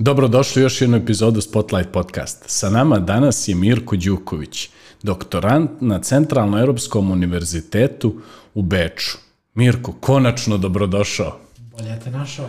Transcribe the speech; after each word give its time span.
Dobrodošli 0.00 0.62
u 0.62 0.64
još 0.64 0.80
jednu 0.80 0.96
epizodu 0.96 1.40
Spotlight 1.40 1.92
podcast. 1.92 2.44
Sa 2.46 2.70
nama 2.70 2.98
danas 2.98 3.48
je 3.48 3.54
Mirko 3.54 3.96
Đuković, 3.96 4.68
doktorant 5.02 5.70
na 5.80 5.98
Centralno-Europskom 5.98 7.10
univerzitetu 7.10 8.20
u 8.54 8.62
Beču. 8.62 9.18
Mirko, 9.54 9.92
konačno 9.92 10.58
dobrodošao. 10.58 11.38
Bolje 11.56 12.00
te 12.04 12.10
našao. 12.10 12.48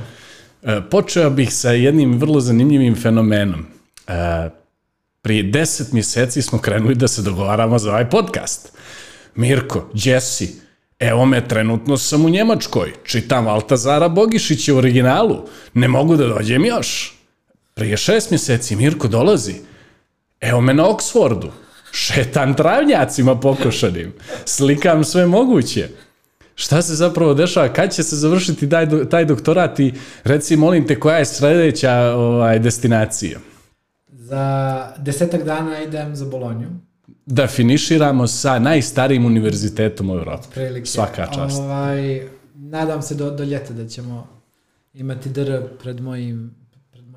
E, 0.64 0.82
počeo 0.92 1.30
bih 1.30 1.54
sa 1.54 1.72
jednim 1.72 2.18
vrlo 2.18 2.40
zanimljivim 2.40 2.96
fenomenom. 2.96 3.66
E, 4.08 4.50
prije 5.22 5.44
deset 5.44 5.92
mjeseci 5.92 6.42
smo 6.42 6.60
krenuli 6.60 6.96
da 6.96 7.08
se 7.08 7.22
dogovaramo 7.22 7.80
za 7.80 7.90
ovaj 7.90 8.10
podcast. 8.10 8.78
Mirko, 9.36 9.90
Jesse, 9.94 10.48
evo 11.00 11.26
me, 11.26 11.48
trenutno 11.48 11.98
sam 11.98 12.26
u 12.26 12.30
Njemačkoj, 12.30 12.94
čitam 13.04 13.48
Altazara 13.48 14.10
Bogišića 14.10 14.74
u 14.74 14.78
originalu, 14.78 15.38
ne 15.74 15.88
mogu 15.88 16.16
da 16.16 16.28
dođem 16.28 16.66
još. 16.66 17.19
Prije 17.74 17.98
šest 17.98 18.32
mjeseci 18.32 18.76
Mirko 18.76 19.08
dolazi, 19.08 19.56
evo 20.42 20.62
me 20.62 20.74
na 20.74 20.90
Oksfordu, 20.90 21.52
šetam 21.92 22.54
travnjacima 22.54 23.40
pokošanim, 23.40 24.14
slikam 24.46 25.04
sve 25.04 25.28
moguće. 25.28 25.90
Šta 26.56 26.82
se 26.82 26.96
zapravo 26.96 27.34
dešava? 27.34 27.74
Kad 27.74 27.94
će 27.94 28.04
se 28.04 28.16
završiti 28.16 28.70
taj, 28.70 29.10
taj 29.10 29.26
doktorat 29.26 29.80
i 29.80 29.94
reci, 30.24 30.58
molim 30.58 30.88
te, 30.88 31.00
koja 31.00 31.18
je 31.18 31.26
sledeća 31.26 31.94
ovaj, 32.16 32.60
destinacija? 32.60 33.40
Za 34.08 34.88
desetak 34.98 35.44
dana 35.44 35.82
idem 35.84 36.16
za 36.16 36.26
Bolonju. 36.26 36.68
Da 37.26 37.48
finiširamo 37.48 38.28
sa 38.28 38.60
najstarijim 38.60 39.26
univerzitetom 39.26 40.10
u 40.10 40.16
Evropi. 40.16 40.48
Prilike. 40.54 40.86
Svaka 40.86 41.28
čast. 41.36 41.60
Ovaj, 41.60 42.22
nadam 42.56 43.02
se 43.02 43.16
do, 43.16 43.32
do 43.32 43.44
ljeta 43.44 43.74
da 43.74 43.88
ćemo 43.88 44.28
imati 44.94 45.30
DR 45.30 45.62
pred 45.84 46.02
mojim, 46.02 46.56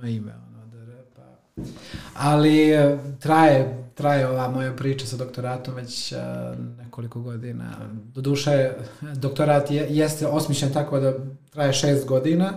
moje 0.02 0.16
ime. 0.16 0.32
Ono, 0.32 0.66
DR, 0.66 0.92
pa. 1.16 1.22
Ali 2.16 2.70
e, 2.70 2.98
traje, 3.20 3.84
traje 3.94 4.28
ova 4.28 4.48
moja 4.48 4.72
priča 4.72 5.06
sa 5.06 5.16
doktoratom 5.16 5.74
već 5.74 6.12
uh, 6.12 6.18
nekoliko 6.78 7.20
godina. 7.20 7.72
Doduše, 8.14 8.72
doktorat 9.14 9.70
je, 9.70 9.86
jeste 9.90 10.26
osmišljen 10.26 10.72
tako 10.72 11.00
da 11.00 11.14
traje 11.50 11.72
šest 11.72 12.06
godina, 12.06 12.52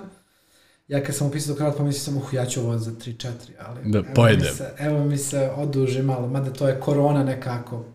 ja 0.88 1.04
kad 1.04 1.16
sam 1.16 1.28
upisao 1.28 1.52
doktorat 1.54 1.78
pomislio 1.78 2.02
sam, 2.02 2.18
uh, 2.18 2.34
ja 2.34 2.46
ću 2.46 2.62
ovo 2.62 2.78
za 2.78 2.92
3-4, 2.92 3.30
ali 3.60 3.92
Da, 3.92 3.98
evo, 3.98 4.08
pojedem. 4.16 4.48
mi 4.48 4.56
se, 4.56 4.74
evo 4.80 5.06
mi 5.06 5.18
se 5.18 5.52
oduži 5.56 6.02
malo, 6.02 6.28
mada 6.28 6.54
to 6.54 6.68
je 6.68 6.80
korona 6.80 7.24
nekako 7.24 7.86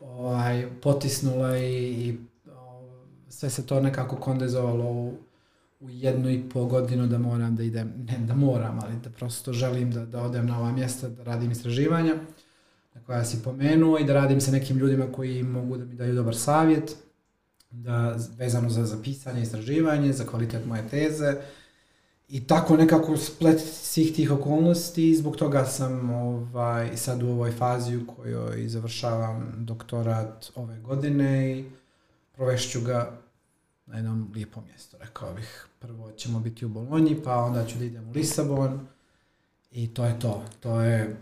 ovaj, 0.00 0.66
potisnula 0.82 1.58
i, 1.58 1.74
i 1.74 2.18
o, 2.50 2.82
sve 3.28 3.50
se 3.50 3.66
to 3.66 3.80
nekako 3.80 4.16
kondenzovalo 4.16 4.84
u, 4.84 5.14
u 5.80 5.90
jednu 5.90 6.30
i 6.30 6.48
po 6.48 6.64
godinu 6.64 7.06
da 7.06 7.18
moram 7.18 7.56
da 7.56 7.62
idem, 7.62 7.92
ne 7.96 8.18
da 8.18 8.34
moram, 8.34 8.78
ali 8.82 8.94
da 9.04 9.10
prosto 9.10 9.52
želim 9.52 9.92
da, 9.92 10.06
da 10.06 10.22
odem 10.22 10.46
na 10.46 10.58
ova 10.58 10.72
mjesta, 10.72 11.08
da 11.08 11.22
radim 11.22 11.50
istraživanja 11.50 12.14
na 12.94 13.00
koja 13.06 13.24
si 13.24 13.42
pomenuo 13.42 13.98
i 13.98 14.04
da 14.04 14.14
radim 14.14 14.40
sa 14.40 14.50
nekim 14.50 14.78
ljudima 14.78 15.12
koji 15.12 15.42
mogu 15.42 15.76
da 15.76 15.84
mi 15.84 15.94
daju 15.94 16.14
dobar 16.14 16.36
savjet, 16.36 16.96
da, 17.70 18.16
vezano 18.36 18.70
za, 18.70 18.84
za 18.84 19.02
pisanje, 19.02 19.42
istraživanje, 19.42 20.12
za 20.12 20.26
kvalitet 20.26 20.66
moje 20.66 20.88
teze, 20.88 21.36
I 22.30 22.46
tako 22.46 22.76
nekako 22.76 23.16
splet 23.16 23.60
svih 23.60 24.14
tih 24.14 24.30
okolnosti. 24.30 25.10
I 25.10 25.16
zbog 25.16 25.36
toga 25.36 25.64
sam 25.64 26.10
ovaj, 26.10 26.96
sad 26.96 27.22
u 27.22 27.28
ovoj 27.28 27.50
fazi 27.50 27.96
u 27.96 28.06
kojoj 28.06 28.68
završavam 28.68 29.52
doktorat 29.56 30.52
ove 30.54 30.78
godine 30.78 31.58
i 31.58 31.64
provešću 32.32 32.80
ga 32.80 33.18
na 33.90 33.96
jednom 33.96 34.30
lijepom 34.34 34.64
mjestu, 34.66 34.96
rekao 35.00 35.34
bih. 35.34 35.66
Prvo 35.78 36.10
ćemo 36.12 36.40
biti 36.40 36.64
u 36.64 36.68
Bolonji, 36.68 37.22
pa 37.24 37.36
onda 37.36 37.66
ću 37.66 37.78
da 37.78 37.84
idem 37.84 38.08
u 38.08 38.12
Lisabon 38.12 38.86
i 39.70 39.94
to 39.94 40.04
je 40.04 40.18
to. 40.18 40.44
To 40.60 40.80
je 40.80 41.16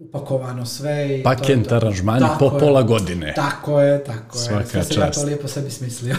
upakovano 0.00 0.66
sve. 0.66 1.18
I 1.18 1.22
Pakent 1.22 1.66
je 1.66 1.76
aranžmani 1.76 2.26
po 2.38 2.44
je. 2.44 2.58
pola 2.60 2.82
godine. 2.82 3.32
Tako 3.36 3.80
je, 3.80 4.04
tako 4.04 4.38
je. 4.38 4.44
Svaka 4.44 4.66
Sve 4.66 4.84
sam 4.84 5.02
ja 5.02 5.10
to 5.10 5.24
lijepo 5.24 5.48
sebi 5.48 5.70
smislio. 5.70 6.16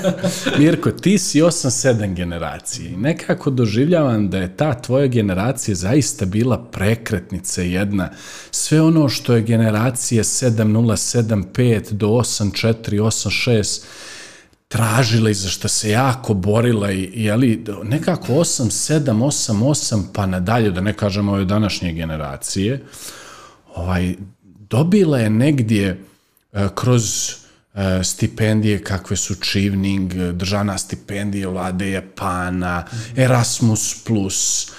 Mirko, 0.58 0.90
ti 0.90 1.18
si 1.18 1.42
8-7 1.42 2.14
generacije 2.14 2.90
i 2.90 2.96
nekako 2.96 3.50
doživljavam 3.50 4.30
da 4.30 4.38
je 4.38 4.56
ta 4.56 4.74
tvoja 4.74 5.06
generacija 5.06 5.74
zaista 5.74 6.26
bila 6.26 6.64
prekretnica 6.72 7.62
jedna. 7.62 8.10
Sve 8.50 8.82
ono 8.82 9.08
što 9.08 9.34
je 9.34 9.42
generacije 9.42 10.22
7075 10.22 11.92
do 11.92 12.06
84, 12.06 13.02
86 13.02 13.84
tražila 14.68 15.30
i 15.30 15.34
za 15.34 15.48
što 15.48 15.68
se 15.68 15.90
jako 15.90 16.34
borila 16.34 16.92
i, 16.92 17.02
i 17.02 17.30
ali, 17.30 17.64
nekako 17.82 18.32
8, 18.32 18.92
7, 18.92 19.02
8, 19.04 19.52
8 19.52 20.02
pa 20.12 20.26
nadalje, 20.26 20.70
da 20.70 20.80
ne 20.80 20.92
kažemo 20.92 21.32
ove 21.32 21.44
današnje 21.44 21.92
generacije, 21.92 22.84
ovaj, 23.74 24.14
dobila 24.70 25.18
je 25.18 25.30
negdje 25.30 26.02
e, 26.52 26.68
kroz 26.74 27.04
e, 27.74 28.04
stipendije 28.04 28.84
kakve 28.84 29.16
su 29.16 29.34
Čivning, 29.34 30.14
državna 30.14 30.78
stipendija 30.78 31.48
vlade 31.48 31.90
Japana, 31.90 32.84
Erasmus+. 33.16 34.04
Plus. 34.04 34.68
E, 34.68 34.72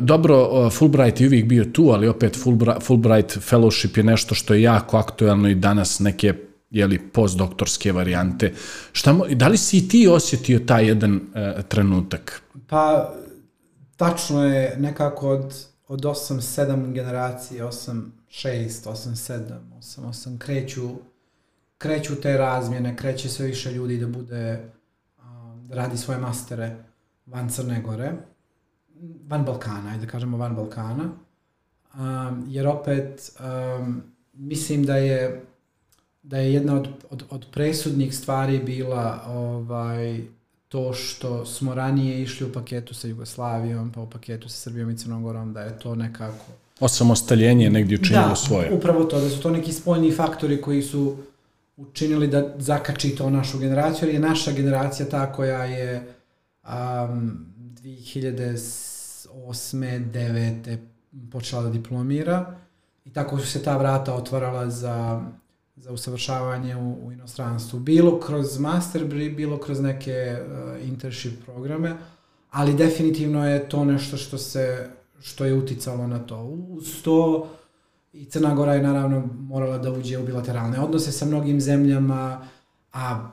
dobro, 0.00 0.70
Fulbright 0.70 1.20
je 1.20 1.26
uvijek 1.26 1.46
bio 1.46 1.64
tu, 1.64 1.90
ali 1.90 2.08
opet 2.08 2.36
Fulbright, 2.42 2.82
Fulbright 2.86 3.36
Fellowship 3.36 3.98
je 3.98 4.04
nešto 4.04 4.34
što 4.34 4.54
je 4.54 4.62
jako 4.62 4.96
aktuelno 4.96 5.48
i 5.48 5.54
danas 5.54 5.98
neke 5.98 6.34
jeli, 6.72 6.98
postdoktorske 6.98 7.92
varijante. 7.92 8.52
Šta, 8.92 9.18
da 9.34 9.48
li 9.48 9.58
si 9.58 9.78
i 9.78 9.88
ti 9.88 10.08
osjetio 10.08 10.58
taj 10.58 10.86
jedan 10.86 11.20
e, 11.34 11.62
trenutak? 11.68 12.42
Pa, 12.66 13.14
tačno 13.96 14.44
je 14.44 14.76
nekako 14.78 15.30
od, 15.30 15.66
od 15.88 16.00
8-7 16.00 16.92
generacije, 16.92 17.64
8-6, 17.64 18.08
8-7, 18.30 19.40
8-8, 19.80 20.38
kreću, 20.38 20.88
kreću 21.78 22.20
te 22.20 22.36
razmjene, 22.36 22.96
kreće 22.96 23.28
sve 23.28 23.46
više 23.46 23.72
ljudi 23.72 23.98
da 23.98 24.06
bude, 24.06 24.70
da 25.68 25.74
radi 25.74 25.96
svoje 25.96 26.20
mastere 26.20 26.76
van 27.26 27.48
Crne 27.48 27.82
Gore, 27.82 28.12
van 29.26 29.44
Balkana, 29.44 29.90
ajde 29.90 30.06
da 30.06 30.12
kažemo 30.12 30.36
van 30.36 30.56
Balkana, 30.56 31.04
um, 31.94 32.44
jer 32.48 32.66
opet 32.66 33.32
um, 33.78 34.02
mislim 34.32 34.84
da 34.84 34.96
je 34.96 35.44
da 36.22 36.38
je 36.38 36.52
jedna 36.52 36.74
od, 36.74 36.88
od, 37.10 37.24
od 37.30 37.46
presudnih 37.52 38.16
stvari 38.16 38.58
bila 38.58 39.24
ovaj, 39.28 40.20
to 40.68 40.92
što 40.92 41.46
smo 41.46 41.74
ranije 41.74 42.22
išli 42.22 42.46
u 42.46 42.52
paketu 42.52 42.94
sa 42.94 43.08
Jugoslavijom, 43.08 43.92
pa 43.92 44.00
u 44.00 44.10
paketu 44.10 44.48
sa 44.48 44.56
Srbijom 44.56 44.90
i 44.90 44.98
Crnom 44.98 45.22
Gorom, 45.22 45.52
da 45.52 45.60
je 45.60 45.78
to 45.78 45.94
nekako... 45.94 46.44
Osamostaljenje 46.80 47.64
je 47.64 47.70
negdje 47.70 47.98
učinilo 48.00 48.28
da, 48.28 48.36
svoje. 48.36 48.72
upravo 48.72 49.04
to, 49.04 49.20
da 49.20 49.30
su 49.30 49.40
to 49.40 49.50
neki 49.50 49.72
spoljni 49.72 50.12
faktori 50.12 50.60
koji 50.60 50.82
su 50.82 51.16
učinili 51.76 52.28
da 52.28 52.54
zakači 52.58 53.10
to 53.10 53.30
našu 53.30 53.58
generaciju, 53.58 54.08
jer 54.08 54.14
je 54.14 54.20
naša 54.20 54.52
generacija 54.52 55.08
ta 55.08 55.32
koja 55.32 55.64
je 55.64 56.14
um, 56.64 57.46
2008. 57.82 60.12
9. 60.12 60.78
počela 61.32 61.62
da 61.62 61.70
diplomira 61.70 62.54
i 63.04 63.10
tako 63.10 63.38
su 63.38 63.46
se 63.46 63.62
ta 63.62 63.76
vrata 63.76 64.14
otvarala 64.14 64.70
za 64.70 65.22
za 65.82 65.92
usavršavanje 65.92 66.76
u, 66.76 67.06
u 67.06 67.12
inostranstvu. 67.12 67.80
Bilo 67.80 68.20
kroz 68.20 68.58
master, 68.58 69.04
bilo 69.36 69.58
kroz 69.58 69.80
neke 69.80 70.12
uh, 70.12 70.88
internship 70.88 71.44
programe, 71.44 71.96
ali 72.50 72.74
definitivno 72.74 73.48
je 73.48 73.68
to 73.68 73.84
nešto 73.84 74.16
što 74.16 74.38
se 74.38 74.90
što 75.20 75.44
je 75.44 75.54
uticalo 75.54 76.06
na 76.06 76.18
to. 76.18 76.42
Uz 76.44 77.02
to 77.02 77.48
i 78.12 78.24
Crna 78.24 78.54
Gora 78.54 78.74
je 78.74 78.82
naravno 78.82 79.28
morala 79.38 79.78
da 79.78 79.92
uđe 79.92 80.18
u 80.18 80.26
bilateralne 80.26 80.80
odnose 80.80 81.12
sa 81.12 81.26
mnogim 81.26 81.60
zemljama, 81.60 82.48
a 82.92 83.30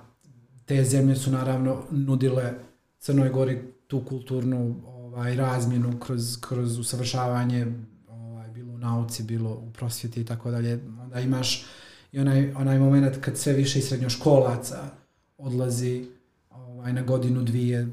te 0.65 0.83
zemlje 0.83 1.15
su 1.15 1.31
naravno 1.31 1.83
nudile 1.91 2.53
Crnoj 2.99 3.29
Gori 3.29 3.61
tu 3.87 4.01
kulturnu 4.05 4.75
ovaj 4.85 5.35
razmjenu 5.35 5.99
kroz 5.99 6.37
kroz 6.41 6.79
usavršavanje 6.79 7.73
ovaj 8.07 8.49
bilo 8.49 8.73
u 8.73 8.77
nauci, 8.77 9.23
bilo 9.23 9.49
u 9.49 9.71
prosvjeti 9.73 10.21
i 10.21 10.25
tako 10.25 10.51
dalje. 10.51 10.79
Onda 11.01 11.19
imaš 11.19 11.65
i 12.11 12.19
onaj, 12.19 12.53
onaj 12.55 12.79
moment 12.79 13.17
kad 13.21 13.37
sve 13.37 13.53
više 13.53 13.79
i 13.79 13.81
srednjoškolaca 13.81 14.89
odlazi 15.37 16.05
ovaj, 16.49 16.93
na 16.93 17.01
godinu, 17.01 17.43
dvije 17.43 17.87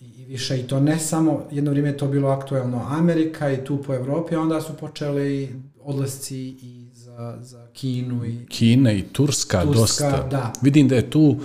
i, 0.00 0.04
i 0.04 0.24
više. 0.24 0.60
I 0.60 0.62
to 0.62 0.80
ne 0.80 0.98
samo, 0.98 1.44
jedno 1.50 1.70
vrijeme 1.70 1.88
je 1.88 1.96
to 1.96 2.08
bilo 2.08 2.28
aktuelno 2.28 2.86
Amerika 2.88 3.52
i 3.52 3.64
tu 3.64 3.82
po 3.82 3.94
Evropi, 3.94 4.34
a 4.34 4.40
onda 4.40 4.60
su 4.60 4.72
počeli 4.80 5.60
odlasci 5.80 6.38
i 6.48 6.88
za, 6.94 7.38
za 7.40 7.66
Kinu 7.72 8.26
i 8.26 8.46
Kina 8.48 8.92
i 8.92 9.02
Turska, 9.02 9.62
Turska, 9.62 10.10
dosta. 10.10 10.28
da. 10.30 10.52
Vidim 10.62 10.88
da 10.88 10.96
je 10.96 11.10
tu 11.10 11.36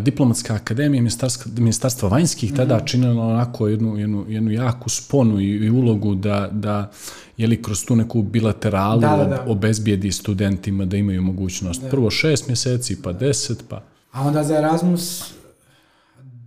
diplomatska 0.00 0.54
akademija 0.54 1.02
ministarstva, 1.02 1.52
ministarstva 1.56 2.08
vanjskih 2.08 2.50
Mhm. 2.50 2.56
tada 2.56 2.80
činila 2.80 3.26
onako 3.26 3.68
jednu, 3.68 3.96
jednu, 3.96 4.24
jednu 4.28 4.50
jaku 4.50 4.90
sponu 4.90 5.40
i, 5.40 5.44
i 5.46 5.70
ulogu 5.70 6.14
da, 6.14 6.48
da 6.52 6.90
jeli 7.36 7.62
kroz 7.62 7.84
tu 7.84 7.96
neku 7.96 8.22
bilateralu 8.22 9.00
Da, 9.00 9.16
da, 9.16 9.24
da. 9.24 9.36
ob- 9.36 9.50
obezbijedi 9.50 10.12
studentima 10.12 10.84
da 10.84 10.96
imaju 10.96 11.22
mogućnost. 11.22 11.82
Prvo 11.90 12.10
šest 12.10 12.46
mjeseci, 12.48 13.02
pa 13.02 13.12
deset, 13.12 13.64
pa... 13.68 13.82
A 14.12 14.22
onda 14.22 14.44
za 14.44 14.58
Erasmus, 14.58 15.34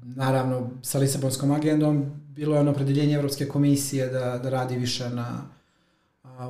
naravno, 0.06 0.70
sa 0.82 1.00
Lisabonskom 1.00 1.52
agendom, 1.52 2.06
bilo 2.30 2.56
je 2.56 2.62
ono 2.62 2.72
opredeljenje 2.72 3.16
Evropske 3.16 3.46
komisije 3.46 4.08
da, 4.08 4.40
da 4.44 4.50
radi 4.50 4.78
više 4.78 5.10
na 5.10 5.42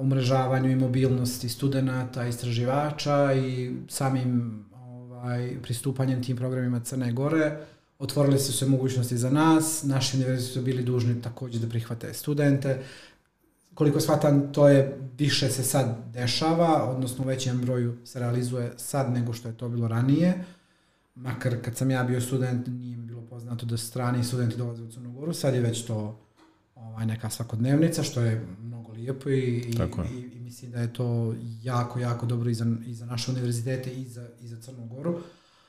umrežavanju 0.01 0.71
i 0.71 0.75
mobilnosti 0.75 1.49
studenta, 1.49 2.27
istraživača 2.27 3.33
i 3.33 3.71
samim 3.89 4.63
ovaj, 5.17 5.57
pristupanjem 5.61 6.23
tim 6.23 6.37
programima 6.37 6.79
Crne 6.79 7.13
Gore 7.13 7.57
otvorile 7.99 8.39
su 8.39 8.53
se 8.53 8.65
mogućnosti 8.65 9.17
za 9.17 9.29
nas, 9.29 9.83
naši 9.83 10.17
univerziti 10.17 10.53
su 10.53 10.61
bili 10.61 10.83
dužni 10.83 11.21
takođe 11.21 11.59
da 11.59 11.69
prihvate 11.69 12.13
studente. 12.13 12.83
Koliko 13.73 13.99
shvatam, 13.99 14.53
to 14.53 14.67
je 14.67 14.97
više 15.17 15.49
se 15.49 15.63
sad 15.63 15.95
dešava, 16.13 16.83
odnosno 16.83 17.23
u 17.23 17.27
većem 17.27 17.61
broju 17.61 17.97
se 18.05 18.19
realizuje 18.19 18.73
sad 18.77 19.13
nego 19.13 19.33
što 19.33 19.47
je 19.47 19.57
to 19.57 19.69
bilo 19.69 19.87
ranije. 19.87 20.43
Makar 21.15 21.61
kad 21.61 21.77
sam 21.77 21.91
ja 21.91 22.03
bio 22.03 22.21
student, 22.21 22.67
nije 22.67 22.97
bilo 22.97 23.21
poznato 23.21 23.65
da 23.65 23.77
strani 23.77 24.23
studenti 24.23 24.57
dolaze 24.57 24.83
u 24.83 24.91
Crnu 24.91 25.11
Goru, 25.11 25.33
sad 25.33 25.53
je 25.53 25.61
već 25.61 25.85
to 25.85 26.19
ovaj, 26.75 27.05
neka 27.05 27.29
svakodnevnica, 27.29 28.03
što 28.03 28.21
je 28.21 28.45
mnogo 28.61 28.76
lijepo 29.07 29.29
i, 29.29 29.33
i, 29.33 29.73
i, 30.11 30.37
i 30.37 30.39
mislim 30.39 30.71
da 30.71 30.79
je 30.79 30.93
to 30.93 31.35
jako, 31.63 31.99
jako 31.99 32.25
dobro 32.25 32.49
i 32.49 32.53
za, 32.53 32.65
i 32.87 32.93
za 32.93 33.05
naše 33.05 33.31
univerzitete 33.31 33.91
i 33.91 34.05
za, 34.05 34.27
i 34.41 34.47
za 34.47 34.61
Crnu 34.61 34.85
Goru. 34.85 35.19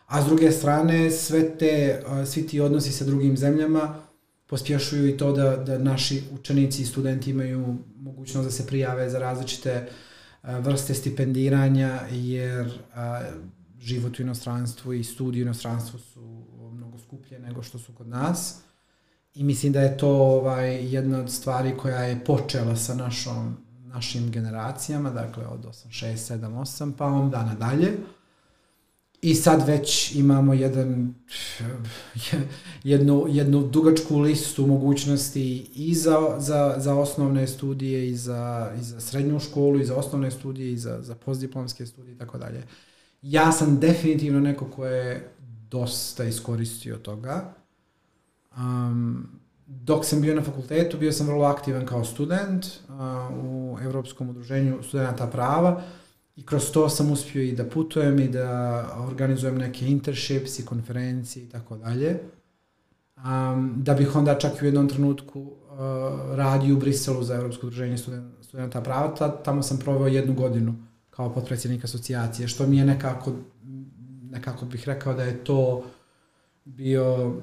A 0.07 0.23
s 0.23 0.27
druge 0.27 0.53
strane, 0.53 1.11
sve 1.11 1.59
te, 1.59 2.03
svi 2.27 2.47
ti 2.47 2.61
odnosi 2.61 2.93
sa 2.93 3.05
drugim 3.05 3.37
zemljama 3.37 4.03
pospješuju 4.47 5.09
i 5.09 5.17
to 5.17 5.33
da, 5.33 5.57
da 5.57 5.79
naši 5.79 6.23
učenici 6.33 6.83
i 6.83 6.87
studenti 6.87 7.31
imaju 7.31 7.77
mogućnost 7.97 8.45
da 8.45 8.51
se 8.51 8.67
prijave 8.67 9.11
za 9.11 9.19
različite 9.19 9.89
vrste 10.43 10.95
stipendiranja, 10.95 12.01
jer 12.11 12.79
život 13.81 14.19
u 14.19 14.23
inostranstvu 14.23 14.93
i 14.93 15.05
studij 15.05 15.43
u 15.43 15.45
inostranstvu 15.45 15.99
su 15.99 16.45
mnogo 16.73 16.99
skuplje 16.99 17.39
nego 17.39 17.63
što 17.63 17.79
su 17.79 17.93
kod 17.93 18.09
nas. 18.09 18.61
I 19.39 19.45
mislim 19.45 19.73
da 19.73 19.81
je 19.81 19.97
to 19.97 20.09
ovaj, 20.09 20.95
jedna 20.95 21.19
od 21.19 21.31
stvari 21.31 21.75
koja 21.77 22.03
je 22.03 22.25
počela 22.25 22.77
sa 22.77 22.95
našom, 22.95 23.57
našim 23.85 24.31
generacijama, 24.31 25.11
dakle 25.11 25.47
od 25.47 25.65
8, 25.65 25.89
6, 25.89 26.35
7, 26.35 26.39
8, 26.39 26.93
pa 26.99 27.07
onda 27.07 27.45
nadalje. 27.45 27.93
I 29.23 29.35
sad 29.35 29.67
već 29.67 30.15
imamo 30.15 30.55
jedan, 30.55 31.15
jednu, 32.85 33.25
jednu 33.29 33.67
dugačku 33.67 34.19
listu 34.19 34.67
mogućnosti 34.67 35.71
i 35.75 35.95
za, 35.95 36.37
za, 36.39 36.75
za 36.79 36.95
osnovne 36.95 37.47
studije, 37.47 38.09
i 38.09 38.17
za, 38.17 38.73
i 38.81 38.83
za 38.83 39.01
srednju 39.01 39.41
školu, 39.41 39.81
i 39.81 39.85
za 39.85 39.97
osnovne 39.97 40.31
studije, 40.31 40.73
i 40.73 40.77
za, 40.77 41.03
za 41.03 41.15
postdiplomske 41.15 41.87
studije 41.87 42.15
i 42.15 42.19
tako 42.19 42.39
dalje. 42.39 42.63
Ja 43.23 43.53
sam 43.53 43.81
definitivno 43.81 44.41
neko 44.41 44.65
ko 44.65 44.87
je 44.87 45.31
dosta 45.71 46.25
iskoristio 46.25 46.97
toga. 46.97 47.58
Um, 48.57 49.29
dok 49.67 50.05
sam 50.05 50.21
bio 50.21 50.35
na 50.35 50.43
fakultetu, 50.43 50.99
bio 50.99 51.13
sam 51.13 51.27
vrlo 51.27 51.45
aktivan 51.45 51.87
kao 51.87 52.05
student 52.05 52.67
uh, 52.67 52.95
u 53.45 53.79
Evropskom 53.83 54.29
udruženju 54.31 54.83
studenta 54.83 55.27
prava 55.27 55.83
i 56.37 56.47
kroz 56.47 56.71
to 56.73 56.89
sam 56.89 57.11
uspio 57.13 57.43
i 57.43 57.53
da 57.53 57.65
putujem 57.65 58.19
i 58.19 58.29
da 58.29 58.87
organizujem 59.09 59.59
neke 59.59 59.87
internships 59.87 60.59
i 60.59 60.67
konferencije 60.67 61.45
i 61.45 61.49
tako 61.49 61.77
dalje. 61.77 62.21
Um, 63.17 63.75
da 63.77 63.95
bih 63.95 64.17
onda 64.17 64.39
čak 64.39 64.63
u 64.63 64.65
jednom 64.65 64.89
trenutku 64.89 65.41
uh, 65.41 65.57
radio 66.35 66.75
u 66.75 66.79
Briselu 66.79 67.23
za 67.23 67.35
Evropsko 67.35 67.67
udruženje 67.67 67.97
studenta 68.41 68.81
prava. 68.81 69.15
Tamo 69.45 69.63
sam 69.63 69.79
proveo 69.79 70.07
jednu 70.07 70.35
godinu 70.35 70.75
kao 71.11 71.35
potpredsjednik 71.35 71.85
asocijacije, 71.85 72.49
što 72.49 72.67
mi 72.67 72.79
je 72.79 72.85
nekako, 72.85 73.33
nekako 74.31 74.67
bih 74.67 74.89
rekao 74.89 75.15
da 75.15 75.23
je 75.23 75.45
to 75.45 75.85
bio 76.65 77.35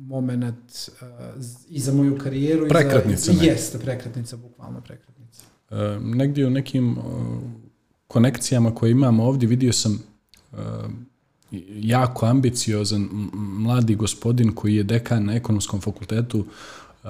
moment 0.00 0.88
uh, 0.88 1.44
i 1.68 1.80
za 1.80 1.92
moju 1.92 2.18
karijeru. 2.18 2.68
Prekretnica. 2.68 3.32
I 3.32 3.34
za, 3.34 3.44
jeste, 3.44 3.78
prekretnica, 3.78 4.36
bukvalno 4.36 4.80
prekretnica. 4.80 5.44
Uh, 5.70 5.76
negdje 6.02 6.46
u 6.46 6.50
nekim 6.50 6.98
uh, 6.98 7.04
konekcijama 8.06 8.74
koje 8.74 8.90
imamo 8.90 9.24
ovdje 9.24 9.48
vidio 9.48 9.72
sam 9.72 10.02
uh, 10.52 10.58
jako 11.70 12.26
ambiciozan 12.26 13.08
mladi 13.32 13.94
gospodin 13.94 14.52
koji 14.52 14.74
je 14.74 14.82
dekan 14.82 15.24
na 15.24 15.34
ekonomskom 15.34 15.80
fakultetu 15.80 16.38
uh, 16.38 17.08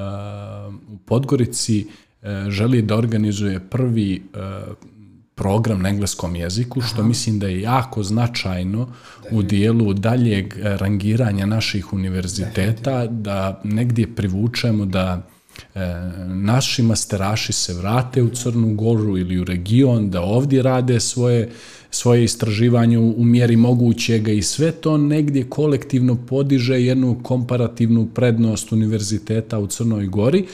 u 0.89 0.99
Podgorici 1.05 1.87
uh, 1.87 2.29
želi 2.49 2.83
da 2.83 2.97
organizuje 2.97 3.61
prvi 3.61 4.23
uh, 4.35 4.77
program 5.41 5.83
na 5.83 5.89
engleskom 5.89 6.37
jeziku, 6.37 6.81
što 6.81 7.01
Aha. 7.01 7.09
mislim 7.09 7.39
da 7.39 7.49
je 7.49 7.61
jako 7.61 8.03
značajno 8.03 8.89
u 9.31 9.43
dijelu 9.43 9.95
daljeg 9.95 10.55
rangiranja 10.63 11.47
naših 11.47 11.93
univerziteta, 11.93 13.07
da 13.07 13.61
negdje 13.65 14.15
privučemo 14.15 14.85
da 14.85 15.23
e, 15.75 15.81
naši 16.27 16.83
masteraši 16.83 17.53
se 17.53 17.75
vrate 17.75 18.23
u 18.23 18.29
Crnu 18.29 18.75
Goru 18.75 19.19
ili 19.19 19.41
u 19.41 19.45
region, 19.45 20.11
da 20.11 20.21
ovdje 20.21 20.63
rade 20.63 21.01
svoje, 21.01 21.49
svoje 21.91 22.25
istraživanje 22.25 22.99
u, 22.99 23.15
u 23.17 23.25
mjeri 23.25 23.57
mogućega 23.57 24.33
i 24.33 24.43
sve 24.43 24.73
to 24.73 24.99
negdje 24.99 25.49
kolektivno 25.49 26.17
podiže 26.27 26.83
jednu 26.83 27.21
komparativnu 27.23 28.09
prednost 28.15 28.73
univerziteta 28.73 29.59
u 29.59 29.67
Crnoj 29.67 30.07
Gori, 30.07 30.47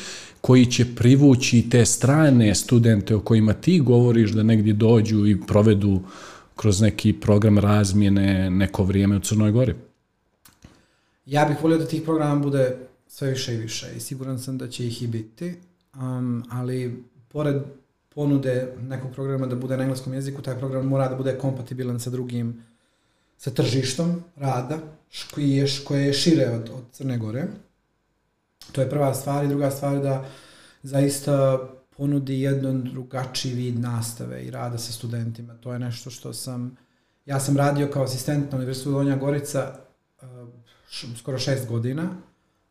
koji 0.46 0.66
će 0.66 0.94
privući 0.94 1.70
te 1.70 1.84
strane 1.84 2.54
studente 2.54 3.14
o 3.14 3.20
kojima 3.20 3.52
ti 3.52 3.80
govoriš 3.80 4.30
da 4.30 4.42
negdje 4.42 4.72
dođu 4.72 5.26
i 5.26 5.40
provedu 5.46 6.00
kroz 6.56 6.80
neki 6.80 7.12
program 7.12 7.58
razmjene 7.58 8.50
neko 8.50 8.84
vrijeme 8.84 9.16
u 9.16 9.20
Crnoj 9.20 9.50
Gori? 9.50 9.74
Ja 11.26 11.44
bih 11.44 11.56
volio 11.62 11.78
da 11.78 11.86
tih 11.86 12.02
programa 12.02 12.40
bude 12.40 12.76
sve 13.08 13.30
više 13.30 13.54
i 13.54 13.56
više 13.56 13.86
i 13.96 14.00
siguran 14.00 14.38
sam 14.38 14.58
da 14.58 14.68
će 14.68 14.86
ih 14.86 15.02
i 15.02 15.06
biti, 15.06 15.54
um, 15.94 16.44
ali 16.50 17.04
pored 17.28 17.62
ponude 18.14 18.72
nekog 18.88 19.12
programa 19.14 19.46
da 19.46 19.56
bude 19.56 19.76
na 19.76 19.82
engleskom 19.82 20.14
jeziku, 20.14 20.42
taj 20.42 20.58
program 20.58 20.86
mora 20.86 21.08
da 21.08 21.16
bude 21.16 21.38
kompatibilan 21.38 22.00
sa 22.00 22.10
drugim, 22.10 22.62
sa 23.38 23.50
tržištom 23.50 24.22
rada, 24.36 24.78
koje 25.84 26.06
je 26.06 26.12
šire 26.12 26.50
od, 26.50 26.70
od 26.70 26.84
Crne 26.92 27.18
Gore. 27.18 27.48
To 28.72 28.80
je 28.80 28.90
prva 28.90 29.14
stvar 29.14 29.44
i 29.44 29.48
druga 29.48 29.70
stvar 29.70 29.98
da 29.98 30.24
zaista 30.82 31.58
ponudi 31.96 32.40
jedan 32.40 32.84
drugačiji 32.84 33.54
vid 33.54 33.78
nastave 33.78 34.42
i 34.42 34.50
rada 34.50 34.78
sa 34.78 34.92
studentima. 34.92 35.54
To 35.54 35.72
je 35.72 35.78
nešto 35.78 36.10
što 36.10 36.32
sam, 36.32 36.76
ja 37.26 37.40
sam 37.40 37.56
radio 37.56 37.88
kao 37.92 38.02
asistent 38.02 38.52
na 38.52 38.56
Univerzitetu 38.58 38.92
Donja 38.92 39.16
Gorica 39.16 39.72
uh, 40.22 40.28
skoro 41.16 41.38
šest 41.38 41.68
godina 41.68 42.08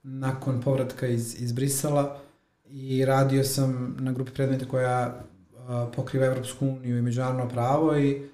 nakon 0.04 0.62
povratka 0.62 1.08
iz, 1.08 1.42
iz 1.42 1.52
Brisela 1.52 2.20
i 2.66 3.06
radio 3.06 3.44
sam 3.44 3.98
na 4.00 4.12
grupi 4.12 4.32
predmeta 4.32 4.66
koja 4.66 5.24
uh, 5.52 5.96
pokriva 5.96 6.26
Evropsku 6.26 6.68
uniju 6.68 6.98
i 6.98 7.02
međunarodno 7.02 7.50
pravo 7.50 7.98
i 7.98 8.30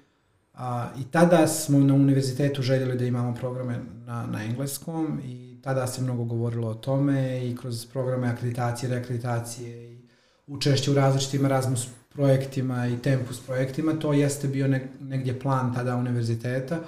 a, 0.54 0.88
i 1.00 1.04
tada 1.10 1.46
smo 1.46 1.78
na 1.78 1.94
univerzitetu 1.94 2.62
željeli 2.62 2.98
da 2.98 3.04
imamo 3.04 3.34
programe 3.34 3.80
na, 4.06 4.26
na 4.26 4.44
engleskom 4.44 5.20
i 5.24 5.51
tada 5.62 5.86
se 5.86 6.02
mnogo 6.02 6.24
govorilo 6.24 6.68
o 6.68 6.74
tome 6.74 7.48
i 7.48 7.56
kroz 7.56 7.86
programe 7.86 8.28
akreditacije, 8.28 8.90
reakreditacije 8.90 9.92
i 9.92 10.08
učešće 10.46 10.90
u 10.90 10.94
različitim 10.94 11.44
Erasmus 11.44 11.86
projektima 12.08 12.86
i 12.86 12.98
Tempus 12.98 13.40
projektima, 13.40 13.92
to 13.92 14.12
jeste 14.12 14.48
bio 14.48 14.68
ne, 14.68 14.88
negdje 15.00 15.40
plan 15.40 15.74
tada 15.74 15.96
univerziteta, 15.96 16.80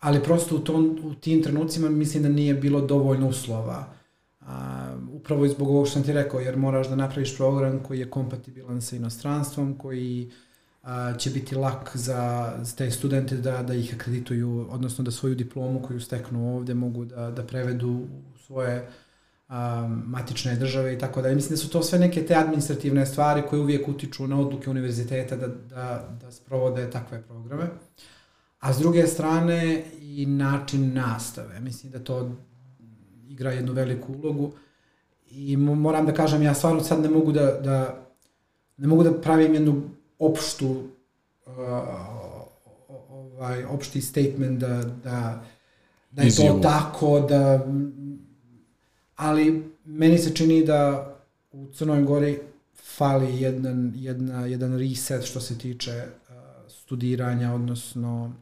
ali 0.00 0.22
prosto 0.22 0.56
u, 0.56 0.58
tom, 0.58 0.98
u 1.04 1.14
tim 1.14 1.42
trenucima 1.42 1.88
mislim 1.88 2.22
da 2.22 2.28
nije 2.28 2.54
bilo 2.54 2.80
dovoljno 2.80 3.28
uslova. 3.28 3.84
A, 4.40 4.96
upravo 5.12 5.48
zbog 5.48 5.68
ovog 5.68 5.86
što 5.86 5.94
sam 5.94 6.02
ti 6.02 6.12
rekao, 6.12 6.40
jer 6.40 6.56
moraš 6.56 6.88
da 6.88 6.96
napraviš 6.96 7.36
program 7.36 7.78
koji 7.82 7.98
je 7.98 8.10
kompatibilan 8.10 8.82
sa 8.82 8.96
inostranstvom, 8.96 9.78
koji 9.78 10.30
a, 10.82 11.16
će 11.18 11.30
biti 11.30 11.54
lak 11.54 11.90
za 11.94 12.52
te 12.76 12.90
studente 12.90 13.36
da, 13.36 13.62
da 13.62 13.74
ih 13.74 13.94
akredituju, 13.94 14.66
odnosno 14.70 15.04
da 15.04 15.10
svoju 15.10 15.34
diplomu 15.34 15.82
koju 15.82 16.00
steknu 16.00 16.56
ovde 16.56 16.74
mogu 16.74 17.04
da, 17.04 17.30
da 17.30 17.46
prevedu 17.46 17.88
u 17.88 18.38
svoje 18.38 18.88
a, 19.48 19.88
matične 20.06 20.56
države 20.56 20.94
i 20.94 20.98
tako 20.98 21.22
da. 21.22 21.34
Mislim 21.34 21.50
da 21.50 21.56
su 21.56 21.70
to 21.70 21.82
sve 21.82 21.98
neke 21.98 22.26
te 22.26 22.34
administrativne 22.34 23.06
stvari 23.06 23.42
koje 23.50 23.60
uvijek 23.60 23.88
utiču 23.88 24.26
na 24.26 24.40
odluke 24.40 24.70
univerziteta 24.70 25.36
da, 25.36 25.46
da, 25.46 26.08
da 26.20 26.32
sprovode 26.32 26.90
takve 26.90 27.22
programe. 27.22 27.64
A 28.60 28.72
s 28.72 28.78
druge 28.78 29.06
strane 29.06 29.84
i 30.00 30.26
način 30.26 30.94
nastave. 30.94 31.60
Mislim 31.60 31.92
da 31.92 31.98
to 31.98 32.36
igra 33.28 33.52
jednu 33.52 33.72
veliku 33.72 34.12
ulogu 34.12 34.52
i 35.30 35.56
moram 35.56 36.06
da 36.06 36.14
kažem, 36.14 36.42
ja 36.42 36.54
stvarno 36.54 36.80
sad 36.80 37.00
ne 37.00 37.08
mogu 37.08 37.32
da, 37.32 37.60
da 37.60 38.06
ne 38.76 38.86
mogu 38.86 39.02
da 39.02 39.20
pravim 39.20 39.54
jednu 39.54 39.82
opštu 40.22 40.88
uh, 41.46 41.52
ovaj, 43.08 43.64
opšti 43.64 44.00
statement 44.00 44.60
da, 44.60 44.82
da, 45.04 45.44
da 46.10 46.22
je 46.22 46.28
Izjavu. 46.28 46.56
to 46.56 46.68
tako, 46.68 47.20
da 47.20 47.66
ali 49.16 49.72
meni 49.84 50.18
se 50.18 50.34
čini 50.34 50.64
da 50.64 51.14
u 51.52 51.68
Crnoj 51.72 52.02
Gori 52.02 52.38
fali 52.96 53.40
jedan, 53.40 53.92
jedna, 53.96 54.46
jedan 54.46 54.78
reset 54.78 55.24
što 55.24 55.40
se 55.40 55.58
tiče 55.58 56.04
uh, 56.04 56.34
studiranja, 56.68 57.54
odnosno 57.54 58.34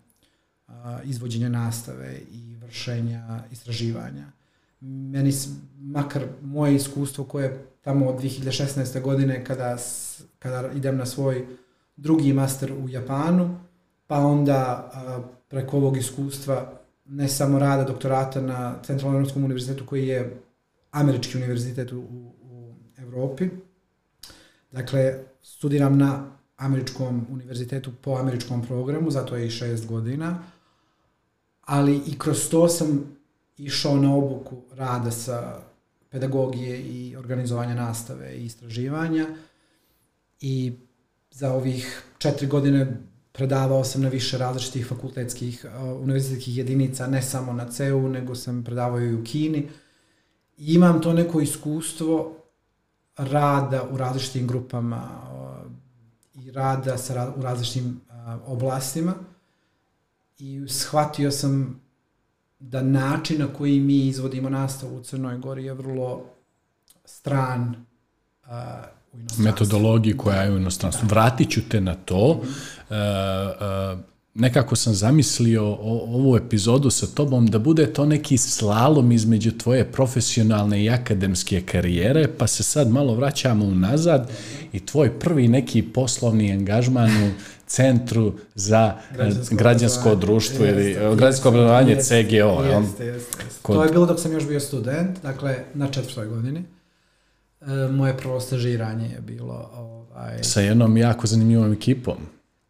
uh, 0.68 0.74
izvođenja 1.04 1.48
nastave 1.48 2.18
i 2.32 2.56
vršenja 2.56 3.42
istraživanja. 3.52 4.26
meni, 4.80 5.32
makar 5.80 6.26
moje 6.42 6.74
iskustvo 6.74 7.24
koje 7.24 7.66
tamo 7.80 8.08
od 8.08 8.22
2016. 8.22 9.00
godine 9.00 9.44
kada, 9.44 9.76
kada 10.38 10.70
idem 10.72 10.96
na 10.96 11.06
svoj 11.06 11.46
drugi 12.00 12.32
master 12.32 12.72
u 12.72 12.88
Japanu, 12.88 13.60
pa 14.06 14.18
onda 14.18 14.90
preko 15.48 15.76
ovog 15.76 15.96
iskustva 15.96 16.72
ne 17.04 17.28
samo 17.28 17.58
rada 17.58 17.84
doktorata 17.84 18.40
na 18.40 18.82
Centralnom 18.82 19.16
Europskom 19.16 19.44
univerzitetu 19.44 19.86
koji 19.86 20.08
je 20.08 20.42
američki 20.90 21.36
univerzitet 21.36 21.92
u, 21.92 21.98
u 22.42 22.74
Evropi. 22.98 23.48
Dakle, 24.70 25.14
studiram 25.42 25.98
na 25.98 26.36
američkom 26.56 27.26
univerzitetu 27.30 27.90
po 28.02 28.16
američkom 28.16 28.62
programu, 28.66 29.10
zato 29.10 29.36
je 29.36 29.46
i 29.46 29.50
šest 29.50 29.86
godina, 29.86 30.42
ali 31.60 32.00
i 32.06 32.18
kroz 32.18 32.48
to 32.50 32.68
sam 32.68 33.16
išao 33.56 33.96
na 33.96 34.14
obuku 34.14 34.62
rada 34.72 35.10
sa 35.10 35.60
pedagogije 36.10 36.80
i 36.80 37.16
organizovanja 37.16 37.74
nastave 37.74 38.34
i 38.34 38.44
istraživanja 38.44 39.26
i 40.40 40.72
za 41.40 41.52
ovih 41.52 42.02
četiri 42.18 42.46
godine 42.46 42.96
predavao 43.32 43.84
sam 43.84 44.02
na 44.02 44.08
više 44.08 44.38
različitih 44.38 44.86
fakultetskih 44.86 45.64
uh, 45.64 46.02
univerzitetskih 46.02 46.56
jedinica, 46.56 47.06
ne 47.06 47.22
samo 47.22 47.52
na 47.52 47.70
CEU, 47.70 48.08
nego 48.08 48.34
sam 48.34 48.64
predavao 48.64 49.00
i 49.00 49.14
u 49.14 49.24
Kini. 49.24 49.68
I 50.56 50.74
imam 50.74 51.00
to 51.02 51.12
neko 51.12 51.40
iskustvo 51.40 52.36
rada 53.16 53.88
u 53.92 53.96
različitim 53.96 54.46
grupama 54.46 55.08
uh, 55.32 56.44
i 56.44 56.50
rada 56.50 56.98
sa, 56.98 57.32
u 57.36 57.42
različitim 57.42 58.00
uh, 58.08 58.14
oblastima 58.46 59.14
i 60.38 60.68
shvatio 60.68 61.30
sam 61.30 61.80
da 62.58 62.82
način 62.82 63.40
na 63.40 63.54
koji 63.54 63.80
mi 63.80 64.06
izvodimo 64.06 64.50
nastavu 64.50 64.96
u 64.96 65.02
Crnoj 65.02 65.38
Gori 65.38 65.64
je 65.64 65.74
vrlo 65.74 66.24
stran 67.04 67.86
uh, 68.44 68.50
Metodologiji 69.38 70.16
koja 70.16 70.42
je 70.42 70.52
u 70.52 70.56
inostranstvu. 70.56 71.08
Vratit 71.08 71.50
ću 71.50 71.60
te 71.68 71.80
na 71.80 71.94
to. 71.94 72.40
-hmm. 72.40 73.94
uh, 73.94 73.98
uh, 73.98 74.10
nekako 74.34 74.76
sam 74.76 74.94
zamislio 74.94 75.64
ovu 75.82 76.36
epizodu 76.36 76.90
sa 76.90 77.06
tobom 77.06 77.46
da 77.46 77.58
bude 77.58 77.92
to 77.92 78.06
neki 78.06 78.38
slalom 78.38 79.12
između 79.12 79.58
tvoje 79.58 79.92
profesionalne 79.92 80.84
i 80.84 80.90
akademske 80.90 81.60
karijere, 81.60 82.28
pa 82.38 82.46
se 82.46 82.62
sad 82.62 82.90
malo 82.90 83.14
vraćamo 83.14 83.64
unazad 83.64 84.30
i 84.72 84.86
tvoj 84.86 85.18
prvi 85.18 85.48
neki 85.48 85.82
poslovni 85.82 86.52
angažman 86.52 87.10
u 87.10 87.30
centru 87.66 88.34
za 88.54 88.94
građansko, 89.14 89.54
građansko 89.54 90.14
društvo 90.14 90.66
ili 90.66 90.84
jeste, 90.86 91.16
građansko 91.16 91.48
obrazovanje 91.48 91.96
CGO. 91.96 92.62
Jeste, 92.62 93.04
jeste, 93.04 93.04
jeste. 93.04 93.44
Kod... 93.62 93.76
To 93.76 93.84
je 93.84 93.92
bilo 93.92 94.06
dok 94.06 94.20
sam 94.20 94.32
još 94.32 94.46
bio 94.48 94.60
student, 94.60 95.22
dakle 95.22 95.56
na 95.74 95.88
četvrtoj 95.90 96.26
godini. 96.26 96.64
E, 97.60 97.92
moje 97.92 98.16
prvo 98.16 98.40
stažiranje 98.40 99.08
je 99.08 99.20
bilo... 99.20 99.70
Ovaj... 99.74 100.42
Sa 100.42 100.60
jednom 100.60 100.96
jako 100.96 101.26
zanimljivom 101.26 101.72
ekipom. 101.72 102.16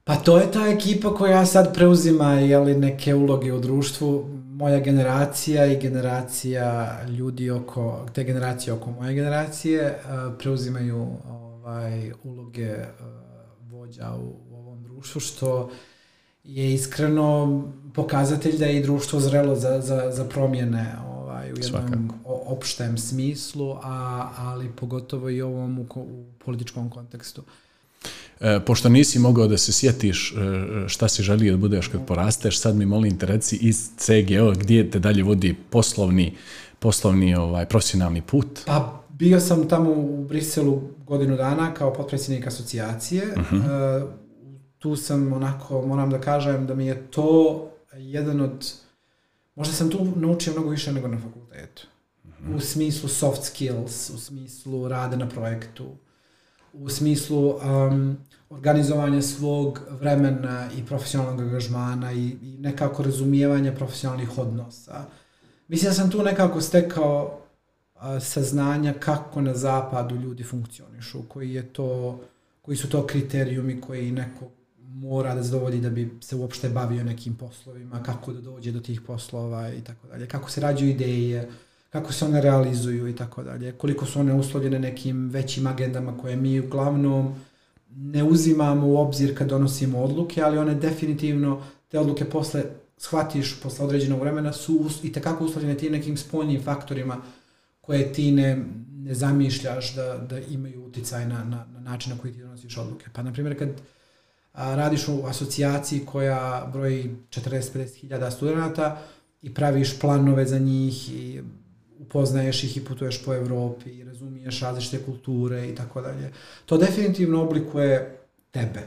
Pa 0.04 0.16
to 0.16 0.38
je 0.38 0.52
ta 0.52 0.66
ekipa 0.66 1.14
koja 1.14 1.46
sad 1.46 1.74
preuzima 1.74 2.32
jeli, 2.32 2.74
neke 2.74 3.14
uloge 3.14 3.52
u 3.52 3.60
društvu. 3.60 4.28
Moja 4.44 4.80
generacija 4.80 5.66
i 5.66 5.80
generacija 5.80 6.98
ljudi 7.08 7.50
oko, 7.50 8.06
te 8.12 8.24
generacije 8.24 8.72
oko 8.72 8.90
moje 8.90 9.14
generacije 9.14 9.98
uh, 10.04 10.38
preuzimaju 10.38 11.06
ovaj, 11.30 12.12
uloge 12.24 12.72
uh, 12.72 13.70
vođa 13.70 14.12
u, 14.14 14.36
u 14.50 14.56
ovom 14.56 14.82
društvu, 14.82 15.20
što 15.20 15.70
je 16.44 16.74
iskreno 16.74 17.62
pokazatelj 17.94 18.58
da 18.58 18.66
je 18.66 18.76
i 18.76 18.82
društvo 18.82 19.20
zrelo 19.20 19.56
za, 19.56 19.80
za, 19.80 20.10
za 20.10 20.24
promjene 20.24 20.86
u 21.52 21.56
jednom 21.58 21.88
Svakako. 21.88 22.14
opštem 22.24 22.98
smislu, 22.98 23.76
a, 23.82 24.28
ali 24.36 24.68
pogotovo 24.68 25.30
i 25.30 25.42
ovom 25.42 25.78
u, 25.78 25.86
u 25.96 26.24
političkom 26.44 26.90
kontekstu. 26.90 27.42
E, 28.40 28.60
pošto 28.66 28.88
nisi 28.88 29.18
mogao 29.18 29.46
da 29.46 29.58
se 29.58 29.72
sjetiš 29.72 30.32
e, 30.32 30.34
šta 30.88 31.08
si 31.08 31.22
želio 31.22 31.52
da 31.52 31.58
budeš 31.58 31.88
kad 31.88 32.06
porasteš, 32.06 32.60
sad 32.60 32.76
mi 32.76 32.86
molim 32.86 33.18
te 33.18 33.26
reci 33.26 33.56
iz 33.56 33.90
CGO 33.96 34.52
gdje 34.52 34.90
te 34.90 34.98
dalje 34.98 35.22
vodi 35.22 35.56
poslovni, 35.70 36.36
poslovni 36.78 37.34
ovaj, 37.34 37.66
profesionalni 37.66 38.22
put? 38.22 38.60
Pa 38.66 39.02
bio 39.08 39.40
sam 39.40 39.68
tamo 39.68 39.90
u 39.90 40.24
Briselu 40.24 40.82
godinu 41.06 41.36
dana 41.36 41.74
kao 41.74 41.92
potpredsjednik 41.92 42.46
asocijacije. 42.46 43.22
Uh 43.36 43.42
mhm. 43.42 43.56
-huh. 43.56 44.02
e, 44.02 44.20
tu 44.78 44.96
sam 44.96 45.32
onako, 45.32 45.86
moram 45.86 46.10
da 46.10 46.20
kažem 46.20 46.66
da 46.66 46.74
mi 46.74 46.86
je 46.86 47.06
to 47.10 47.70
jedan 47.96 48.40
od, 48.40 48.72
možda 49.60 49.74
sam 49.74 49.90
tu 49.90 50.06
naučio 50.16 50.52
mnogo 50.52 50.70
više 50.70 50.92
nego 50.92 51.08
na 51.08 51.18
fakultetu. 51.18 51.86
Uh 52.24 52.30
mhm. 52.40 52.54
U 52.54 52.60
smislu 52.60 53.08
soft 53.08 53.44
skills, 53.44 54.10
u 54.10 54.18
smislu 54.18 54.88
rade 54.88 55.16
na 55.16 55.28
projektu, 55.28 55.86
u 56.72 56.88
smislu 56.88 57.48
um, 57.48 58.16
organizovanja 58.50 59.22
svog 59.22 59.80
vremena 59.90 60.68
i 60.78 60.86
profesionalnog 60.86 61.40
angažmana 61.40 62.12
i, 62.12 62.36
i 62.42 62.56
nekako 62.58 63.02
razumijevanja 63.02 63.72
profesionalnih 63.72 64.38
odnosa. 64.38 65.04
Mislim 65.68 65.90
da 65.90 65.94
sam 65.94 66.10
tu 66.10 66.22
nekako 66.22 66.60
stekao 66.60 67.40
a, 67.94 68.20
saznanja 68.20 68.92
kako 68.92 69.40
na 69.40 69.54
zapadu 69.54 70.16
ljudi 70.16 70.44
funkcionišu, 70.44 71.22
koji 71.28 71.54
je 71.54 71.72
to 71.72 72.20
koji 72.62 72.76
su 72.76 72.88
to 72.88 73.06
kriterijumi 73.06 73.80
koji 73.80 74.12
neko 74.12 74.44
mora 74.94 75.34
da 75.34 75.42
zadovolji 75.42 75.80
da 75.80 75.90
bi 75.90 76.10
se 76.20 76.36
uopšte 76.36 76.68
bavio 76.68 77.04
nekim 77.04 77.34
poslovima, 77.34 78.02
kako 78.02 78.32
da 78.32 78.40
dođe 78.40 78.72
do 78.72 78.80
tih 78.80 79.00
poslova 79.00 79.74
i 79.74 79.80
tako 79.80 80.06
dalje, 80.06 80.26
kako 80.26 80.50
se 80.50 80.60
rađaju 80.60 80.90
ideje, 80.90 81.48
kako 81.90 82.12
se 82.12 82.24
one 82.24 82.40
realizuju 82.40 83.08
i 83.08 83.16
tako 83.16 83.42
dalje, 83.42 83.72
koliko 83.72 84.06
su 84.06 84.20
one 84.20 84.34
uslovljene 84.34 84.78
nekim 84.78 85.28
većim 85.30 85.66
agendama 85.66 86.18
koje 86.18 86.36
mi 86.36 86.60
uglavnom 86.60 87.34
ne 87.96 88.24
uzimamo 88.24 88.86
u 88.86 88.96
obzir 88.96 89.38
kad 89.38 89.48
donosimo 89.48 89.98
odluke, 89.98 90.42
ali 90.42 90.58
one 90.58 90.74
definitivno, 90.74 91.62
te 91.88 91.98
odluke 91.98 92.24
posle 92.24 92.64
shvatiš 92.98 93.60
posle 93.62 93.84
određenog 93.84 94.20
vremena 94.20 94.52
su 94.52 94.90
i 95.02 95.12
takako 95.12 95.44
uslovljene 95.44 95.76
ti 95.76 95.90
nekim 95.90 96.16
spoljnim 96.16 96.62
faktorima 96.62 97.16
koje 97.80 98.12
ti 98.12 98.32
ne, 98.32 98.64
ne 98.92 99.14
zamišljaš 99.14 99.94
da, 99.94 100.18
da 100.18 100.38
imaju 100.38 100.84
uticaj 100.84 101.26
na, 101.26 101.44
na, 101.44 101.66
na 101.74 101.80
način 101.80 102.12
na 102.12 102.18
koji 102.18 102.32
ti 102.32 102.40
donosiš 102.40 102.76
odluke. 102.76 103.06
Pa, 103.12 103.22
na 103.22 103.32
primjer, 103.32 103.58
kad 103.58 103.68
radiš 104.54 105.08
u 105.08 105.26
asocijaciji 105.26 106.06
koja 106.06 106.70
broji 106.72 107.16
40-50 107.30 107.94
hiljada 107.94 108.30
studenta 108.30 109.02
i 109.42 109.54
praviš 109.54 110.00
planove 110.00 110.46
za 110.46 110.58
njih 110.58 111.14
i 111.14 111.42
upoznaješ 111.98 112.64
ih 112.64 112.76
i 112.76 112.84
putuješ 112.84 113.24
po 113.24 113.34
Evropi 113.34 113.90
i 113.90 114.04
razumiješ 114.04 114.60
različite 114.60 115.04
kulture 115.04 115.68
i 115.68 115.74
tako 115.74 116.00
dalje. 116.00 116.32
To 116.66 116.78
definitivno 116.78 117.42
oblikuje 117.42 118.18
tebe 118.50 118.80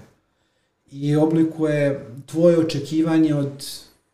i 0.92 1.16
oblikuje 1.16 2.06
tvoje 2.26 2.58
očekivanje 2.58 3.36
od, 3.36 3.66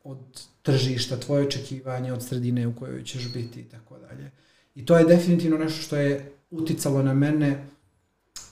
od 0.03 0.17
tržišta, 0.61 1.19
tvoje 1.19 1.47
očekivanje 1.47 2.13
od 2.13 2.23
sredine 2.23 2.67
u 2.67 2.75
kojoj 2.75 3.03
ćeš 3.03 3.33
biti 3.33 3.59
i 3.59 3.63
tako 3.63 3.97
dalje. 3.97 4.31
I 4.75 4.85
to 4.85 4.97
je 4.97 5.05
definitivno 5.05 5.57
nešto 5.57 5.81
što 5.81 5.95
je 5.95 6.31
uticalo 6.51 7.03
na 7.03 7.13
mene 7.13 7.67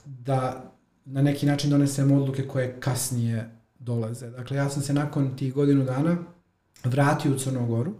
da 0.06 0.67
na 1.10 1.22
neki 1.22 1.46
način 1.46 1.70
donesem 1.70 2.12
odluke 2.12 2.48
koje 2.48 2.80
kasnije 2.80 3.50
dolaze. 3.80 4.30
Dakle, 4.30 4.58
ja 4.58 4.70
sam 4.70 4.82
se 4.82 4.94
nakon 4.94 5.38
tih 5.38 5.54
godinu 5.54 5.84
dana 5.84 6.18
vratio 6.84 7.32
u 7.32 7.38
Crnogoru, 7.38 7.94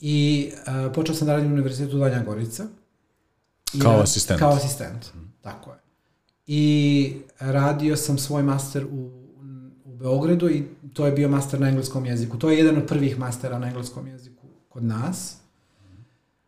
I 0.00 0.50
uh, 0.52 0.92
počeo 0.94 1.14
sam 1.14 1.26
da 1.26 1.34
radim 1.34 1.50
u 1.50 1.54
univerzitetu 1.54 1.98
Danja 1.98 2.22
Gorica. 2.22 2.64
I 3.74 3.80
kao 3.80 4.00
asistent. 4.00 4.38
Kao 4.38 4.52
asistent, 4.52 5.14
mm. 5.14 5.32
tako 5.42 5.70
je. 5.70 5.78
I 6.46 7.14
radio 7.38 7.96
sam 7.96 8.18
svoj 8.18 8.42
master 8.42 8.84
u, 8.84 9.10
u 9.84 9.96
Beogradu 9.96 10.50
i 10.50 10.64
to 10.92 11.06
je 11.06 11.12
bio 11.12 11.28
master 11.28 11.60
na 11.60 11.68
engleskom 11.68 12.06
jeziku. 12.06 12.38
To 12.38 12.50
je 12.50 12.58
jedan 12.58 12.76
od 12.76 12.86
prvih 12.86 13.18
mastera 13.18 13.58
na 13.58 13.66
engleskom 13.66 14.06
jeziku 14.06 14.46
kod 14.68 14.84
nas. 14.84 15.36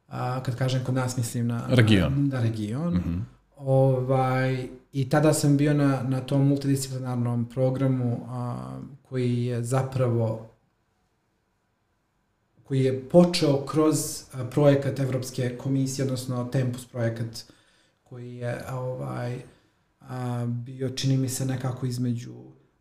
A, 0.08 0.42
kad 0.42 0.56
kažem 0.56 0.84
kod 0.84 0.94
nas, 0.94 1.16
mislim 1.16 1.46
na... 1.46 1.66
Region. 1.68 2.28
Na, 2.28 2.34
na 2.34 2.42
region. 2.42 2.94
Mm 2.94 3.04
-hmm. 3.06 3.37
Ovaj, 3.58 4.68
I 4.92 5.08
tada 5.08 5.32
sam 5.32 5.56
bio 5.56 5.74
na, 5.74 6.02
na 6.02 6.20
tom 6.20 6.48
multidisciplinarnom 6.48 7.48
programu 7.48 8.26
a, 8.28 8.80
koji 9.02 9.44
je 9.44 9.62
zapravo 9.62 10.48
koji 12.68 12.84
je 12.84 13.08
počeo 13.08 13.66
kroz 13.66 13.96
projekat 14.50 14.98
Evropske 15.00 15.56
komisije, 15.58 16.04
odnosno 16.04 16.44
Tempus 16.44 16.86
projekat 16.86 17.44
koji 18.02 18.36
je 18.36 18.64
ovaj, 18.72 19.38
a, 20.00 20.46
bio, 20.46 20.90
čini 20.90 21.16
mi 21.16 21.28
se, 21.28 21.46
nekako 21.46 21.86
između 21.86 22.34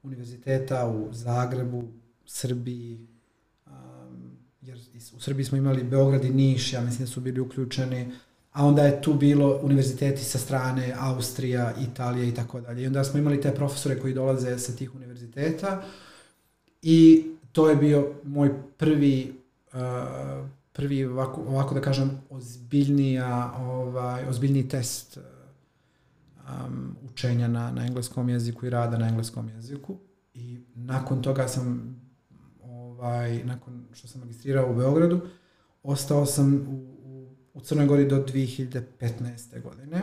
univerziteta 0.04 0.88
u 0.88 1.14
Zagrebu, 1.14 1.84
Srbiji, 2.26 3.08
a, 3.66 4.08
jer 4.62 4.78
u 5.16 5.20
Srbiji 5.20 5.46
smo 5.46 5.58
imali 5.58 5.84
Beograd 5.84 6.26
i 6.26 6.30
Niš, 6.30 6.74
ja 6.74 6.82
mislim 6.82 7.06
da 7.06 7.12
su 7.12 7.22
bili 7.22 7.40
uključeni, 7.40 8.12
a 8.58 8.66
onda 8.66 8.84
je 8.84 9.02
tu 9.02 9.14
bilo 9.14 9.60
univerziteti 9.64 10.24
sa 10.24 10.38
strane 10.38 10.96
Austrija, 11.00 11.74
Italija 11.92 12.26
i 12.26 12.34
tako 12.34 12.62
dalje. 12.62 12.84
I 12.84 12.88
onda 12.88 13.04
smo 13.04 13.20
imali 13.20 13.42
te 13.42 13.56
profesore 13.56 14.00
koji 14.00 14.14
dolaze 14.14 14.60
sa 14.60 14.76
tih 14.76 14.96
univerziteta 14.96 15.84
i 16.82 17.26
to 17.52 17.70
je 17.70 17.76
bio 17.76 18.14
moj 18.24 18.52
prvi 18.78 19.34
prvi 20.74 21.06
ovako, 21.06 21.42
ovako 21.42 21.76
da 21.76 21.82
kažem 21.82 22.22
ozbiljnija, 22.30 23.54
ovaj, 23.60 24.28
ozbiljniji 24.28 24.70
test 24.70 25.18
um, 25.18 26.96
učenja 27.12 27.48
na, 27.48 27.72
na 27.72 27.86
engleskom 27.86 28.30
jeziku 28.30 28.66
i 28.66 28.70
rada 28.70 28.98
na 28.98 29.08
engleskom 29.08 29.50
jeziku. 29.50 29.98
I 30.34 30.60
nakon 30.76 31.22
toga 31.22 31.48
sam, 31.48 31.96
ovaj, 32.64 33.44
nakon 33.44 33.86
što 33.94 34.08
sam 34.08 34.22
magistrirao 34.22 34.72
u 34.72 34.76
Beogradu, 34.76 35.22
ostao 35.84 36.26
sam 36.26 36.56
u, 36.56 36.97
u, 37.58 37.62
Crnoj 37.62 37.86
Gori 37.86 38.06
do 38.06 38.26
2015. 38.26 39.62
godine. 39.64 40.02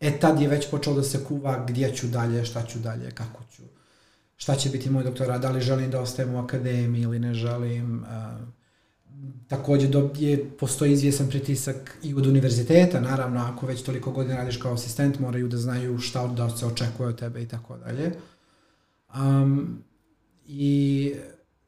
E 0.00 0.18
tad 0.20 0.40
je 0.40 0.48
već 0.48 0.70
počelo 0.70 0.96
da 0.96 1.02
se 1.02 1.24
kuva 1.24 1.64
gdje 1.68 1.94
ću 1.96 2.06
dalje, 2.06 2.44
šta 2.44 2.62
ću 2.66 2.78
dalje, 2.78 3.10
kako 3.10 3.44
ću, 3.52 3.62
šta 4.36 4.56
će 4.56 4.70
biti 4.70 4.90
moj 4.90 5.04
doktorat, 5.04 5.42
da 5.42 5.50
li 5.50 5.60
želim 5.60 5.90
da 5.90 6.00
ostajem 6.00 6.34
u 6.34 6.38
akademiji 6.38 7.02
ili 7.02 7.18
ne 7.18 7.34
želim. 7.34 8.04
Takođe 9.48 9.88
je, 10.18 10.50
postoji 10.58 10.92
izvjesan 10.92 11.28
pritisak 11.28 11.98
i 12.02 12.14
od 12.14 12.26
univerziteta, 12.26 13.00
naravno, 13.00 13.40
ako 13.40 13.66
već 13.66 13.82
toliko 13.82 14.10
godina 14.10 14.36
radiš 14.36 14.56
kao 14.56 14.72
asistent, 14.72 15.18
moraju 15.18 15.48
da 15.48 15.56
znaju 15.56 15.98
šta 15.98 16.26
da 16.26 16.50
se 16.50 16.66
očekuje 16.66 17.08
od 17.08 17.18
tebe 17.18 17.42
i 17.42 17.48
tako 17.48 17.76
dalje. 17.78 18.12
Um, 19.14 19.82
I 20.46 21.14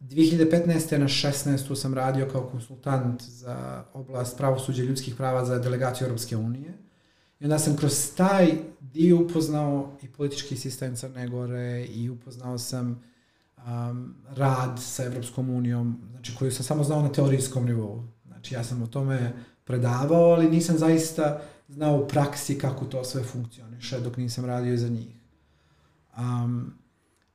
2015. 0.00 0.98
na 0.98 1.08
16. 1.08 1.74
sam 1.76 1.94
radio 1.94 2.28
kao 2.32 2.42
konsultant 2.42 3.22
za 3.22 3.84
oblast 3.92 4.36
pravosuđa 4.36 4.82
ljudskih 4.82 5.14
prava 5.14 5.44
za 5.44 5.58
delegaciju 5.58 6.06
Europske 6.06 6.36
unije. 6.36 6.74
I 7.40 7.44
onda 7.44 7.58
sam 7.58 7.76
kroz 7.76 8.14
taj 8.16 8.52
dio 8.80 9.20
upoznao 9.20 9.96
i 10.02 10.08
politički 10.08 10.56
sistem 10.56 10.96
Crne 10.96 11.28
Gore 11.28 11.84
i 11.84 12.10
upoznao 12.10 12.58
sam 12.58 13.02
um, 13.56 14.14
rad 14.30 14.80
sa 14.82 15.04
Evropskom 15.04 15.50
unijom, 15.50 16.00
znači 16.10 16.36
koju 16.36 16.52
sam 16.52 16.64
samo 16.64 16.84
znao 16.84 17.02
na 17.02 17.12
teorijskom 17.12 17.64
nivou. 17.66 18.02
Znači 18.26 18.54
ja 18.54 18.64
sam 18.64 18.82
o 18.82 18.86
tome 18.86 19.32
predavao, 19.64 20.32
ali 20.32 20.50
nisam 20.50 20.78
zaista 20.78 21.40
znao 21.68 21.96
u 21.96 22.08
praksi 22.08 22.58
kako 22.58 22.84
to 22.84 23.04
sve 23.04 23.22
funkcioniše 23.22 24.00
dok 24.00 24.16
nisam 24.16 24.44
radio 24.44 24.76
za 24.76 24.88
njih. 24.88 25.16
Um, 26.18 26.72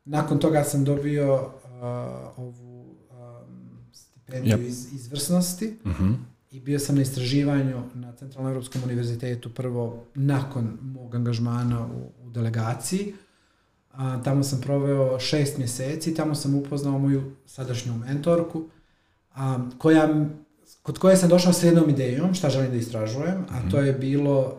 nakon 0.05 0.39
toga 0.39 0.63
sam 0.63 0.83
dobio 0.83 1.51
uh, 1.81 2.37
ovu 2.37 2.81
um, 2.81 3.77
stipendiju 3.91 4.57
yep. 4.57 4.67
iz 4.67 4.93
izvrsnosti 4.93 5.77
uh 5.83 5.91
mhm. 5.91 6.03
-huh. 6.03 6.15
i 6.51 6.59
bio 6.59 6.79
sam 6.79 6.95
na 6.95 7.01
istraživanju 7.01 7.83
na 7.93 8.15
Centralnom 8.15 8.51
Evropskom 8.51 8.83
univerzitetu 8.83 9.49
prvo 9.49 10.03
nakon 10.15 10.77
mog 10.81 11.15
angažmana 11.15 11.87
u, 11.87 12.27
u 12.27 12.29
delegaciji 12.29 13.13
A, 13.97 14.21
tamo 14.23 14.43
sam 14.43 14.61
proveo 14.61 15.19
šest 15.19 15.57
mjeseci, 15.57 16.15
tamo 16.15 16.35
sam 16.35 16.55
upoznao 16.55 16.99
moju 16.99 17.31
sadašnju 17.45 17.93
mentorku, 17.93 18.63
a, 19.35 19.59
koja, 19.77 20.25
kod 20.83 20.97
koje 20.99 21.17
sam 21.17 21.29
došao 21.29 21.53
s 21.53 21.63
jednom 21.63 21.89
idejom 21.89 22.33
šta 22.33 22.49
želim 22.49 22.71
da 22.71 22.77
istražujem, 22.77 23.45
a 23.49 23.69
to 23.71 23.79
je 23.79 23.93
bilo 23.93 24.57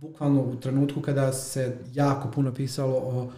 bukvalno 0.00 0.42
u 0.42 0.56
trenutku 0.56 1.00
kada 1.00 1.32
se 1.32 1.76
jako 1.92 2.30
puno 2.30 2.54
pisalo 2.54 2.94
o 2.96 3.30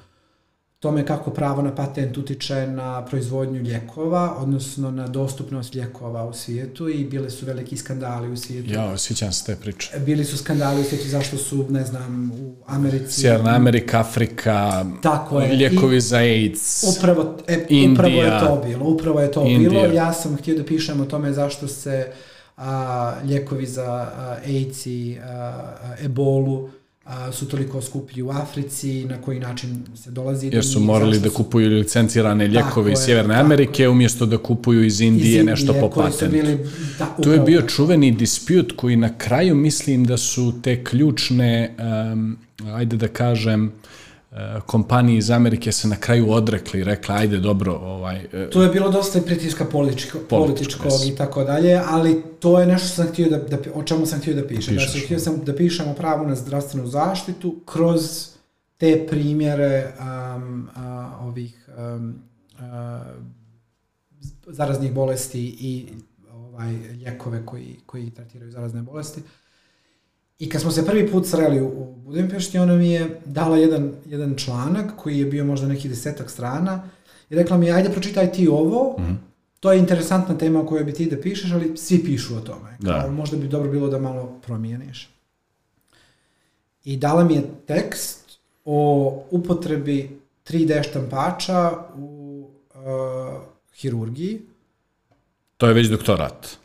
tome 0.80 1.06
kako 1.06 1.30
pravo 1.30 1.62
na 1.62 1.74
patent 1.74 2.18
utiče 2.18 2.66
na 2.66 3.04
proizvodnju 3.04 3.60
ljekova, 3.62 4.36
odnosno 4.38 4.90
na 4.90 5.06
dostupnost 5.08 5.74
ljekova 5.74 6.24
u 6.24 6.32
svijetu 6.32 6.88
i 6.88 7.04
bile 7.04 7.30
su 7.30 7.46
veliki 7.46 7.76
skandali 7.76 8.32
u 8.32 8.36
svijetu. 8.36 8.72
Ja, 8.72 8.84
osjećam 8.84 9.32
se 9.32 9.44
te 9.44 9.56
priče. 9.56 9.98
Bili 10.06 10.24
su 10.24 10.38
skandali 10.38 10.80
u 10.80 10.84
svijetu 10.84 11.08
zašto 11.08 11.36
su, 11.36 11.66
ne 11.70 11.84
znam, 11.84 12.32
u 12.40 12.54
Americi... 12.66 13.20
Sjeverna 13.20 13.54
Amerika, 13.54 14.00
Afrika, 14.00 14.84
Tako 15.02 15.40
je. 15.40 15.56
ljekovi 15.56 15.96
I, 15.96 16.00
za 16.00 16.16
AIDS, 16.16 16.84
upravo, 16.98 17.36
e, 17.46 17.66
Indija, 17.68 17.92
upravo 17.92 18.22
je 18.22 18.40
to 18.40 18.62
bilo. 18.68 18.84
Upravo 18.84 19.20
je 19.20 19.32
to 19.32 19.46
Indija. 19.46 19.70
bilo. 19.70 19.94
Ja 19.94 20.12
sam 20.12 20.36
htio 20.36 20.56
da 20.56 20.64
pišem 20.64 21.00
o 21.00 21.04
tome 21.04 21.32
zašto 21.32 21.68
se 21.68 22.12
a, 22.56 23.14
ljekovi 23.24 23.66
za 23.66 23.92
a, 23.92 24.36
AIDS 24.46 24.86
i 24.86 25.18
a, 25.18 25.28
a, 25.28 25.94
ebolu 26.04 26.68
a, 27.04 27.32
su 27.32 27.48
toliko 27.48 27.82
skuplji 27.82 28.22
u 28.22 28.30
Africi, 28.30 29.04
na 29.04 29.22
koji 29.22 29.40
način 29.40 29.84
se 29.96 30.10
dolazi 30.10 30.50
Jer 30.52 30.64
su 30.64 30.80
morali 30.80 31.20
da 31.20 31.30
kupuju 31.30 31.68
licencirane 31.68 32.48
ljekove 32.48 32.92
iz 32.92 32.98
Sjeverne 32.98 33.34
Amerike, 33.34 33.88
umjesto 33.88 34.26
da 34.26 34.38
kupuju 34.38 34.84
iz 34.84 35.00
Indije, 35.00 35.20
iz 35.20 35.26
Indije 35.26 35.44
nešto 35.44 35.74
po 35.80 35.90
patentu. 35.90 36.32
Bili, 36.32 36.58
da, 36.98 37.16
tu 37.22 37.32
je 37.32 37.40
bio 37.40 37.62
čuveni 37.62 38.10
disput 38.10 38.72
koji 38.76 38.96
na 38.96 39.18
kraju 39.18 39.54
mislim 39.54 40.04
da 40.04 40.16
su 40.16 40.54
te 40.62 40.84
ključne, 40.84 41.76
um, 42.12 42.38
ajde 42.74 42.96
da 42.96 43.08
kažem, 43.08 43.72
kompanije 44.66 45.18
iz 45.18 45.30
Amerike 45.30 45.72
se 45.72 45.88
na 45.88 45.96
kraju 45.96 46.30
odrekli 46.30 46.80
i 46.80 46.84
rekla 46.84 47.14
ajde 47.14 47.38
dobro 47.38 47.72
ovaj 47.72 48.26
e, 48.32 48.50
to 48.50 48.62
je 48.62 48.68
bilo 48.68 48.90
dosta 48.90 49.18
i 49.18 49.22
pritiska 49.22 49.64
političko, 49.64 50.18
političkog 50.28 50.92
i 51.12 51.16
tako 51.16 51.44
dalje 51.44 51.80
ali 51.86 52.22
to 52.40 52.60
je 52.60 52.66
nešto 52.66 52.86
što 52.86 52.96
sam 52.96 53.12
htio 53.12 53.28
da, 53.30 53.38
da 53.38 53.58
o 53.74 53.82
čemu 53.82 54.06
sam 54.06 54.20
htio 54.20 54.34
da 54.34 54.46
pišem. 54.46 54.76
Da 54.76 54.82
htio 55.04 55.18
sam 55.18 55.44
da 55.44 55.56
pišem 55.56 55.88
o 55.88 55.94
pravu 55.94 56.26
na 56.26 56.34
zdravstvenu 56.34 56.86
zaštitu 56.86 57.60
kroz 57.64 58.28
te 58.76 59.06
primjere 59.10 59.92
um, 59.98 60.68
a, 60.74 61.18
ovih 61.20 61.68
um, 61.78 62.14
a, 62.60 63.02
zaraznih 64.46 64.92
bolesti 64.92 65.56
i 65.60 65.88
ovaj 66.32 66.72
ljekove 66.72 67.46
koji 67.46 67.76
koji 67.86 68.10
tretiraju 68.10 68.50
zarazne 68.50 68.82
bolesti 68.82 69.22
I 70.40 70.48
kad 70.48 70.60
smo 70.60 70.70
se 70.70 70.86
prvi 70.86 71.10
put 71.10 71.26
sreli 71.26 71.60
u 71.60 71.94
Budimpešti, 72.04 72.58
ona 72.58 72.76
mi 72.76 72.90
je 72.90 73.20
dala 73.24 73.56
jedan, 73.56 73.92
jedan 74.06 74.34
članak 74.36 74.96
koji 74.96 75.18
je 75.18 75.26
bio 75.26 75.44
možda 75.44 75.68
neki 75.68 75.88
desetak 75.88 76.30
strana 76.30 76.88
i 77.30 77.34
rekla 77.34 77.56
mi, 77.56 77.72
ajde 77.72 77.90
pročitaj 77.90 78.32
ti 78.32 78.48
ovo, 78.48 78.96
mm 78.98 79.02
-hmm. 79.02 79.16
to 79.60 79.72
je 79.72 79.78
interesantna 79.78 80.38
tema 80.38 80.60
o 80.60 80.66
kojoj 80.66 80.84
bi 80.84 80.92
ti 80.92 81.10
da 81.10 81.20
pišeš, 81.20 81.52
ali 81.52 81.76
svi 81.76 82.04
pišu 82.04 82.36
o 82.36 82.40
tome. 82.40 82.76
Da. 82.78 83.00
Kao, 83.00 83.10
možda 83.10 83.36
bi 83.36 83.48
dobro 83.48 83.70
bilo 83.70 83.88
da 83.88 83.98
malo 83.98 84.40
promijeniš. 84.46 85.08
I 86.84 86.96
dala 86.96 87.24
mi 87.24 87.34
je 87.34 87.42
tekst 87.66 88.38
o 88.64 89.22
upotrebi 89.30 90.20
3D 90.48 90.88
štampača 90.88 91.72
u 91.96 92.44
uh, 92.74 92.80
hirurgiji. 93.74 94.40
To 95.56 95.66
je 95.66 95.74
već 95.74 95.88
doktorat. 95.88 96.59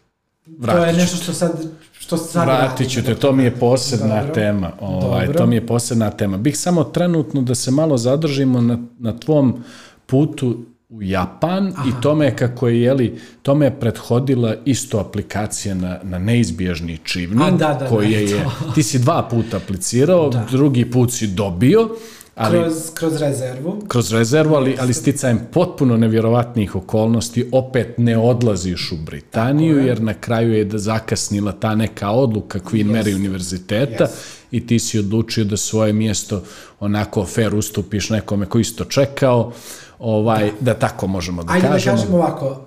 Vratit 0.45 0.81
to 0.81 0.85
je 0.85 0.93
nešto 0.93 1.17
što 1.17 1.33
sad 1.33 1.51
što 1.99 2.17
sad 2.17 2.47
Vratit 2.47 2.89
ću 2.89 3.03
te, 3.03 3.15
to 3.15 3.31
mi 3.31 3.43
je 3.43 3.51
posebna 3.51 4.19
Dobro. 4.19 4.33
tema. 4.33 4.71
Ovaj, 4.79 5.25
Dobro. 5.25 5.39
to 5.39 5.45
mi 5.45 5.55
je 5.55 5.67
posebna 5.67 6.11
tema. 6.11 6.37
Bih 6.37 6.57
samo 6.57 6.83
trenutno 6.83 7.41
da 7.41 7.55
se 7.55 7.71
malo 7.71 7.97
zadržimo 7.97 8.61
na, 8.61 8.79
na 8.99 9.19
tvom 9.19 9.63
putu 10.05 10.57
u 10.89 11.01
Japan 11.01 11.73
Aha. 11.75 11.89
i 11.89 12.01
tome 12.01 12.35
kako 12.35 12.67
je, 12.67 12.81
jeli, 12.81 13.19
tome 13.41 13.65
je 13.65 13.79
prethodila 13.79 14.55
isto 14.65 14.99
aplikacija 14.99 15.75
na, 15.75 15.99
na 16.03 16.19
neizbježni 16.19 16.99
čivni, 17.03 17.43
A, 17.43 17.51
da, 17.51 17.77
da, 17.79 17.87
koje 17.87 18.09
da, 18.09 18.15
je, 18.15 18.45
ti 18.75 18.83
si 18.83 18.99
dva 18.99 19.27
puta 19.31 19.57
aplicirao, 19.57 20.29
da. 20.29 20.45
drugi 20.51 20.91
put 20.91 21.11
si 21.11 21.27
dobio, 21.27 21.89
Ali, 22.35 22.59
kroz, 22.59 22.73
kroz 22.93 23.15
rezervu. 23.15 23.81
Kroz 23.87 24.11
rezervu, 24.11 24.55
ali, 24.55 24.77
ali 24.79 24.93
sticajem 24.93 25.39
potpuno 25.51 25.97
nevjerovatnih 25.97 26.75
okolnosti, 26.75 27.49
opet 27.51 27.97
ne 27.97 28.17
odlaziš 28.17 28.91
u 28.91 28.95
Britaniju, 29.05 29.79
jer 29.79 30.01
na 30.01 30.13
kraju 30.13 30.53
je 30.53 30.65
da 30.65 30.77
zakasnila 30.77 31.51
ta 31.51 31.75
neka 31.75 32.09
odluka 32.09 32.59
Queen 32.59 32.87
yes. 32.87 32.95
Mary 32.95 33.15
univerziteta 33.15 34.03
yes. 34.03 34.09
i 34.51 34.67
ti 34.67 34.79
si 34.79 34.99
odlučio 34.99 35.43
da 35.43 35.57
svoje 35.57 35.93
mjesto 35.93 36.43
onako 36.79 37.25
fair 37.25 37.55
ustupiš 37.55 38.09
nekome 38.09 38.45
koji 38.45 38.61
isto 38.61 38.85
čekao, 38.85 39.51
ovaj, 39.99 40.45
da. 40.45 40.73
da 40.73 40.79
tako 40.79 41.07
možemo 41.07 41.43
da 41.43 41.53
Ajde 41.53 41.67
kažemo. 41.67 41.75
Ajde 41.75 41.85
da 41.85 41.97
kažemo 41.97 42.17
ovako, 42.17 42.65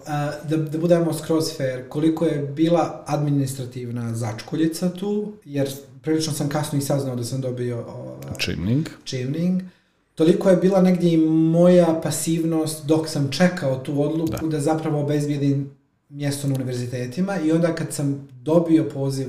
da, 0.49 0.57
da 0.57 0.79
budemo 0.79 1.13
skroz 1.13 1.57
fair, 1.57 1.89
koliko 1.89 2.25
je 2.25 2.39
bila 2.39 3.05
administrativna 3.07 4.15
začkoljica 4.15 4.91
tu, 4.91 5.33
jer 5.45 5.69
prilično 6.09 6.33
sam 6.33 6.49
kasno 6.49 6.79
i 6.79 6.83
saznao 6.83 7.17
da 7.17 7.25
sam 7.25 7.41
dobio 7.41 7.85
čimning. 8.39 8.89
čimning. 9.05 9.63
Toliko 10.15 10.51
je 10.51 10.57
bila 10.57 10.83
negdje 10.83 11.13
i 11.13 11.17
moja 11.27 12.01
pasivnost 12.03 12.87
dok 12.87 13.09
sam 13.09 13.29
čekao 13.31 13.79
tu 13.79 14.03
odluku 14.03 14.47
da, 14.47 14.57
da 14.57 14.61
zapravo 14.61 15.01
obezbijedim 15.01 15.71
mjesto 16.09 16.49
na 16.49 16.55
univerzitetima 16.55 17.41
i 17.41 17.53
onda 17.53 17.75
kad 17.75 17.93
sam 17.93 18.29
dobio 18.43 18.85
poziv 18.85 19.27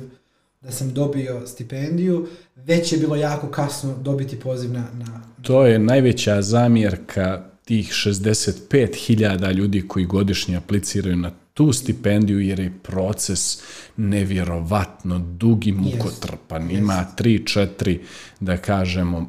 da 0.61 0.71
sam 0.71 0.93
dobio 0.93 1.47
stipendiju, 1.47 2.27
već 2.55 2.91
je 2.91 2.97
bilo 2.97 3.15
jako 3.15 3.47
kasno 3.47 3.95
dobiti 4.01 4.39
poziv 4.39 4.73
na... 4.73 4.87
na... 4.93 5.21
To 5.41 5.65
je 5.65 5.79
najveća 5.79 6.41
zamjerka 6.41 7.43
tih 7.65 7.87
65.000 7.91 9.53
ljudi 9.53 9.87
koji 9.87 10.05
godišnje 10.05 10.55
apliciraju 10.57 11.15
na 11.15 11.31
tu 11.59 11.73
stipendiju 11.73 12.39
jer 12.39 12.59
je 12.59 12.73
proces 12.83 13.61
nevjerovatno 13.97 15.19
dugi 15.19 15.71
mukotrpan. 15.71 16.69
Yes. 16.69 16.77
Ima 16.77 17.05
tri, 17.15 17.45
četiri, 17.45 17.99
da 18.39 18.57
kažemo, 18.57 19.17
uh, 19.17 19.27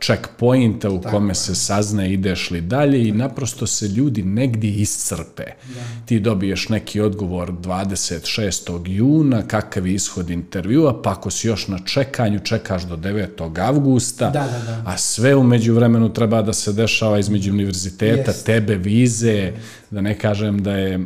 checkpointa 0.00 0.90
u 0.90 1.00
Tako 1.00 1.16
kome 1.16 1.30
je. 1.30 1.34
se 1.34 1.54
sazna 1.54 2.06
ideš 2.06 2.50
li 2.50 2.60
dalje 2.60 3.08
i 3.08 3.12
naprosto 3.12 3.66
se 3.66 3.88
ljudi 3.88 4.22
negdje 4.22 4.70
iscrpe. 4.70 5.44
Da. 5.44 6.06
Ti 6.06 6.20
dobiješ 6.20 6.68
neki 6.68 7.00
odgovor 7.00 7.52
26. 7.52 8.82
juna, 8.86 9.42
kakav 9.42 9.86
je 9.86 9.94
ishod 9.94 10.30
intervjua, 10.30 11.02
pa 11.02 11.10
ako 11.10 11.30
si 11.30 11.48
još 11.48 11.68
na 11.68 11.78
čekanju, 11.78 12.38
čekaš 12.38 12.82
do 12.82 12.96
9. 12.96 13.60
avgusta, 13.60 14.30
da, 14.30 14.40
da, 14.40 14.72
da. 14.72 14.82
a 14.86 14.96
sve 14.96 15.34
umeđu 15.36 15.74
vremenu 15.74 16.12
treba 16.12 16.42
da 16.42 16.52
se 16.52 16.72
dešava 16.72 17.18
između 17.18 17.52
univerziteta, 17.52 18.32
yes. 18.32 18.44
tebe, 18.44 18.74
vize, 18.74 19.52
da 19.90 20.00
ne 20.00 20.18
kažem 20.18 20.62
da 20.62 20.72
je 20.72 21.00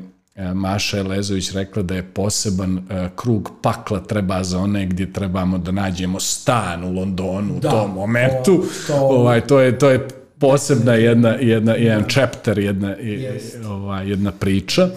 Maša 0.55 0.99
Elezović 0.99 1.53
rekla 1.53 1.83
da 1.83 1.95
je 1.95 2.03
poseban 2.05 2.79
e, 2.81 3.09
krug 3.17 3.51
pakla 3.63 4.01
treba 4.01 4.45
za 4.45 4.59
one 4.59 4.87
gdje 4.87 5.13
trebamo 5.13 5.59
da 5.59 5.73
nađemo 5.73 6.21
stan 6.21 6.85
u 6.85 6.93
Londonu 6.93 7.55
u 7.57 7.61
Da, 7.61 7.71
tom 7.71 7.91
momentu. 7.91 8.57
to- 8.57 8.67
to- 8.87 8.95
ovaj, 9.01 9.41
to, 9.41 9.61
je, 9.61 9.79
to 9.79 9.91
je 9.91 10.09
posebna 10.39 10.95
jedna, 10.95 11.29
jedna, 11.31 11.73
jedan 11.73 12.05
chapter, 12.09 12.59
jedna, 12.59 12.89
Jest. 12.91 13.65
ovaj, 13.65 14.09
jedna 14.09 14.33
priča. 14.33 14.89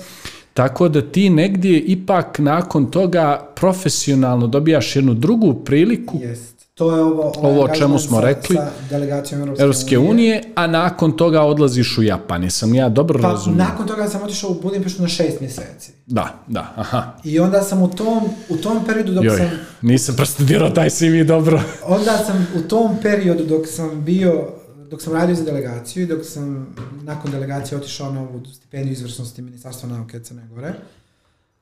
Tako 0.54 0.90
da 0.90 1.02
ti 1.02 1.30
negdje 1.30 1.80
ipak 1.80 2.40
nakon 2.40 2.92
toga 2.92 3.48
profesionalno 3.56 4.48
dobijaš 4.48 4.96
jednu 4.96 5.14
drugu 5.14 5.54
priliku 5.56 6.20
Jest. 6.22 6.61
To 6.82 6.96
je 6.96 7.02
ovo, 7.02 7.32
ovaj 7.36 7.52
Ovo 7.52 7.64
o 7.64 7.76
čemu 7.76 8.00
smo 8.00 8.20
sa, 8.20 8.26
rekli. 8.26 8.56
Sa 8.56 8.72
delegacijom 8.90 9.42
Europske, 9.42 9.64
Europske 9.64 9.98
unije, 9.98 10.44
a 10.56 10.68
nakon 10.68 11.18
toga 11.18 11.42
odlaziš 11.42 11.98
u 11.98 12.04
Japan. 12.04 12.44
Jesam 12.44 12.76
ja 12.76 12.90
dobro 12.90 13.22
Pa 13.22 13.28
razumio? 13.28 13.58
nakon 13.58 13.88
toga 13.88 14.10
sam 14.10 14.24
otišao 14.24 14.50
u 14.50 14.62
Budimpeštu 14.62 15.02
na 15.02 15.08
šest 15.08 15.40
mjeseci. 15.40 15.92
Da, 16.06 16.44
da, 16.48 16.74
aha. 16.76 17.14
I 17.24 17.40
onda 17.40 17.62
sam 17.62 17.82
u 17.82 17.88
tom, 17.88 18.30
u 18.50 18.58
tom 18.58 18.86
periodu 18.86 19.14
dok 19.14 19.24
Joj, 19.24 19.38
sam 19.38 19.50
nisam 19.82 20.16
prostudirao 20.16 20.70
taj 20.70 20.90
CV 20.90 21.24
dobro. 21.28 21.62
Onda 21.98 22.18
sam 22.18 22.48
u 22.56 22.62
tom 22.62 22.98
periodu 23.02 23.46
dok 23.46 23.68
sam 23.68 24.04
bio, 24.04 24.48
dok 24.90 25.02
sam 25.02 25.14
radio 25.14 25.36
za 25.36 25.44
delegaciju 25.44 26.04
i 26.04 26.08
dok 26.08 26.26
sam 26.26 26.76
nakon 27.04 27.32
delegacije 27.32 27.78
otišao 27.78 28.12
na 28.12 28.22
ovu 28.22 28.42
stipendiju 28.54 28.94
izvrsnosti 28.94 29.42
Ministarstva 29.42 29.90
nauke 29.90 30.20
Crne 30.20 30.48
Gore, 30.48 30.74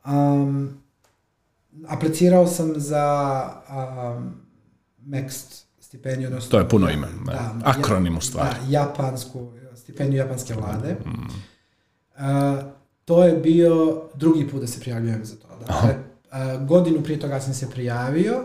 um, 0.05 0.69
aplicirao 1.87 2.47
sam 2.47 2.73
za 2.77 3.43
um, 3.69 4.48
MEXT 5.09 5.65
stipendiju. 5.79 6.27
Odnosno, 6.27 6.51
To 6.51 6.59
je 6.59 6.69
puno 6.69 6.89
ime, 6.89 7.07
akronim 7.63 8.17
u 8.17 8.21
stvari. 8.21 8.55
Da, 8.59 8.71
japansku, 8.71 9.51
stipendiju 9.75 10.19
japanske 10.19 10.53
vlade. 10.53 10.95
Uh, 12.15 12.23
to 13.05 13.23
je 13.23 13.33
bio 13.33 14.01
drugi 14.13 14.47
put 14.49 14.61
da 14.61 14.67
se 14.67 14.79
prijavljujem 14.79 15.25
za 15.25 15.35
to. 15.35 15.47
Dakle, 15.67 15.89
uh, 15.89 16.67
godinu 16.67 17.03
prije 17.03 17.19
toga 17.19 17.39
sam 17.39 17.53
se 17.53 17.69
prijavio 17.69 18.43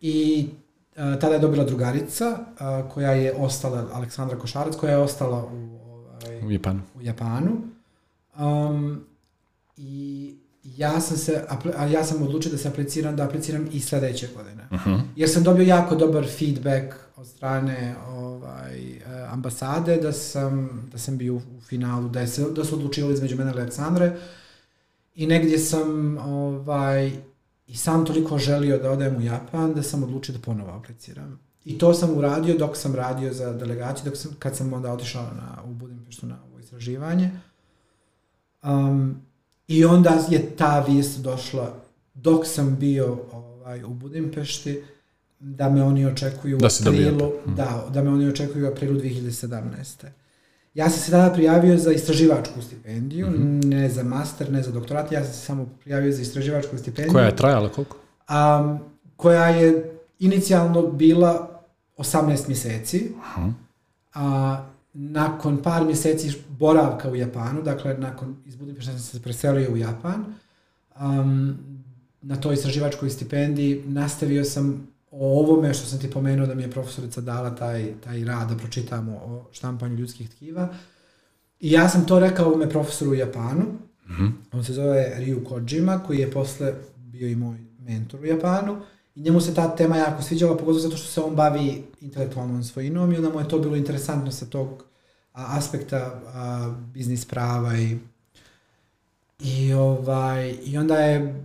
i 0.00 0.48
uh, 0.96 1.20
tada 1.20 1.34
je 1.34 1.38
dobila 1.38 1.64
drugarica 1.64 2.38
uh, 2.38 2.92
koja 2.92 3.10
je 3.10 3.34
ostala, 3.34 3.88
Aleksandra 3.92 4.38
Košarac, 4.38 4.76
koja 4.76 4.90
je 4.92 4.98
ostala 4.98 5.44
u, 5.44 5.78
ovaj, 5.84 6.42
U 6.46 6.50
Japanu. 6.50 6.80
u 6.98 7.02
Japanu. 7.02 7.50
Um, 8.38 9.04
I 9.76 10.34
ja 10.64 11.00
sam 11.00 11.16
se, 11.16 11.44
a 11.76 11.86
ja 11.86 12.04
sam 12.04 12.22
odlučio 12.22 12.52
da 12.52 12.58
se 12.58 12.68
apliciram, 12.68 13.16
da 13.16 13.24
apliciram 13.24 13.68
i 13.72 13.80
sljedeće 13.80 14.28
godine. 14.36 14.68
Jer 15.16 15.30
sam 15.30 15.42
dobio 15.42 15.64
jako 15.64 15.94
dobar 15.94 16.26
feedback 16.38 16.94
od 17.16 17.26
strane 17.26 17.94
ovaj, 18.08 18.96
eh, 18.96 19.02
ambasade 19.28 19.96
da 19.96 20.12
sam, 20.12 20.82
da 20.92 20.98
sam 20.98 21.18
bio 21.18 21.34
u 21.34 21.60
finalu, 21.68 22.08
da, 22.08 22.20
je 22.20 22.28
se, 22.28 22.50
da 22.50 22.64
su 22.64 22.74
odlučivali 22.74 23.14
između 23.14 23.36
mene 23.36 23.50
i 23.50 23.54
Aleksandre. 23.54 24.16
I 25.14 25.26
negdje 25.26 25.58
sam 25.58 26.18
ovaj, 26.18 27.12
i 27.66 27.76
sam 27.76 28.06
toliko 28.06 28.38
želio 28.38 28.78
da 28.78 28.90
odem 28.90 29.16
u 29.16 29.20
Japan 29.20 29.74
da 29.74 29.82
sam 29.82 30.02
odlučio 30.02 30.32
da 30.32 30.40
ponovo 30.40 30.70
apliciram. 30.70 31.40
I 31.64 31.78
to 31.78 31.94
sam 31.94 32.18
uradio 32.18 32.58
dok 32.58 32.76
sam 32.76 32.94
radio 32.94 33.32
za 33.32 33.52
delegaciju, 33.52 34.04
dok 34.04 34.16
sam, 34.16 34.32
kad 34.38 34.56
sam 34.56 34.72
onda 34.72 34.92
otišao 34.92 35.22
na, 35.22 35.62
u 35.64 35.74
Budimpeštu 35.74 36.26
na 36.26 36.38
ovo 36.50 36.58
istraživanje. 36.58 37.30
Um, 38.62 39.22
I 39.70 39.84
onda 39.84 40.18
je 40.30 40.56
ta 40.56 40.84
vijest 40.88 41.20
došla 41.20 41.74
dok 42.14 42.46
sam 42.46 42.76
bio 42.80 43.18
ovaj, 43.32 43.84
u 43.84 43.88
Budimpešti 43.88 44.82
da 45.40 45.70
me 45.70 45.82
oni 45.82 46.06
očekuju 46.06 46.56
u 46.56 46.60
Da 46.60 46.68
dobio 46.84 47.08
aprilu, 47.08 47.32
da, 47.46 47.86
da 47.92 48.02
me 48.02 48.10
oni 48.10 48.28
očekuju 48.28 48.64
u 48.64 48.68
aprilu 48.68 49.00
2017. 49.00 50.06
Ja 50.74 50.90
sam 50.90 50.98
se 50.98 51.10
tada 51.10 51.34
prijavio 51.34 51.78
za 51.78 51.92
istraživačku 51.92 52.62
stipendiju, 52.62 53.26
ne 53.64 53.88
za 53.88 54.02
master, 54.02 54.52
ne 54.52 54.62
za 54.62 54.70
doktorat, 54.70 55.12
ja 55.12 55.24
sam 55.24 55.32
se 55.32 55.40
samo 55.40 55.68
prijavio 55.82 56.12
za 56.12 56.22
istraživačku 56.22 56.78
stipendiju. 56.78 57.12
Koja 57.12 57.24
je 57.24 57.36
trajala 57.36 57.68
koliko? 57.68 57.96
a, 58.30 58.78
koja 59.16 59.48
je 59.48 59.98
inicijalno 60.18 60.82
bila 60.82 61.62
18 61.96 62.48
mjeseci, 62.48 63.12
a 64.14 64.64
nakon 64.92 65.62
par 65.62 65.84
mjeseci 65.84 66.32
boravka 66.48 67.10
u 67.10 67.16
Japanu, 67.16 67.62
dakle 67.62 67.98
nakon 67.98 68.36
iz 68.46 68.56
Budimpešte 68.56 68.92
sam 68.92 69.00
se 69.00 69.22
preselio 69.22 69.72
u 69.72 69.76
Japan, 69.76 70.24
um, 71.00 71.58
na 72.22 72.36
toj 72.36 72.54
istraživačkoj 72.54 73.10
stipendiji 73.10 73.82
nastavio 73.86 74.44
sam 74.44 74.88
o 75.10 75.40
ovome 75.40 75.74
što 75.74 75.86
sam 75.86 75.98
ti 75.98 76.10
pomenuo 76.10 76.46
da 76.46 76.54
mi 76.54 76.62
je 76.62 76.70
profesorica 76.70 77.20
dala 77.20 77.54
taj, 77.54 77.92
taj 78.04 78.24
rad 78.24 78.48
da 78.48 78.56
pročitamo 78.56 79.12
o 79.12 79.48
štampanju 79.52 79.96
ljudskih 79.96 80.30
tkiva. 80.30 80.68
I 81.60 81.72
ja 81.72 81.88
sam 81.88 82.06
to 82.06 82.18
rekao 82.18 82.46
ovome 82.46 82.68
profesoru 82.68 83.10
u 83.10 83.14
Japanu. 83.14 83.64
On 84.52 84.64
se 84.64 84.72
zove 84.72 85.16
Ryu 85.18 85.44
Kojima, 85.44 85.98
koji 86.06 86.18
je 86.18 86.30
posle 86.30 86.74
bio 86.96 87.28
i 87.28 87.36
moj 87.36 87.58
mentor 87.78 88.20
u 88.20 88.26
Japanu. 88.26 88.80
I 89.14 89.20
njemu 89.20 89.40
se 89.40 89.54
ta 89.54 89.76
tema 89.76 89.96
jako 89.96 90.22
sviđala, 90.22 90.56
pogotovo 90.56 90.78
zato 90.78 90.96
što 90.96 91.06
se 91.06 91.20
on 91.20 91.34
bavi 91.34 91.84
intelektualnom 92.00 92.64
svojinom 92.64 93.12
i 93.12 93.16
onda 93.16 93.28
mu 93.30 93.40
je 93.40 93.48
to 93.48 93.58
bilo 93.58 93.76
interesantno 93.76 94.32
sa 94.32 94.46
tog 94.46 94.84
a, 95.32 95.58
aspekta 95.58 96.20
a, 96.34 96.74
biznis 96.94 97.24
prava 97.24 97.78
i 97.78 97.98
i 99.40 99.72
ovaj 99.72 100.54
i 100.64 100.78
onda 100.78 100.96
je 100.96 101.44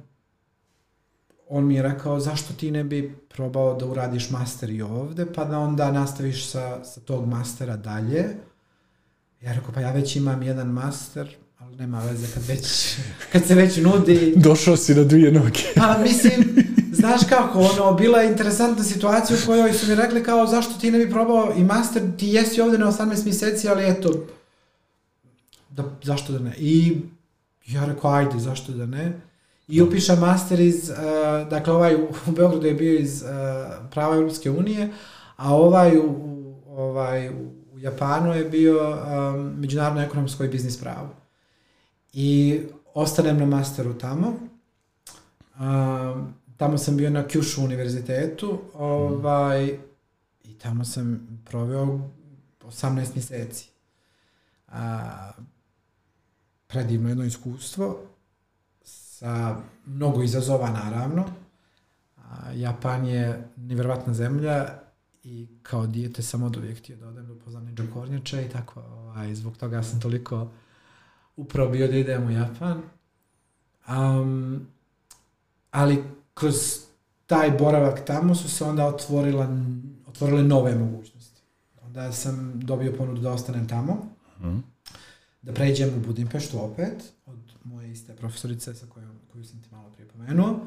on 1.49 1.67
mi 1.67 1.75
je 1.75 1.81
rekao 1.81 2.19
zašto 2.19 2.53
ti 2.53 2.71
ne 2.71 2.83
bi 2.83 3.15
probao 3.35 3.75
da 3.75 3.85
uradiš 3.85 4.29
master 4.29 4.69
i 4.69 4.81
ovde 4.81 5.25
pa 5.33 5.45
da 5.45 5.59
onda 5.59 5.91
nastaviš 5.91 6.47
sa, 6.47 6.83
sa 6.83 7.01
tog 7.01 7.27
mastera 7.27 7.77
dalje 7.77 8.25
ja 9.41 9.53
rekao 9.53 9.71
pa 9.73 9.81
ja 9.81 9.91
već 9.91 10.15
imam 10.15 10.43
jedan 10.43 10.67
master 10.67 11.35
ali 11.57 11.75
nema 11.75 12.03
veze 12.03 12.27
kad 12.33 12.45
već 12.45 12.95
kad 13.31 13.45
se 13.45 13.55
već 13.55 13.77
nudi 13.77 14.33
Došao 14.47 14.77
si 14.77 14.95
na 14.95 15.03
dvije 15.03 15.31
noge. 15.31 15.59
pa 15.75 15.97
mislim, 16.03 16.64
znaš 17.05 17.21
kako, 17.29 17.59
ono, 17.59 17.93
bila 17.93 18.19
je 18.19 18.31
interesantna 18.31 18.83
situacija 18.83 19.37
u 19.37 19.45
kojoj 19.45 19.73
su 19.73 19.87
mi 19.87 19.95
rekli 19.95 20.23
kao 20.23 20.47
zašto 20.47 20.79
ti 20.79 20.91
ne 20.91 21.05
bi 21.05 21.11
probao 21.11 21.53
i 21.57 21.63
master, 21.63 22.03
ti 22.17 22.27
jesi 22.27 22.61
ovdje 22.61 22.79
na 22.79 22.91
18 22.91 23.25
mjeseci, 23.25 23.69
ali 23.69 23.89
eto, 23.89 24.09
da, 25.69 25.83
zašto 26.03 26.33
da 26.33 26.39
ne? 26.39 26.53
I 26.57 26.97
ja 27.65 27.85
rekao, 27.85 28.11
ajde, 28.11 28.39
zašto 28.39 28.71
da 28.71 28.85
ne? 28.85 29.21
I 29.67 29.81
upišem 29.81 30.19
master 30.19 30.59
iz, 30.59 30.89
uh, 30.89 30.95
dakle 31.49 31.73
ovaj 31.73 31.95
u, 31.95 32.07
Beogradu 32.31 32.67
je 32.67 32.73
bio 32.73 32.99
iz 32.99 33.21
uh, 33.21 33.27
prava 33.91 34.15
Europske 34.15 34.51
unije, 34.51 34.89
a 35.37 35.55
ovaj 35.55 35.97
u, 35.97 36.03
u- 36.03 36.35
ovaj, 36.77 37.29
u 37.29 37.51
Japanu 37.79 38.33
je 38.33 38.45
bio 38.45 38.89
um, 38.89 39.53
međunarodno 39.57 40.01
ekonomsko 40.03 40.43
i 40.43 40.47
biznis 40.47 40.79
pravo. 40.79 41.09
I 42.13 42.59
ostanem 42.93 43.37
na 43.37 43.45
masteru 43.45 43.93
tamo. 43.93 44.33
Um, 45.59 46.33
tamo 46.57 46.77
sam 46.77 46.97
bio 46.97 47.09
na 47.09 47.23
Kyushu 47.23 47.63
univerzitetu 47.65 48.59
ovaj, 48.73 49.79
i 50.43 50.53
tamo 50.57 50.85
sam 50.85 51.39
proveo 51.45 51.99
18 52.61 53.15
mjeseci. 53.15 53.69
A, 54.67 55.31
predivno 56.67 57.09
jedno 57.09 57.23
iskustvo 57.23 57.99
sa 58.83 59.57
mnogo 59.85 60.23
izazova 60.23 60.69
naravno. 60.69 61.25
A, 62.17 62.51
Japan 62.51 63.05
je 63.05 63.47
nevjerovatna 63.57 64.13
zemlja 64.13 64.67
i 65.23 65.47
kao 65.63 65.87
dijete 65.87 66.21
sam 66.21 66.43
od 66.43 66.57
uvijek 66.57 66.77
htio 66.77 66.97
da 66.97 67.07
odem 67.07 67.27
da 67.27 67.33
upoznam 67.33 67.65
ninja 67.65 68.41
i 68.45 68.49
tako. 68.49 68.81
Ovaj, 68.81 69.35
zbog 69.35 69.57
toga 69.57 69.83
sam 69.83 70.01
toliko 70.01 70.51
upravo 71.35 71.71
bio 71.71 71.87
da 71.87 71.95
idem 71.95 72.27
u 72.27 72.31
Japan. 72.31 72.81
Um, 73.89 74.67
ali 75.71 76.03
kroz 76.35 76.55
taj 77.25 77.51
boravak 77.51 78.05
tamo 78.05 78.35
su 78.35 78.49
se 78.49 78.63
onda 78.63 78.87
otvorila, 78.87 79.57
otvorile 80.07 80.43
nove 80.43 80.75
mogućnosti. 80.75 81.41
Onda 81.81 82.11
sam 82.11 82.59
dobio 82.63 82.93
ponudu 82.97 83.21
da 83.21 83.31
ostanem 83.31 83.67
tamo, 83.67 84.07
da 85.41 85.53
pređem 85.53 85.89
u 85.89 85.99
Budimpeštu 86.07 86.59
opet, 86.63 87.03
od 87.25 87.39
moje 87.63 87.91
iste 87.91 88.15
profesorice 88.15 88.73
sa 88.73 88.85
kojom, 88.85 89.11
koju 89.31 89.45
sam 89.45 89.61
ti 89.61 89.69
malo 89.71 89.89
prije 89.89 90.07
pomenuo. 90.07 90.59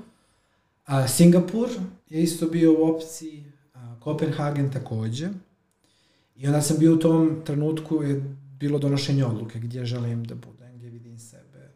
A, 0.87 1.09
Singapur 1.09 1.69
je 2.09 2.23
isto 2.23 2.47
bio 2.47 2.73
u 2.73 2.95
opciji, 2.95 3.45
a, 3.75 3.97
Kopenhagen 4.01 4.73
također. 4.73 5.31
I 6.37 6.47
onda 6.47 6.63
sam 6.63 6.79
bio 6.79 6.95
u 6.95 6.99
tom 6.99 7.41
trenutku, 7.45 8.03
je 8.03 8.37
bilo 8.59 8.79
donošenje 8.79 9.25
odluke 9.25 9.59
gdje 9.59 9.85
želim 9.85 10.25
da 10.25 10.35
budem, 10.35 10.77
gdje 10.77 10.91
vidim 10.91 11.19
sebe, 11.19 11.71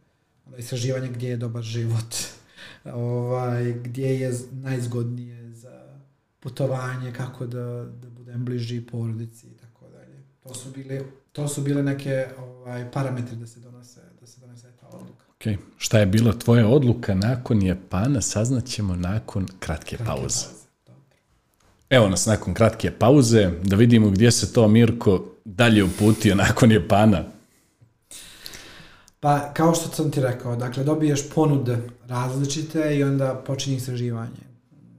onda 0.47 0.59
istraživanje 0.59 1.09
gdje 1.09 1.29
je 1.29 1.37
dobar 1.37 1.63
život, 1.63 2.15
ovaj, 2.85 3.73
gdje 3.73 4.21
je 4.21 4.33
najzgodnije 4.53 5.53
za 5.53 5.99
putovanje, 6.41 7.13
kako 7.13 7.47
da, 7.47 7.85
da 8.03 8.11
budem 8.11 8.45
bliži 8.45 8.81
porodici 8.81 9.47
i 9.47 9.57
tako 9.57 9.89
dalje. 9.89 10.23
To 10.43 10.55
su 10.55 10.71
bile, 10.71 11.01
to 11.33 11.49
su 11.49 11.63
bile 11.63 11.83
neke 11.83 12.27
ovaj, 12.39 12.91
parametri 12.91 13.37
da 13.37 13.47
se 13.47 13.61
donose, 13.61 14.01
da 14.21 14.27
se 14.27 14.41
donese 14.41 14.69
ta 14.81 14.87
odluka. 14.87 15.25
Ok, 15.31 15.59
šta 15.77 15.99
je 15.99 16.07
bila 16.07 16.33
tvoja 16.33 16.69
odluka 16.69 17.15
nakon 17.15 17.63
Japana, 17.63 18.21
saznaćemo 18.21 18.97
nakon 18.97 19.47
kratke 19.59 19.97
pauze. 20.07 20.47
Dobro. 20.87 21.03
Evo 21.91 22.09
nas 22.09 22.27
nakon 22.27 22.55
kratke 22.55 22.91
pauze, 22.91 23.51
da 23.63 23.77
vidimo 23.77 24.11
gdje 24.11 24.31
se 24.31 24.53
to 24.53 24.69
Mirko 24.69 25.25
dalje 25.45 25.85
uputio 25.85 26.35
nakon 26.35 26.73
Japana. 26.73 27.25
Pa, 29.23 29.53
kao 29.55 29.75
što 29.75 29.89
sam 29.89 30.11
ti 30.11 30.21
rekao, 30.21 30.57
dakle, 30.57 30.85
dobiješ 30.85 31.31
ponude 31.35 31.79
različite 32.07 32.97
i 32.97 33.05
onda 33.05 33.43
počinje 33.47 33.77
istraživanje. 33.77 34.43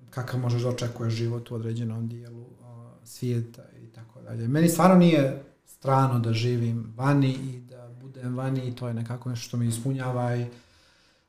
Kakav 0.10 0.40
možeš 0.40 0.62
da 0.62 0.70
očekuješ 0.70 1.14
život 1.14 1.52
u 1.52 1.56
određenom 1.56 2.08
dijelu 2.08 2.46
svijeta 3.04 3.64
i 3.84 3.88
tako 3.88 4.22
dalje. 4.22 4.48
Meni 4.48 4.70
stvarno 4.70 4.96
nije 4.96 5.44
strano 5.66 6.20
da 6.20 6.34
živim 6.34 6.94
vani 6.96 7.32
i 7.34 7.60
da 7.60 7.90
budem 8.02 8.38
vani 8.38 8.68
i 8.68 8.76
to 8.76 8.88
je 8.88 8.94
nekako 8.94 9.30
nešto 9.30 9.48
što 9.48 9.58
me 9.58 9.68
ispunjava 9.68 10.36
i 10.36 10.46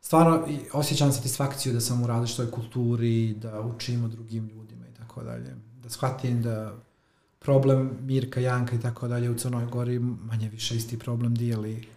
stvarno 0.01 0.47
osjećam 0.73 1.13
satisfakciju 1.13 1.73
da 1.73 1.81
sam 1.81 2.03
u 2.03 2.07
različitoj 2.07 2.51
kulturi, 2.51 3.35
da 3.35 3.61
učim 3.61 4.05
o 4.05 4.09
drugim 4.09 4.49
ljudima 4.49 4.87
i 4.87 4.95
tako 4.99 5.23
dalje. 5.23 5.57
Da 5.83 5.89
shvatim 5.89 6.43
da 6.43 6.75
problem 7.39 7.91
Mirka, 8.01 8.41
Janka 8.41 8.77
i 8.77 8.81
tako 8.81 9.09
dalje 9.09 9.31
u 9.31 9.39
Crnoj 9.39 9.67
Gori 9.67 9.99
manje 9.99 10.49
više 10.49 10.77
isti 10.77 10.99
problem 10.99 11.35
dijeli 11.35 11.94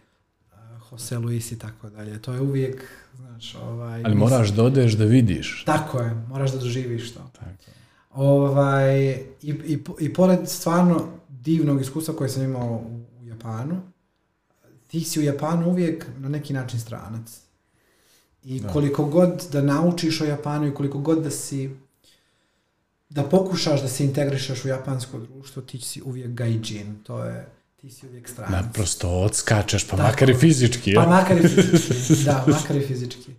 Jose 0.92 1.18
Luis 1.18 1.52
i 1.52 1.60
tako 1.60 1.90
dalje. 1.90 2.22
To 2.22 2.34
je 2.34 2.42
uvijek, 2.42 2.84
znaš, 3.16 3.56
ovaj... 3.56 4.04
Ali 4.06 4.16
moraš 4.16 4.50
da 4.50 4.64
odeš 4.64 4.94
da 4.94 5.06
vidiš. 5.06 5.64
Tako 5.66 6.00
je, 6.00 6.14
moraš 6.30 6.52
da 6.52 6.58
doživiš 6.58 7.14
to. 7.14 7.32
Tako. 7.34 7.72
Ovaj, 8.14 9.10
i, 9.42 9.50
i, 9.66 9.80
I 10.00 10.14
pored 10.14 10.40
stvarno 10.46 11.08
divnog 11.30 11.82
iskustva 11.82 12.16
koje 12.16 12.30
sam 12.30 12.44
imao 12.44 12.84
u, 13.22 13.26
Japanu, 13.26 13.82
ti 14.88 15.02
si 15.04 15.20
u 15.20 15.24
Japanu 15.24 15.70
uvijek 15.70 16.06
na 16.18 16.30
neki 16.30 16.54
način 16.54 16.80
stranac. 16.80 17.40
I 18.44 18.60
Da. 18.60 18.68
koliko 18.68 19.06
god 19.06 19.48
da 19.52 19.62
naučiš 19.62 20.22
o 20.22 20.26
Japanu 20.26 20.68
i 20.68 20.74
koliko 20.74 21.00
god 21.00 21.24
da 21.24 21.30
si 21.30 21.70
da 23.10 23.24
pokušaš 23.24 23.82
da 23.82 23.88
se 23.88 24.06
integrišeš 24.06 24.66
u 24.66 24.68
japansko 24.68 25.20
društvo, 25.20 25.62
ti 25.62 25.80
si 25.80 26.02
uvijek 26.02 26.32
gaijin, 26.32 26.96
to 27.04 27.24
je 27.24 27.48
ti 27.82 27.92
si 27.92 28.08
uvijek 28.08 28.30
stranac. 28.30 28.52
Naprosto 28.52 29.10
odskačeš, 29.10 29.88
pa 29.88 29.98
Tako. 29.98 30.10
makar 30.10 30.30
i 30.30 30.34
fizički. 30.34 30.94
Pa 30.96 31.08
makar 31.08 31.38
i 31.38 31.48
fizički, 31.48 32.24
da, 32.26 32.46
makar 32.48 32.76
i 32.76 32.82
fizički. 32.82 33.32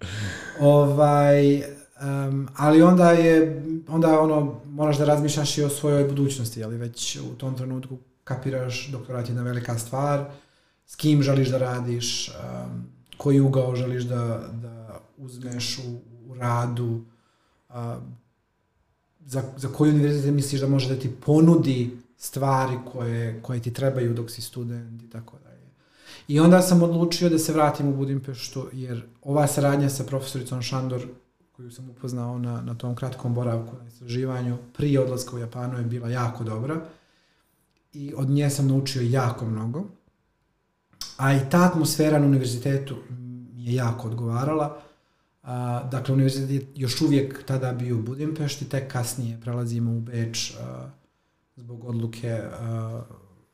Ovaj, 0.60 1.56
um, 1.56 2.48
ali 2.56 2.82
onda 2.82 3.10
je, 3.10 3.62
onda 3.88 4.20
ono, 4.20 4.60
moraš 4.64 4.98
da 4.98 5.04
razmišljaš 5.04 5.58
i 5.58 5.62
o 5.62 5.68
svojoj 5.68 6.04
budućnosti, 6.04 6.64
ali 6.64 6.76
već 6.76 7.18
u 7.32 7.34
tom 7.34 7.56
trenutku 7.56 7.98
kapiraš 8.24 8.88
doktorat 8.92 9.26
je 9.26 9.30
jedna 9.30 9.42
velika 9.42 9.78
stvar, 9.78 10.24
s 10.86 10.96
kim 10.96 11.22
želiš 11.22 11.48
da 11.48 11.58
radiš, 11.58 12.28
um, 12.28 12.86
koji 13.16 13.40
ugao 13.40 13.76
želiš 13.76 14.02
da, 14.02 14.48
da 14.52 15.00
uzmeš 15.16 15.78
u, 15.78 16.00
u 16.30 16.34
radu, 16.34 17.04
um, 17.74 18.16
za, 19.24 19.42
za 19.56 19.68
koji 19.68 19.90
univerzitet 19.90 20.34
misliš 20.34 20.60
da 20.60 20.68
može 20.68 20.88
da 20.88 21.00
ti 21.00 21.10
ponudi 21.26 21.90
stvari 22.18 22.78
koje, 22.92 23.42
koje 23.42 23.62
ti 23.62 23.72
trebaju 23.72 24.14
dok 24.14 24.30
si 24.30 24.42
student 24.42 25.02
i 25.02 25.10
tako 25.10 25.36
dalje. 25.44 25.48
I 26.28 26.40
onda 26.40 26.62
sam 26.62 26.82
odlučio 26.82 27.28
da 27.28 27.38
se 27.38 27.52
vratim 27.52 27.88
u 27.88 27.96
Budimpeštu, 27.96 28.68
jer 28.72 29.02
ova 29.22 29.46
saradnja 29.46 29.88
sa 29.88 30.04
profesoricom 30.04 30.62
Šandor, 30.62 31.06
koju 31.52 31.70
sam 31.70 31.90
upoznao 31.90 32.38
na, 32.38 32.60
na 32.60 32.74
tom 32.74 32.96
kratkom 32.96 33.34
boravku 33.34 33.76
na 33.76 33.88
istraživanju, 33.88 34.56
prije 34.76 35.00
odlaska 35.00 35.36
u 35.36 35.38
Japanu 35.38 35.78
je 35.78 35.84
bila 35.84 36.08
jako 36.08 36.44
dobra. 36.44 36.80
I 37.92 38.14
od 38.16 38.30
nje 38.30 38.50
sam 38.50 38.68
naučio 38.68 39.02
jako 39.02 39.46
mnogo. 39.46 39.84
A 41.16 41.34
i 41.34 41.40
ta 41.50 41.62
atmosfera 41.62 42.18
na 42.18 42.26
univerzitetu 42.26 42.96
mi 43.10 43.64
je 43.64 43.74
jako 43.74 44.08
odgovarala. 44.08 44.80
A, 45.42 45.82
dakle, 45.90 46.14
univerzitet 46.14 46.68
još 46.74 47.00
uvijek 47.00 47.44
tada 47.44 47.72
bio 47.72 47.96
u 47.96 48.02
Budimpešti, 48.02 48.68
tek 48.68 48.92
kasnije 48.92 49.40
prelazimo 49.40 49.92
u 49.92 50.00
Beč 50.00 50.54
a, 50.60 50.90
zbog 51.58 51.84
odluke 51.84 52.40
a, 52.60 53.02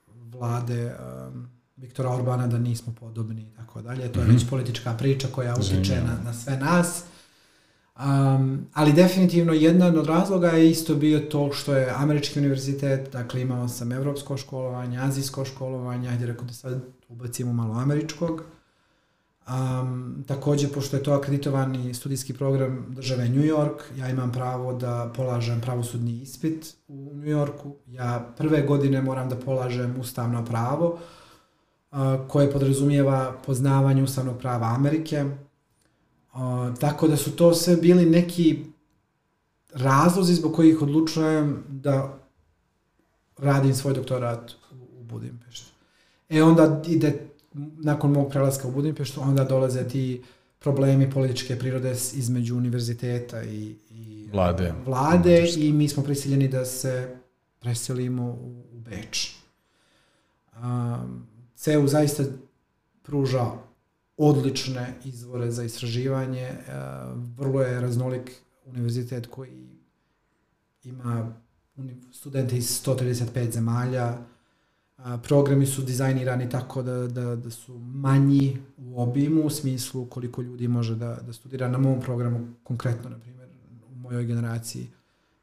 vlade 0.07 0.95
a, 0.99 1.31
Viktora 1.77 2.11
Orbana 2.11 2.47
da 2.47 2.59
nismo 2.59 2.95
podobni 3.01 3.43
i 3.43 3.57
tako 3.57 3.83
dalje. 3.83 4.13
To 4.13 4.21
je 4.21 4.27
već 4.27 4.49
politička 4.51 4.95
priča 4.95 5.29
koja 5.29 5.55
utiče 5.55 6.03
na, 6.07 6.19
na 6.25 6.35
sve 6.35 6.57
nas. 6.57 7.05
Um, 7.99 8.67
ali 8.73 8.93
definitivno 8.93 9.53
jedan 9.53 9.99
od 9.99 10.07
razloga 10.07 10.49
je 10.49 10.71
isto 10.71 10.95
bio 10.95 11.21
to 11.21 11.53
što 11.53 11.75
je 11.75 11.93
američki 11.97 12.39
univerzitet, 12.39 13.13
dakle 13.13 13.41
imao 13.41 13.69
sam 13.69 13.93
evropsko 13.93 14.37
školovanje, 14.37 14.99
azijsko 14.99 15.45
školovanje, 15.45 16.09
ajde 16.09 16.27
rekao 16.27 16.45
da 16.45 16.53
sad 16.53 16.83
ubacimo 17.09 17.53
malo 17.53 17.75
američkog. 17.75 18.43
Um, 19.49 20.25
takođe, 20.27 20.69
pošto 20.69 20.97
je 20.97 21.03
to 21.03 21.13
akreditovani 21.13 21.95
studijski 21.95 22.35
program 22.35 22.87
države 22.89 23.29
New 23.29 23.43
York, 23.43 23.83
ja 23.97 24.09
imam 24.09 24.33
pravo 24.33 24.73
da 24.73 25.13
polažem 25.17 25.61
pravosudni 25.61 26.21
ispit 26.23 26.77
u 26.89 27.11
New 27.15 27.29
Yorku. 27.29 27.75
Ja 27.87 28.33
prve 28.37 28.63
godine 28.63 29.03
moram 29.03 29.29
da 29.29 29.37
polažem 29.37 30.01
ustavno 30.01 30.45
pravo, 30.45 30.99
uh, 31.93 31.99
koje 32.29 32.53
podrazumijeva 32.53 33.35
poznavanje 33.47 34.03
ustavnog 34.03 34.39
prava 34.39 34.67
Amerike. 34.67 35.25
Uh, 35.25 36.41
tako 36.81 37.09
da 37.09 37.17
su 37.17 37.37
to 37.37 37.55
sve 37.55 37.77
bili 37.77 38.07
neki 38.07 38.65
razlozi 39.75 40.35
zbog 40.35 40.55
kojih 40.55 40.83
odlučujem 40.83 41.65
da 41.69 42.19
radim 43.39 43.75
svoj 43.75 43.95
doktorat 43.95 44.53
u, 44.73 45.05
Budimpeštu. 45.05 45.73
E 46.29 46.43
onda 46.43 46.83
ide, 46.87 47.29
nakon 47.83 48.13
mog 48.13 48.31
prelaska 48.31 48.69
u 48.69 48.73
Budimpeštu, 48.73 49.21
onda 49.21 49.45
dolaze 49.45 49.89
ti 49.89 50.23
problemi 50.59 51.11
političke 51.11 51.59
prirode 51.59 51.91
između 52.15 52.57
univerziteta 52.57 53.43
i, 53.43 53.77
i 53.91 54.29
Vlade. 54.33 54.75
vlade 54.87 55.47
i 55.57 55.73
mi 55.73 55.89
smo 55.89 56.03
prisiljeni 56.03 56.49
da 56.49 56.65
se 56.65 57.17
preselimo 57.61 58.25
u, 58.25 58.65
u 58.73 58.81
Beč. 58.81 59.37
Um, 60.63 61.27
CEU 61.57 61.87
zaista 61.87 62.23
pruža 63.03 63.51
odlične 64.17 64.95
izvore 65.05 65.51
za 65.51 65.65
istraživanje. 65.65 66.51
Vrlo 67.37 67.61
je 67.61 67.81
raznolik 67.81 68.33
univerzitet 68.67 69.27
koji 69.27 69.69
ima 70.85 71.35
studente 72.13 72.57
iz 72.57 72.83
135 72.87 73.51
zemalja. 73.51 74.19
A, 75.05 75.19
programi 75.19 75.67
su 75.67 75.83
dizajnirani 75.83 76.49
tako 76.51 76.83
da, 76.83 77.07
da, 77.09 77.37
da 77.37 77.51
su 77.51 77.79
manji 77.79 78.59
u 78.79 79.03
obimu, 79.03 79.43
u 79.47 79.51
smislu 79.51 80.07
koliko 80.07 80.43
ljudi 80.43 80.69
može 80.69 80.95
da, 80.95 81.15
da 81.27 81.33
studira. 81.33 81.69
Na 81.69 81.79
mom 81.79 82.01
programu, 82.01 82.49
konkretno, 82.63 83.11
na 83.11 83.19
primjer, 83.19 83.49
u 83.93 83.95
mojoj 83.95 84.25
generaciji, 84.25 84.87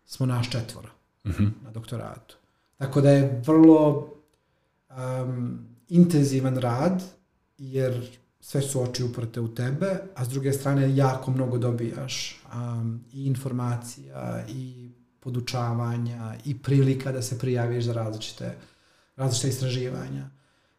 smo 0.06 0.26
naš 0.26 0.50
četvora 0.52 0.90
Mhm. 1.26 1.46
na 1.64 1.72
doktoratu. 1.72 2.36
Tako 2.78 3.02
da 3.02 3.10
je 3.10 3.42
vrlo 3.46 4.14
um, 4.90 5.60
intenzivan 5.90 6.58
rad, 6.58 7.04
jer 7.58 8.18
sve 8.40 8.62
su 8.62 8.82
oči 8.82 9.04
uprte 9.04 9.40
u 9.40 9.56
tebe, 9.56 9.88
a 10.16 10.26
s 10.26 10.30
druge 10.30 10.54
strane 10.54 10.96
jako 10.96 11.32
mnogo 11.32 11.58
dobijaš 11.58 12.42
um, 12.54 13.04
i 13.14 13.26
informacija 13.26 14.46
i 14.50 14.90
podučavanja 15.20 16.36
i 16.46 16.58
prilika 16.58 17.12
da 17.12 17.22
se 17.22 17.40
prijaviš 17.40 17.86
za 17.86 17.94
različite, 17.94 18.56
različite 19.22 19.50
istraživanja. 19.50 20.30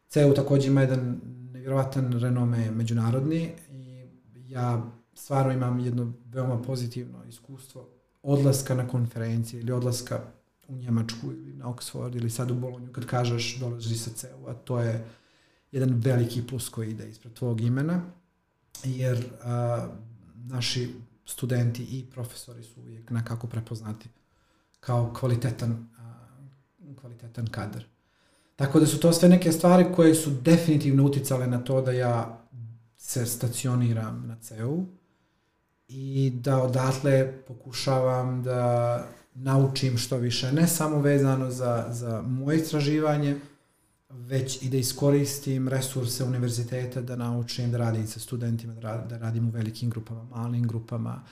CEU 0.09 0.33
takođe 0.33 0.67
ima 0.67 0.81
jedan 0.81 1.21
nevjerovatan 1.51 2.19
renome 2.19 2.71
međunarodni 2.71 3.51
i 3.69 4.07
ja 4.49 4.91
stvarno 5.13 5.53
imam 5.53 5.79
jedno 5.79 6.13
veoma 6.25 6.61
pozitivno 6.61 7.23
iskustvo 7.25 7.89
odlaska 8.23 8.75
na 8.75 8.87
konferencije 8.87 9.61
ili 9.61 9.71
odlaska 9.71 10.21
u 10.67 10.75
Njemačku 10.75 11.31
ili 11.31 11.53
na 11.53 11.65
Oxford 11.65 12.15
ili 12.15 12.29
sad 12.29 12.51
u 12.51 12.55
Bolonju 12.55 12.91
kad 12.91 13.05
kažeš 13.05 13.59
dolazi 13.59 13.95
sa 13.95 14.11
CEU, 14.15 14.47
a 14.47 14.53
to 14.53 14.79
je 14.79 15.05
jedan 15.71 15.93
veliki 15.93 16.47
plus 16.47 16.69
koji 16.69 16.91
ide 16.91 17.09
ispred 17.09 17.33
tvog 17.33 17.61
imena, 17.61 18.01
jer 18.83 19.25
a, 19.43 19.87
naši 20.35 20.93
studenti 21.25 21.83
i 21.83 22.05
profesori 22.11 22.63
su 22.63 22.81
uvijek 22.81 23.09
nekako 23.09 23.47
prepoznati 23.47 24.09
kao 24.79 25.13
kvalitetan, 25.19 25.89
a, 25.97 26.13
kvalitetan 27.01 27.47
kadar. 27.47 27.85
Tako 28.55 28.79
da 28.79 28.85
su 28.85 28.99
to 28.99 29.13
sve 29.13 29.29
neke 29.29 29.51
stvari 29.51 29.85
koje 29.95 30.15
su 30.15 30.31
definitivno 30.41 31.05
uticale 31.05 31.47
na 31.47 31.63
to 31.63 31.81
da 31.81 31.91
ja 31.91 32.39
se 32.97 33.25
stacioniram 33.25 34.27
na 34.27 34.35
CEU 34.41 34.85
i 35.87 36.31
da 36.35 36.63
odatle 36.63 37.33
pokušavam 37.47 38.43
da 38.43 39.03
naučim 39.33 39.97
što 39.97 40.17
više, 40.17 40.51
ne 40.51 40.67
samo 40.67 40.99
vezano 40.99 41.51
za, 41.51 41.85
za 41.89 42.21
moje 42.21 42.57
istraživanje, 42.57 43.39
već 44.09 44.61
i 44.61 44.69
da 44.69 44.77
iskoristim 44.77 45.67
resurse 45.67 46.23
univerziteta 46.23 47.01
da 47.01 47.15
naučim 47.15 47.71
da 47.71 47.77
radim 47.77 48.07
sa 48.07 48.19
studentima, 48.19 48.73
da 48.73 49.05
da 49.09 49.17
radim 49.17 49.47
u 49.47 49.51
velikim 49.51 49.89
grupama, 49.89 50.23
malim 50.23 50.67
grupama, 50.67 51.23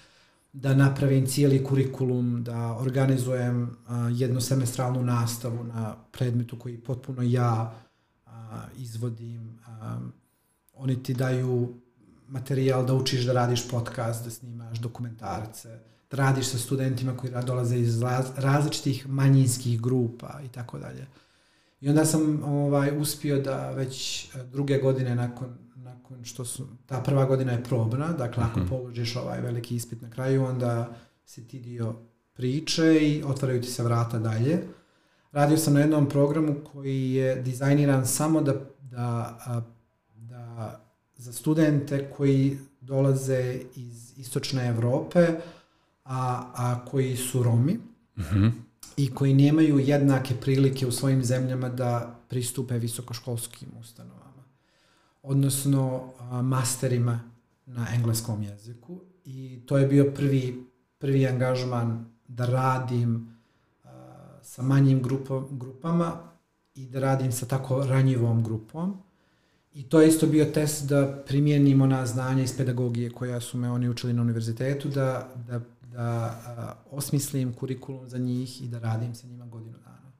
da 0.53 0.75
napravim 0.75 1.27
cijeli 1.27 1.63
kurikulum, 1.63 2.43
da 2.43 2.77
organizujem 2.79 3.77
a, 3.87 4.09
jednosemestralnu 4.13 5.03
nastavu 5.03 5.63
na 5.63 5.95
predmetu 6.11 6.59
koji 6.59 6.77
potpuno 6.77 7.21
ja 7.21 7.75
a, 8.25 8.61
izvodim. 8.77 9.59
A, 9.67 9.99
oni 10.73 11.03
ti 11.03 11.13
daju 11.13 11.73
materijal 12.27 12.85
da 12.85 12.93
učiš 12.93 13.25
da 13.25 13.33
radiš 13.33 13.69
podcast, 13.69 14.23
da 14.23 14.31
snimaš 14.31 14.79
dokumentarce, 14.79 15.79
da 16.11 16.17
radiš 16.17 16.47
sa 16.47 16.57
studentima 16.57 17.17
koji 17.17 17.33
dolaze 17.45 17.77
iz 17.77 17.99
raz- 17.99 18.31
različitih 18.35 19.09
manjinskih 19.09 19.81
grupa 19.81 20.39
i 20.45 20.47
tako 20.47 20.79
dalje. 20.79 21.07
I 21.81 21.89
onda 21.89 22.05
sam 22.05 22.43
ovaj 22.43 22.97
uspio 22.97 23.41
da 23.41 23.71
već 23.71 24.25
e, 24.25 24.43
druge 24.43 24.77
godine 24.77 25.15
nakon, 25.15 25.57
nakon 26.11 26.25
što 26.25 26.45
su, 26.45 26.67
ta 26.85 27.01
prva 27.01 27.25
godina 27.25 27.51
je 27.51 27.63
probna, 27.63 28.13
dakle 28.13 28.43
ako 28.43 28.59
položiš 28.69 29.15
ovaj 29.15 29.41
veliki 29.41 29.75
ispit 29.75 30.01
na 30.01 30.09
kraju, 30.09 30.43
onda 30.43 30.95
si 31.25 31.47
ti 31.47 31.59
dio 31.59 31.95
priče 32.33 32.99
i 33.01 33.23
otvaraju 33.23 33.61
ti 33.61 33.67
se 33.67 33.83
vrata 33.83 34.19
dalje. 34.19 34.63
Radio 35.31 35.57
sam 35.57 35.73
na 35.73 35.79
jednom 35.79 36.09
programu 36.09 36.55
koji 36.73 37.11
je 37.11 37.35
dizajniran 37.35 38.07
samo 38.07 38.41
da, 38.41 38.53
da, 38.81 39.37
da 40.15 40.79
za 41.17 41.33
studente 41.33 42.11
koji 42.17 42.57
dolaze 42.81 43.59
iz 43.75 44.19
istočne 44.19 44.67
Evrope, 44.67 45.27
a, 46.03 46.51
a 46.55 46.85
koji 46.85 47.17
su 47.17 47.43
Romi 47.43 47.79
i 48.97 49.13
koji 49.13 49.33
nemaju 49.33 49.79
jednake 49.79 50.35
prilike 50.41 50.87
u 50.87 50.91
svojim 50.91 51.23
zemljama 51.23 51.69
da 51.69 52.19
pristupe 52.29 52.79
visokoškolskim 52.79 53.69
ustanovama, 53.79 54.30
odnosno 55.23 56.13
masterima 56.43 57.19
na 57.65 57.87
engleskom 57.95 58.43
jeziku. 58.43 58.99
I 59.25 59.61
to 59.65 59.77
je 59.77 59.87
bio 59.87 60.11
prvi, 60.15 60.65
prvi 60.97 61.27
angažman 61.27 62.05
da 62.27 62.45
radim 62.45 63.37
sa 64.41 64.61
manjim 64.61 65.01
grupo, 65.03 65.47
grupama 65.51 66.13
i 66.75 66.85
da 66.85 66.99
radim 66.99 67.31
sa 67.31 67.45
tako 67.45 67.85
ranjivom 67.85 68.43
grupom. 68.43 68.97
I 69.73 69.83
to 69.83 70.01
je 70.01 70.07
isto 70.07 70.27
bio 70.27 70.45
test 70.45 70.89
da 70.89 71.23
primijenimo 71.27 71.85
na 71.85 72.05
znanje 72.05 72.43
iz 72.43 72.57
pedagogije 72.57 73.09
koja 73.09 73.39
su 73.39 73.57
me 73.57 73.71
oni 73.71 73.89
učili 73.89 74.13
na 74.13 74.21
univerzitetu, 74.21 74.89
da, 74.89 75.29
da, 75.47 75.61
da 75.91 76.83
osmislim 76.91 77.53
kurikulum 77.53 78.09
za 78.09 78.17
njih 78.17 78.61
i 78.61 78.67
da 78.67 78.79
radim 78.79 79.15
sa 79.15 79.27
njima 79.27 79.45
godinu 79.45 79.77
dana. 79.77 80.11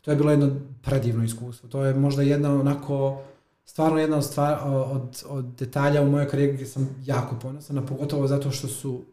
To 0.00 0.10
je 0.10 0.16
bilo 0.16 0.30
jedno 0.30 0.50
predivno 0.82 1.24
iskustvo. 1.24 1.68
To 1.68 1.84
je 1.84 1.94
možda 1.94 2.22
jedna 2.22 2.54
onako, 2.60 3.22
stvarno 3.70 3.98
jedna 3.98 4.16
od, 4.16 4.24
stvar, 4.24 4.58
od, 4.64 5.24
od 5.28 5.44
detalja 5.44 6.02
u 6.02 6.10
mojoj 6.10 6.28
karijeri 6.28 6.52
gdje 6.52 6.66
sam 6.66 6.88
jako 7.04 7.36
ponosan, 7.38 7.78
a 7.78 7.86
pogotovo 7.86 8.26
zato 8.26 8.50
što 8.50 8.68
su 8.68 9.04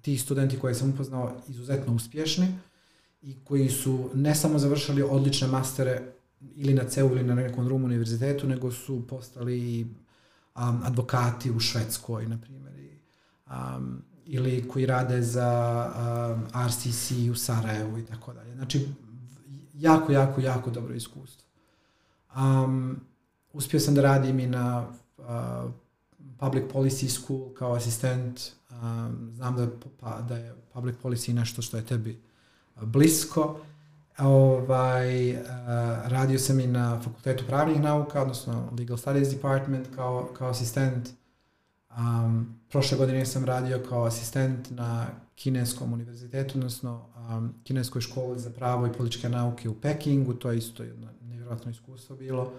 ti 0.00 0.18
studenti 0.18 0.58
koje 0.58 0.74
sam 0.74 0.90
upoznao 0.90 1.32
izuzetno 1.48 1.94
uspješni 1.94 2.48
i 3.22 3.36
koji 3.44 3.68
su 3.68 4.10
ne 4.14 4.34
samo 4.34 4.58
završili 4.58 5.02
odlične 5.02 5.48
mastere 5.48 6.02
ili 6.54 6.74
na 6.74 6.84
CEU 6.84 7.06
ili 7.06 7.24
na 7.24 7.34
nekom 7.34 7.64
drugom 7.64 7.84
univerzitetu, 7.84 8.46
nego 8.46 8.72
su 8.72 9.06
postali 9.06 9.82
um, 9.82 10.80
advokati 10.84 11.50
u 11.50 11.60
Švedskoj, 11.60 12.26
na 12.26 12.38
primjer, 12.38 12.72
um, 13.46 14.02
ili 14.26 14.68
koji 14.68 14.86
rade 14.86 15.22
za 15.22 15.50
um, 16.34 16.66
RCC 16.66 17.10
u 17.32 17.34
Sarajevu 17.34 17.98
i 17.98 18.06
tako 18.06 18.32
dalje. 18.32 18.54
Znači, 18.54 18.88
jako, 19.74 20.12
jako, 20.12 20.40
jako 20.40 20.70
dobro 20.70 20.94
iskustvo. 20.94 21.44
Um, 22.36 23.00
uspio 23.56 23.80
sam 23.80 23.94
da 23.94 24.02
radim 24.02 24.40
i 24.40 24.46
na 24.46 24.88
uh, 25.18 25.24
Public 26.38 26.64
Policy 26.72 27.08
School 27.08 27.54
kao 27.54 27.72
asistent. 27.72 28.40
Um, 28.70 29.30
znam 29.34 29.56
da, 29.56 29.68
pa, 30.00 30.20
da 30.20 30.36
je 30.36 30.54
Public 30.72 30.96
Policy 31.02 31.32
nešto 31.32 31.62
što 31.62 31.76
je 31.76 31.86
tebi 31.86 32.22
blisko. 32.82 33.60
Ovaj, 34.18 35.32
uh, 35.32 35.38
radio 36.04 36.38
sam 36.38 36.60
i 36.60 36.66
na 36.66 37.00
Fakultetu 37.00 37.44
pravnih 37.46 37.80
nauka, 37.80 38.22
odnosno 38.22 38.72
Legal 38.78 38.96
Studies 38.96 39.28
Department 39.28 39.86
kao, 39.94 40.28
kao 40.38 40.48
asistent. 40.48 41.08
Um, 41.98 42.58
prošle 42.68 42.98
godine 42.98 43.26
sam 43.26 43.44
radio 43.44 43.82
kao 43.88 44.04
asistent 44.04 44.70
na 44.70 45.06
Kineskom 45.34 45.92
univerzitetu, 45.92 46.58
odnosno 46.58 47.06
um, 47.30 47.54
Kineskoj 47.64 48.00
školi 48.00 48.38
za 48.38 48.50
pravo 48.50 48.86
i 48.86 48.92
političke 48.92 49.28
nauke 49.28 49.68
u 49.68 49.74
Pekingu. 49.74 50.34
To 50.34 50.50
je 50.50 50.58
isto 50.58 50.82
jedno 50.82 51.08
nevjerojatno 51.20 51.70
iskustvo 51.70 52.16
bilo. 52.16 52.52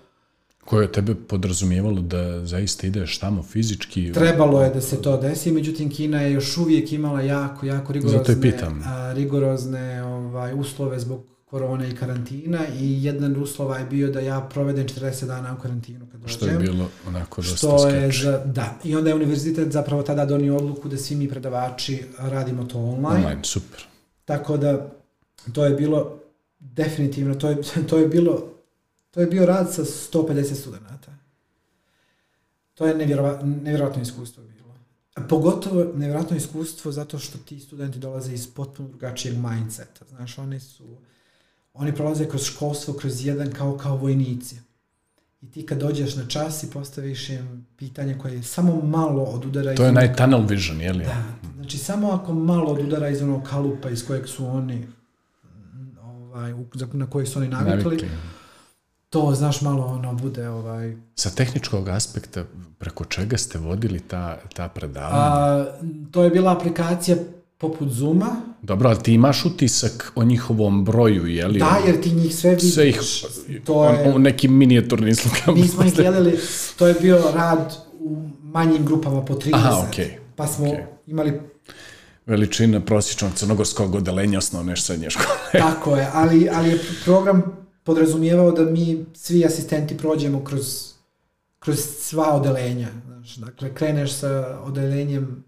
Koje 0.68 0.84
je 0.84 0.92
tebe 0.92 1.16
podrazumijevalo 1.16 2.02
da 2.02 2.46
zaista 2.46 2.88
ideš 2.88 3.18
tamo 3.18 3.44
fizički? 3.44 4.12
Trebalo 4.14 4.64
je 4.64 4.70
da 4.70 4.82
se 4.82 5.02
to 5.02 5.18
desi, 5.18 5.52
međutim 5.52 5.90
Kina 5.90 6.22
je 6.22 6.34
još 6.34 6.58
uvijek 6.58 6.94
imala 6.94 7.22
jako, 7.22 7.66
jako 7.66 7.94
rigorozne, 7.94 8.54
a, 8.86 9.14
rigorozne 9.14 10.04
ovaj, 10.04 10.54
uslove 10.54 11.00
zbog 11.00 11.26
korone 11.46 11.90
i 11.90 11.96
karantina 11.96 12.60
i 12.80 13.04
jedan 13.04 13.44
uslova 13.44 13.78
je 13.78 13.86
bio 13.86 14.12
da 14.12 14.20
ja 14.20 14.42
provedem 14.42 14.88
40 14.88 15.26
dana 15.26 15.56
u 15.60 15.62
karantinu 15.62 16.06
kad 16.12 16.22
dođem. 16.22 16.38
Što 16.38 16.46
je 16.46 16.58
bilo 16.58 16.90
onako 17.08 17.42
dosta 17.42 17.58
što 17.58 17.88
je 17.88 18.12
za, 18.12 18.38
Da, 18.46 18.80
i 18.84 18.96
onda 18.96 19.10
je 19.10 19.16
univerzitet 19.16 19.72
zapravo 19.72 20.04
tada 20.04 20.26
donio 20.26 20.58
odluku 20.58 20.90
da 20.90 20.98
svi 20.98 21.16
mi 21.16 21.30
predavači 21.30 22.04
radimo 22.18 22.64
to 22.64 22.80
online. 22.80 23.26
Online, 23.26 23.44
super. 23.44 23.86
Tako 24.26 24.58
da 24.58 24.94
to 25.54 25.66
je 25.66 25.76
bilo 25.76 26.20
definitivno, 26.60 27.36
to 27.36 27.50
je, 27.50 27.58
to 27.90 27.98
je 27.98 28.08
bilo 28.08 28.57
to 29.12 29.20
je 29.22 29.28
bio 29.28 29.46
rad 29.46 29.74
sa 29.74 29.82
150 29.84 30.54
studenta. 30.54 31.14
To 32.74 32.88
je 32.88 32.96
nevjerova, 32.96 33.42
nevjerojatno 33.44 34.02
iskustvo 34.02 34.44
bilo. 34.44 34.76
A 35.16 35.22
pogotovo 35.22 35.84
nevjerojatno 35.96 36.38
iskustvo 36.38 36.92
zato 36.92 37.20
što 37.20 37.38
ti 37.38 37.60
studenti 37.60 38.00
dolaze 38.00 38.34
iz 38.34 38.48
potpuno 38.48 38.90
drugačijeg 38.90 39.38
mindseta. 39.38 40.06
Znaš, 40.10 40.38
oni 40.38 40.60
su 40.60 40.98
oni 41.78 41.96
prolaze 41.96 42.30
kroz 42.30 42.44
školstvo, 42.44 42.94
kroz 42.94 43.26
jedan 43.26 43.52
kao, 43.52 43.78
kao 43.78 43.98
vojnici. 43.98 44.60
I 45.42 45.52
ti 45.52 45.66
kad 45.66 45.78
dođeš 45.78 46.16
na 46.16 46.28
čas 46.28 46.64
i 46.64 46.72
postaviš 46.72 47.30
im 47.30 47.66
pitanje 47.78 48.18
koje 48.18 48.36
je 48.36 48.44
samo 48.44 48.82
malo 48.82 49.24
od 49.24 49.46
udara... 49.46 49.76
To 49.76 49.86
je 49.86 49.92
naj 49.92 50.16
tunnel 50.16 50.46
vision, 50.46 50.82
je 50.82 50.94
li? 50.94 51.06
Da, 51.06 51.24
znači 51.56 51.78
samo 51.78 52.12
ako 52.12 52.34
malo 52.34 52.72
od 52.72 52.80
udara 52.80 53.10
iz 53.10 53.22
onog 53.22 53.44
kalupa 53.44 53.90
iz 53.90 54.08
kojeg 54.08 54.28
su 54.28 54.46
oni, 54.48 54.88
ovaj, 56.02 56.54
na 56.94 57.10
koji 57.10 57.26
su 57.26 57.40
oni 57.40 57.48
navikli, 57.48 57.84
navikli. 57.84 58.10
To, 59.10 59.36
znaš, 59.36 59.62
malo 59.62 59.86
ono 59.86 60.14
bude... 60.14 60.50
Ovaj... 60.50 60.96
Sa 61.16 61.30
tehničkog 61.30 61.90
aspekta, 61.90 62.44
preko 62.78 63.06
čega 63.06 63.38
ste 63.38 63.60
vodili 63.60 64.00
ta, 64.00 64.40
ta 64.56 64.68
predavanja? 64.68 65.18
A, 65.18 65.66
to 66.12 66.24
je 66.24 66.30
bila 66.30 66.52
aplikacija 66.52 67.18
poput 67.58 67.90
Zuma. 67.90 68.36
Dobro, 68.62 68.90
ali 68.90 69.04
ti 69.04 69.14
imaš 69.14 69.46
utisak 69.46 70.12
o 70.16 70.24
njihovom 70.24 70.86
broju, 70.86 71.28
je 71.28 71.48
li? 71.48 71.60
Da, 71.60 71.78
jer 71.86 72.02
ti 72.02 72.12
njih 72.12 72.36
sve 72.36 72.50
vidiš. 72.50 72.74
Sve 72.74 72.90
ih, 72.90 73.02
to 73.66 73.90
je, 73.90 74.14
u 74.16 74.20
nekim 74.20 74.58
minijaturnim 74.58 75.16
slukama. 75.16 75.58
Mi 75.58 75.68
smo 75.68 75.84
ih 75.84 75.96
gledali, 75.96 76.40
to 76.78 76.88
je 76.88 76.94
bio 76.94 77.32
rad 77.36 77.78
u 78.00 78.30
manjim 78.42 78.86
grupama 78.86 79.26
po 79.26 79.34
30. 79.34 79.56
Aha, 79.56 79.86
okej. 79.90 80.06
Okay. 80.06 80.12
Pa 80.36 80.48
smo 80.48 80.66
okay. 80.66 80.86
imali 81.08 81.42
veličina 82.26 82.80
prosječnog 82.80 83.34
crnogorskog 83.34 83.96
odelenja 83.96 84.38
osnovne 84.38 84.78
srednje 84.78 85.10
škole. 85.10 85.52
Tako 85.52 85.96
je, 85.96 86.08
ali, 86.14 86.50
ali 86.54 86.70
je 86.70 86.80
program 87.06 87.67
podrazumijevao 87.88 88.52
da 88.52 88.66
mi 88.66 89.06
svi 89.14 89.46
asistenti 89.46 89.98
prođemo 89.98 90.44
kroz, 90.44 90.94
kroz 91.60 91.80
sva 92.00 92.34
odelenja. 92.34 92.88
Znači, 93.06 93.40
dakle, 93.40 93.74
kreneš 93.74 94.14
sa 94.14 94.60
odelenjem 94.64 95.44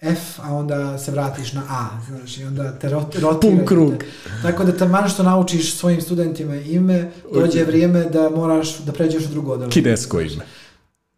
F, 0.00 0.40
a 0.42 0.54
onda 0.54 0.98
se 0.98 1.10
vratiš 1.10 1.52
na 1.52 1.62
A, 1.68 1.88
znaš, 2.08 2.38
i 2.38 2.44
onda 2.44 2.78
te 2.78 2.88
rotira. 2.88 3.28
Pun 3.40 3.66
krug. 3.66 3.92
Te, 3.98 4.06
tako 4.42 4.64
da 4.64 4.76
tamo 4.76 5.08
što 5.08 5.22
naučiš 5.22 5.74
svojim 5.74 6.00
studentima 6.00 6.56
ime, 6.56 7.10
dođe 7.34 7.64
vrijeme 7.64 8.04
da 8.04 8.30
moraš 8.30 8.78
da 8.78 8.92
pređeš 8.92 9.24
u 9.24 9.28
drugo 9.28 9.52
odeljenje. 9.52 9.72
Kinesko 9.72 10.20
ime. 10.20 10.44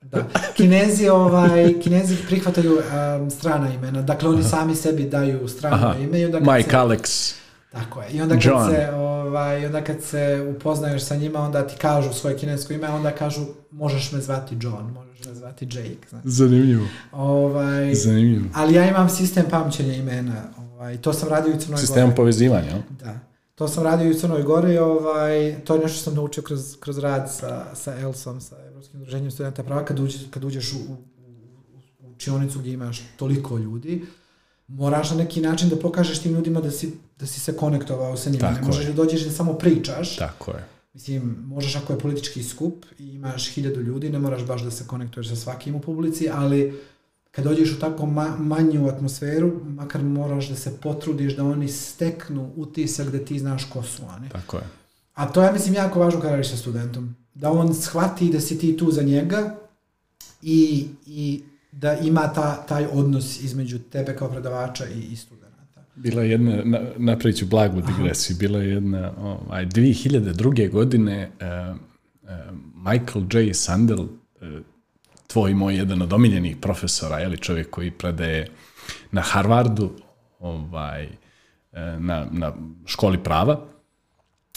Da. 0.02 0.26
Kinezi, 0.56 1.08
ovaj, 1.08 1.80
kinezi 1.80 2.16
prihvataju 2.26 2.72
um, 2.72 3.30
strana 3.30 3.74
imena, 3.74 4.02
dakle 4.02 4.28
oni 4.28 4.40
Aha. 4.40 4.48
sami 4.48 4.74
sebi 4.74 5.04
daju 5.04 5.48
strano 5.48 5.76
Aha. 5.76 5.98
ime. 5.98 6.20
I 6.20 6.24
onda 6.24 6.52
Mike 6.52 6.70
se, 6.70 6.76
Alex. 6.76 7.34
Tako 7.72 8.02
je. 8.02 8.08
I 8.10 8.20
onda 8.20 8.34
kad, 8.34 8.44
John. 8.44 8.70
se, 8.70 8.88
ovaj, 9.34 9.66
onda 9.66 9.84
kad 9.84 10.02
se 10.02 10.54
upoznaješ 10.56 11.04
sa 11.04 11.16
njima, 11.16 11.40
onda 11.40 11.66
ti 11.66 11.76
kažu 11.78 12.12
svoje 12.12 12.36
kinesko 12.36 12.72
ime, 12.72 12.88
onda 12.88 13.10
kažu 13.10 13.40
možeš 13.70 14.12
me 14.12 14.20
zvati 14.20 14.56
John, 14.60 14.92
možeš 14.92 15.26
me 15.26 15.34
zvati 15.34 15.64
Jake. 15.64 16.08
Znači. 16.08 16.28
Zanimljivo. 16.28 16.86
Ovaj, 17.12 17.94
Zanimljivo. 17.94 18.44
Ali 18.54 18.74
ja 18.74 18.88
imam 18.88 19.08
sistem 19.08 19.44
pamćenja 19.50 19.94
imena. 19.94 20.42
Ovaj, 20.56 20.96
to 20.96 21.12
sam 21.12 21.28
radio 21.28 21.54
u 21.54 21.58
Crnoj 21.58 21.78
Sistem 21.78 22.04
Gori. 22.04 22.16
povezivanja, 22.16 22.68
jel? 22.68 22.78
Da. 23.00 23.18
To 23.54 23.68
sam 23.68 23.84
radio 23.84 24.10
u 24.10 24.14
Crnoj 24.14 24.42
Gori, 24.42 24.78
ovaj, 24.78 25.56
to 25.64 25.74
je 25.74 25.80
nešto 25.80 25.94
što 25.94 26.04
sam 26.04 26.14
naučio 26.14 26.42
kroz, 26.42 26.76
kroz 26.80 26.98
rad 26.98 27.32
sa, 27.32 27.74
sa 27.74 27.98
ELSom, 28.00 28.40
sa 28.40 28.56
Evropskim 28.68 29.00
udruženjem 29.00 29.30
studenta 29.30 29.62
prava, 29.62 29.84
kad, 29.84 30.00
uđe, 30.00 30.18
kad 30.30 30.44
uđeš 30.44 30.72
u, 30.72 30.76
u, 30.76 30.96
u 32.00 32.10
učionicu 32.10 32.58
gdje 32.58 32.72
imaš 32.72 33.02
toliko 33.16 33.58
ljudi, 33.58 34.04
moraš 34.68 35.10
na 35.10 35.16
neki 35.16 35.40
način 35.40 35.68
da 35.68 35.76
pokažeš 35.76 36.18
tim 36.18 36.32
ljudima 36.34 36.60
da 36.60 36.70
si, 36.70 36.92
da 37.16 37.26
si 37.26 37.40
se 37.40 37.56
konektovao 37.56 38.16
sa 38.16 38.30
njima. 38.30 38.48
Tako 38.48 38.60
ne 38.60 38.66
možeš 38.66 38.86
da 38.86 38.92
dođeš 38.92 39.22
da 39.22 39.30
samo 39.30 39.52
pričaš. 39.52 40.16
Tako 40.16 40.50
je. 40.50 40.64
Mislim, 40.94 41.36
možeš 41.46 41.76
ako 41.76 41.92
je 41.92 41.98
politički 41.98 42.42
skup 42.42 42.84
i 42.98 43.14
imaš 43.14 43.48
hiljadu 43.54 43.80
ljudi, 43.80 44.10
ne 44.10 44.18
moraš 44.18 44.44
baš 44.46 44.62
da 44.62 44.70
se 44.70 44.86
konektuješ 44.86 45.28
sa 45.28 45.36
svakim 45.36 45.74
u 45.74 45.80
publici, 45.80 46.28
ali 46.32 46.80
kad 47.30 47.44
dođeš 47.44 47.72
u 47.72 47.78
tako 47.78 48.06
ma 48.06 48.36
manju 48.38 48.88
atmosferu, 48.88 49.60
makar 49.64 50.02
moraš 50.02 50.48
da 50.48 50.56
se 50.56 50.80
potrudiš 50.80 51.36
da 51.36 51.44
oni 51.44 51.68
steknu 51.68 52.52
utisak 52.56 53.10
da 53.10 53.18
ti 53.18 53.38
znaš 53.38 53.64
ko 53.64 53.82
su 53.82 54.02
oni. 54.16 54.28
Tako 54.28 54.56
je. 54.56 54.64
A 55.14 55.32
to 55.32 55.42
je, 55.42 55.52
mislim, 55.52 55.74
jako 55.74 56.00
važno 56.00 56.20
kada 56.20 56.32
radiš 56.32 56.50
sa 56.50 56.56
studentom. 56.56 57.14
Da 57.34 57.50
on 57.50 57.74
shvati 57.74 58.30
da 58.30 58.40
si 58.40 58.58
ti 58.58 58.76
tu 58.76 58.90
za 58.90 59.02
njega 59.02 59.56
i, 60.42 60.88
i 61.06 61.42
da 61.72 61.98
ima 61.98 62.32
ta, 62.32 62.66
taj 62.66 62.86
odnos 62.92 63.40
između 63.40 63.78
tebe 63.78 64.16
kao 64.16 64.28
predavača 64.28 64.86
i, 64.88 65.00
i 65.00 65.16
studenta. 65.16 65.43
Bila 65.96 66.22
je 66.22 66.30
jedna, 66.30 66.56
na, 66.64 66.80
napravit 66.96 67.38
ću 67.38 67.46
blagu 67.46 67.80
digresiju, 67.80 68.36
bila 68.36 68.58
je 68.58 68.70
jedna, 68.70 69.12
ovaj, 69.18 69.66
2002. 69.66 70.70
godine 70.70 71.30
uh, 71.40 71.76
uh, 72.22 72.30
Michael 72.74 73.24
J. 73.32 73.54
Sandel, 73.54 74.00
uh, 74.00 74.08
tvoj 75.26 75.54
moj 75.54 75.76
jedan 75.76 76.02
od 76.02 76.12
omiljenih 76.12 76.56
profesora, 76.56 77.18
je 77.18 77.28
li 77.28 77.36
čovjek 77.36 77.70
koji 77.70 77.90
predaje 77.90 78.48
na 79.12 79.20
Harvardu, 79.20 79.90
ovaj, 80.40 81.08
na, 81.98 82.26
na 82.30 82.52
školi 82.86 83.18
prava. 83.18 83.66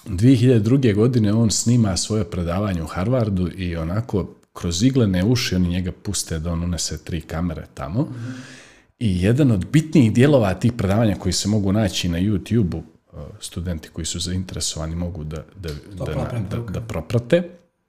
2002. 0.06 0.96
godine 0.96 1.34
on 1.34 1.52
snima 1.52 1.98
svoje 1.98 2.24
predavanje 2.24 2.84
u 2.84 2.86
Harvardu 2.86 3.50
i 3.56 3.76
onako 3.76 4.36
kroz 4.54 4.84
iglene 4.84 5.24
uši 5.24 5.56
oni 5.56 5.70
njega 5.70 5.92
puste 5.92 6.40
da 6.40 6.52
on 6.52 6.64
unese 6.64 7.04
tri 7.04 7.22
kamere 7.22 7.66
tamo. 7.74 8.02
Mm 8.02 8.06
-hmm. 8.06 8.67
I 9.00 9.24
jedan 9.24 9.52
od 9.52 9.66
bitnijih 9.66 10.14
dijelova 10.14 10.54
tih 10.54 10.74
predavanja 10.74 11.16
koji 11.16 11.34
se 11.34 11.50
mogu 11.50 11.72
naći 11.72 12.10
na 12.10 12.18
YouTube-u, 12.18 12.84
studenti 13.40 13.90
koji 13.90 14.06
su 14.06 14.20
zainteresovani 14.20 14.96
mogu 14.96 15.24
da, 15.24 15.44
da, 15.56 15.70
da, 16.06 16.14
da, 16.50 16.58
da 16.58 16.82
proprate. 16.82 17.44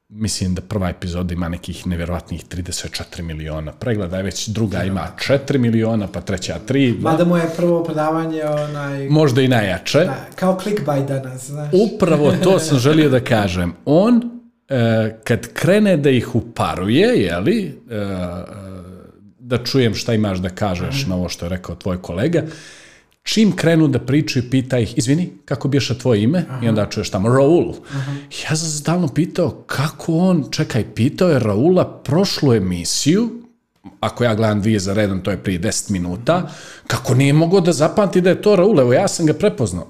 Mislim 0.09 0.55
da 0.55 0.63
prva 0.63 0.89
epizoda 0.89 1.35
ima 1.35 1.49
nekih 1.49 1.87
nevjerovatnih 1.87 2.45
34 2.45 3.23
miliona 3.23 3.73
pregleda, 3.73 4.21
već 4.21 4.49
druga 4.49 4.85
ima 4.85 5.09
4 5.19 5.59
miliona, 5.59 6.07
pa 6.07 6.21
treća 6.21 6.59
3. 6.69 7.01
Mada 7.01 7.25
mu 7.25 7.37
je 7.37 7.51
prvo 7.57 7.85
predavanje 7.85 8.45
onaj... 8.45 9.09
Možda 9.09 9.43
i 9.43 9.49
najjače. 9.49 9.99
Da, 9.99 10.27
kao 10.35 10.61
clickbait 10.63 11.09
danas, 11.09 11.47
znaš. 11.47 11.71
Upravo 11.73 12.33
to 12.43 12.59
sam 12.59 12.79
želio 12.79 13.09
da 13.09 13.21
kažem. 13.21 13.73
On, 13.85 14.41
e, 14.69 15.19
kad 15.25 15.53
krene 15.53 15.97
da 15.97 16.11
ih 16.11 16.35
uparuje, 16.35 17.23
jeli, 17.23 17.81
e, 17.91 18.07
da 19.49 19.64
čujem 19.64 19.94
šta 19.94 20.14
imaš 20.14 20.38
da 20.38 20.49
kažeš 20.49 21.07
na 21.07 21.16
ovo 21.16 21.28
što 21.28 21.46
je 21.46 21.49
rekao 21.49 21.74
tvoj 21.74 22.03
kolega, 22.03 22.42
čim 23.22 23.53
krenu 23.57 23.88
da 23.88 23.99
pričaju, 23.99 24.51
pita 24.51 24.78
ih, 24.78 24.99
izvini, 24.99 25.30
kako 25.44 25.68
biješa 25.68 25.94
tvoje 25.94 26.22
ime? 26.22 26.44
Aha. 26.49 26.66
I 26.66 26.68
onda 26.68 26.86
čuješ 26.86 27.11
tamo, 27.11 27.28
Raul. 27.28 27.74
Aha. 27.90 28.12
Ja 28.44 28.57
sam 28.57 28.68
stalno 28.68 29.09
pitao, 29.09 29.51
kako 29.66 30.16
on, 30.16 30.44
čekaj, 30.51 30.84
pitao 30.94 31.30
je 31.30 31.38
Raula 31.38 32.03
prošlu 32.05 32.55
emisiju, 32.55 33.30
ako 34.01 34.24
ja 34.24 34.34
gledam 34.34 34.61
dvije 34.61 34.80
za 34.80 34.94
redom, 34.94 35.22
to 35.22 35.30
je 35.30 35.42
prije 35.42 35.61
10 35.61 35.90
minuta, 35.90 36.51
kako 36.86 37.14
nije 37.14 37.32
mogao 37.32 37.61
da 37.61 37.72
zapamti 37.72 38.20
da 38.20 38.30
je 38.30 38.42
to 38.42 38.57
Raul, 38.57 38.80
evo 38.80 38.92
ja 38.92 39.09
sam 39.09 39.26
ga 39.26 39.32
prepoznao. 39.32 39.86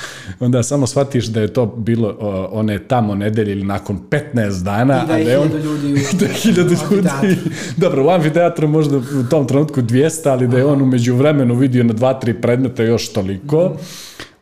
onda 0.40 0.62
samo 0.62 0.86
shvatiš 0.86 1.26
da 1.26 1.40
je 1.40 1.52
to 1.52 1.66
bilo 1.66 2.16
o, 2.20 2.48
one 2.52 2.78
tamo 2.78 3.14
nedelje 3.14 3.52
ili 3.52 3.64
nakon 3.64 3.98
15 4.10 4.62
dana. 4.62 5.04
I 5.04 5.06
da 5.06 5.16
je, 5.16 5.24
da 5.24 5.30
je 5.30 5.38
on, 5.38 5.48
ljudi 5.48 5.92
u, 5.92 5.96
da 6.20 6.26
je 6.26 6.32
hiljadu 6.32 6.74
ljudi. 6.90 7.36
Dobro, 7.76 8.06
u 8.06 8.10
amfiteatru 8.10 8.68
možda 8.68 8.96
u 8.96 9.24
tom 9.30 9.46
trenutku 9.46 9.82
200, 9.82 10.28
ali 10.30 10.48
da 10.48 10.56
je 10.58 10.64
on 10.64 10.82
umeđu 10.82 11.14
vremenu 11.14 11.54
vidio 11.54 11.84
na 11.84 11.92
dva, 11.92 12.14
tri 12.14 12.40
predmeta 12.40 12.82
još 12.82 13.12
toliko. 13.12 13.68
Mm. 13.68 13.78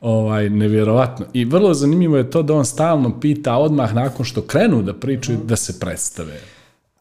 Ovaj, 0.01 0.51
nevjerovatno. 0.51 1.27
I 1.33 1.45
vrlo 1.45 1.75
zanimljivo 1.75 2.17
je 2.17 2.31
to 2.31 2.43
da 2.43 2.55
on 2.55 2.65
stalno 2.65 3.21
pita 3.21 3.57
odmah 3.57 3.95
nakon 3.95 4.25
što 4.25 4.43
krenu 4.43 4.83
da 4.83 4.95
pričaju 4.95 5.39
mm. 5.39 5.47
da 5.47 5.57
se 5.57 5.81
predstave. 5.81 6.41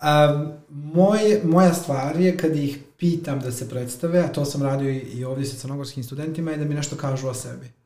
Um, 0.03 0.47
moj, 0.69 1.19
moja 1.43 1.73
stvar 1.73 2.19
je 2.19 2.37
kad 2.37 2.55
ih 2.55 2.79
pitam 2.97 3.39
da 3.39 3.51
se 3.51 3.69
predstave, 3.69 4.19
a 4.19 4.27
to 4.27 4.45
sam 4.45 4.63
radio 4.63 4.89
i, 4.89 4.97
i 4.97 5.23
ovdje 5.25 5.45
sa 5.45 5.57
crnogorskim 5.57 6.03
studentima, 6.03 6.51
je 6.51 6.57
da 6.57 6.65
mi 6.65 6.75
nešto 6.75 6.95
kažu 6.95 7.27
o 7.27 7.33
sebi. 7.33 7.82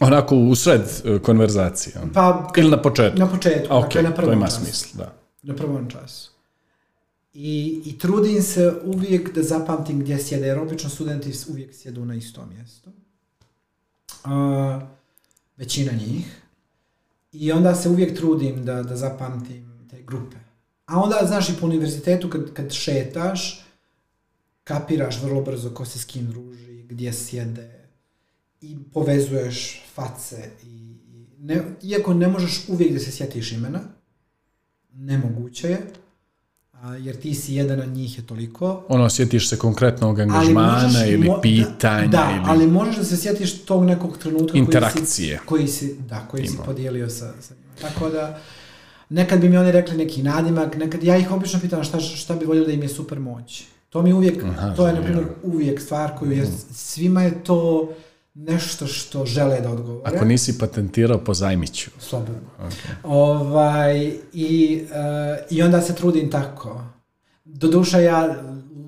Onako 0.00 0.36
u 0.36 0.54
sred 0.54 0.80
e, 1.04 1.18
konverzacije. 1.18 1.94
Pa, 2.14 2.52
Ili 2.56 2.70
na 2.70 2.82
početku. 2.82 3.18
Na 3.18 3.30
početku, 3.30 3.74
okay, 3.74 3.82
dakle 3.82 4.02
na 4.02 4.14
prvom 4.14 4.30
to 4.30 4.36
ima 4.36 4.46
času. 4.46 4.60
smisla, 4.60 5.04
da. 5.04 5.14
Na 5.42 5.56
prvom 5.56 5.90
času. 5.90 6.30
I, 7.34 7.82
I 7.84 7.98
trudim 7.98 8.42
se 8.42 8.74
uvijek 8.84 9.34
da 9.34 9.42
zapamtim 9.42 10.00
gdje 10.00 10.18
sjede, 10.18 10.46
jer 10.46 10.58
obično 10.58 10.90
studenti 10.90 11.32
uvijek 11.48 11.74
sjedu 11.74 12.04
na 12.04 12.14
isto 12.14 12.46
mjesto. 12.46 12.90
Uh, 14.24 14.82
većina 15.56 15.92
njih. 15.92 16.42
I 17.32 17.52
onda 17.52 17.74
se 17.74 17.88
uvijek 17.88 18.16
trudim 18.16 18.64
da, 18.64 18.82
da 18.82 18.96
zapamtim 18.96 19.86
te 19.90 20.02
grupe. 20.02 20.36
A 20.86 21.00
onda, 21.00 21.18
znaš, 21.26 21.48
i 21.48 21.52
po 21.60 21.66
univerzitetu 21.66 22.30
kad, 22.30 22.52
kad 22.52 22.72
šetaš, 22.72 23.64
kapiraš 24.64 25.22
vrlo 25.22 25.42
brzo 25.42 25.70
ko 25.70 25.84
se 25.84 25.98
s 25.98 26.04
kim 26.04 26.26
druži, 26.26 26.82
gdje 26.82 27.12
sjede, 27.12 27.81
i 28.62 28.76
povezuješ 28.92 29.82
face 29.94 30.50
i, 30.64 30.94
ne, 31.38 31.62
iako 31.82 32.14
ne 32.14 32.28
možeš 32.28 32.60
uvijek 32.68 32.92
da 32.92 32.98
se 32.98 33.10
sjetiš 33.10 33.52
imena, 33.52 33.80
nemoguće 34.94 35.68
je, 35.68 35.80
a, 36.72 36.94
jer 36.96 37.16
ti 37.16 37.34
si 37.34 37.54
jedan 37.54 37.80
od 37.80 37.88
njih 37.88 38.18
je 38.18 38.26
toliko. 38.26 38.84
Ono, 38.88 39.10
sjetiš 39.10 39.48
se 39.48 39.58
konkretnog 39.58 40.20
angažmana 40.20 40.82
možeš, 40.82 41.08
ili 41.08 41.28
mo, 41.28 41.40
pitanja. 41.42 42.06
Da, 42.06 42.30
ili... 42.36 42.44
ali 42.46 42.66
možeš 42.66 42.96
da 42.96 43.04
se 43.04 43.16
sjetiš 43.16 43.64
tog 43.64 43.84
nekog 43.84 44.18
trenutka 44.18 44.58
Interakcije. 44.58 45.40
koji 45.46 45.68
si, 45.68 45.84
koji 45.84 45.90
si, 45.90 46.02
da, 46.08 46.26
koji 46.30 46.46
si 46.46 46.58
podijelio 46.66 47.08
sa, 47.08 47.32
sa 47.40 47.54
njima. 47.54 47.72
Tako 47.80 48.08
da, 48.08 48.40
nekad 49.08 49.40
bi 49.40 49.48
mi 49.48 49.56
oni 49.56 49.72
rekli 49.72 49.96
neki 49.96 50.22
nadimak, 50.22 50.76
nekad, 50.76 51.04
ja 51.04 51.16
ih 51.16 51.32
obično 51.32 51.60
pitam 51.60 51.84
šta, 51.84 52.00
šta 52.00 52.34
bi 52.34 52.44
voljeli 52.44 52.66
da 52.66 52.72
im 52.72 52.82
je 52.82 52.88
super 52.88 53.20
moć. 53.20 53.64
To 53.88 54.02
mi 54.02 54.12
uvijek, 54.12 54.44
Aha, 54.44 54.74
to 54.76 54.86
je, 54.86 54.92
na 54.92 55.02
primjer, 55.02 55.24
uvijek 55.42 55.80
stvar 55.80 56.18
koju, 56.18 56.32
jer 56.32 56.46
svima 56.74 57.22
je 57.22 57.44
to 57.44 57.88
nešto 58.34 58.86
što 58.86 59.26
žele 59.26 59.60
da 59.60 59.70
odgovore. 59.70 60.16
Ako 60.16 60.24
nisi 60.24 60.58
patentirao, 60.58 61.18
pozajmiću. 61.18 61.90
Slobodno. 61.98 62.50
Okay. 62.60 62.94
Ovaj, 63.02 64.12
i, 64.32 64.82
uh, 64.84 65.46
I 65.50 65.62
onda 65.62 65.80
se 65.80 65.94
trudim 65.94 66.30
tako. 66.30 66.84
Doduša 67.44 67.98
ja 67.98 68.36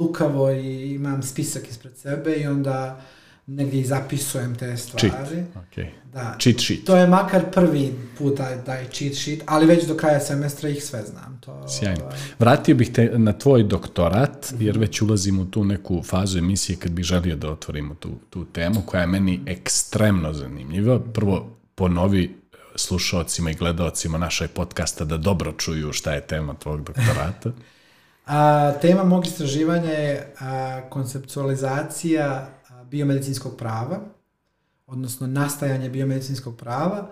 lukavo 0.01 0.51
i 0.51 0.95
imam 0.95 1.23
spisak 1.23 1.69
ispred 1.71 1.97
sebe 1.97 2.35
i 2.35 2.47
onda 2.47 3.01
negdje 3.47 3.81
i 3.81 3.85
zapisujem 3.85 4.55
te 4.55 4.77
stvari. 4.77 5.11
Cheat, 5.11 5.31
okay. 5.55 5.87
Da. 6.13 6.37
Cheat 6.41 6.61
sheet. 6.61 6.85
To 6.85 6.97
je 6.97 7.07
makar 7.07 7.51
prvi 7.51 7.95
put 8.19 8.37
taj, 8.37 8.65
taj 8.65 8.85
cheat 8.93 9.15
sheet, 9.15 9.43
ali 9.47 9.67
već 9.67 9.87
do 9.87 9.97
kraja 9.97 10.21
semestra 10.21 10.69
ih 10.69 10.85
sve 10.85 11.03
znam. 11.03 11.39
To, 11.41 11.69
Sjajno. 11.69 12.05
Ovaj... 12.05 12.19
Vratio 12.39 12.75
bih 12.75 12.93
te 12.93 13.19
na 13.19 13.33
tvoj 13.33 13.63
doktorat, 13.63 14.55
jer 14.59 14.79
već 14.79 15.03
ulazim 15.03 15.39
u 15.39 15.45
tu 15.45 15.65
neku 15.65 16.03
fazu 16.03 16.39
emisije 16.39 16.77
kad 16.77 16.93
bih 16.93 17.05
želio 17.05 17.37
da 17.37 17.51
otvorimo 17.51 17.95
tu, 17.95 18.11
tu 18.31 18.45
temu, 18.45 18.83
koja 18.87 19.01
je 19.01 19.07
meni 19.07 19.41
ekstremno 19.47 20.33
zanimljiva. 20.33 21.01
Prvo, 21.01 21.57
ponovi 21.75 22.37
slušalcima 22.77 23.51
i 23.51 23.55
gledalcima 23.55 24.19
našeg 24.19 24.51
podcasta 24.51 25.05
da 25.05 25.17
dobro 25.17 25.53
čuju 25.53 25.93
šta 25.93 26.13
je 26.13 26.21
tema 26.21 26.55
tvog 26.55 26.85
doktorata. 26.85 27.51
a, 28.27 28.73
tema 28.83 29.05
mog 29.05 29.27
istraživanja 29.27 29.91
je 29.91 30.35
a, 30.41 30.81
konceptualizacija 30.91 32.49
biomedicinskog 32.95 33.57
prava, 33.57 33.99
odnosno 34.87 35.27
nastajanje 35.27 35.89
biomedicinskog 35.91 36.57
prava 36.57 37.07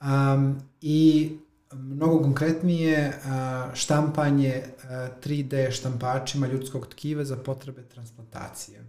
um, 0.00 0.60
i 0.80 1.32
mnogo 1.72 2.22
konkretnije 2.22 3.08
uh, 3.08 3.74
štampanje 3.74 4.62
uh, 4.62 4.90
3D 5.24 5.70
štampačima 5.70 6.46
ljudskog 6.46 6.86
tkiva 6.86 7.24
za 7.24 7.36
potrebe 7.36 7.82
transplantacije. 7.82 8.84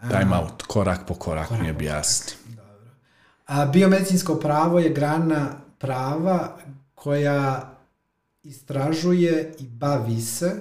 Time 0.00 0.36
out, 0.36 0.62
korak 0.62 1.06
po 1.06 1.14
korak 1.14 1.48
korak 1.48 1.62
mi 1.62 1.70
objasni. 1.70 2.32
Dobro. 2.46 2.90
A, 3.46 3.66
biomedicinsko 3.66 4.34
pravo 4.34 4.78
je 4.78 4.94
grana 4.94 5.50
prava 5.78 6.58
koja 6.94 7.70
istražuje 8.42 9.54
i 9.58 9.66
bavi 9.66 10.20
se 10.20 10.52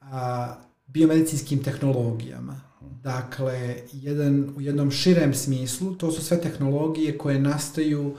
a, 0.00 0.54
biomedicinskim 0.86 1.62
tehnologijama 1.62 2.71
Dakle, 3.02 3.76
jedan, 3.92 4.52
u 4.56 4.60
jednom 4.60 4.90
širem 4.90 5.34
smislu, 5.34 5.94
to 5.94 6.12
su 6.12 6.24
sve 6.24 6.40
tehnologije 6.40 7.18
koje 7.18 7.40
nastaju 7.40 8.16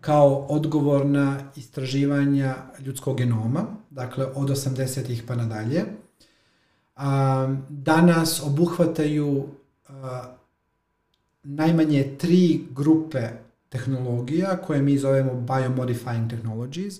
kao 0.00 0.46
odgovor 0.48 1.06
na 1.06 1.50
istraživanja 1.56 2.56
ljudskog 2.80 3.18
genoma, 3.18 3.66
dakle 3.90 4.26
od 4.26 4.48
80-ih 4.48 5.22
pa 5.26 5.34
nadalje. 5.34 5.84
A, 6.96 7.56
danas 7.68 8.42
obuhvataju 8.42 9.46
a, 9.88 10.36
najmanje 11.42 12.16
tri 12.18 12.60
grupe 12.70 13.28
tehnologija 13.68 14.56
koje 14.56 14.82
mi 14.82 14.98
zovemo 14.98 15.32
biomodifying 15.32 16.30
technologies, 16.30 16.94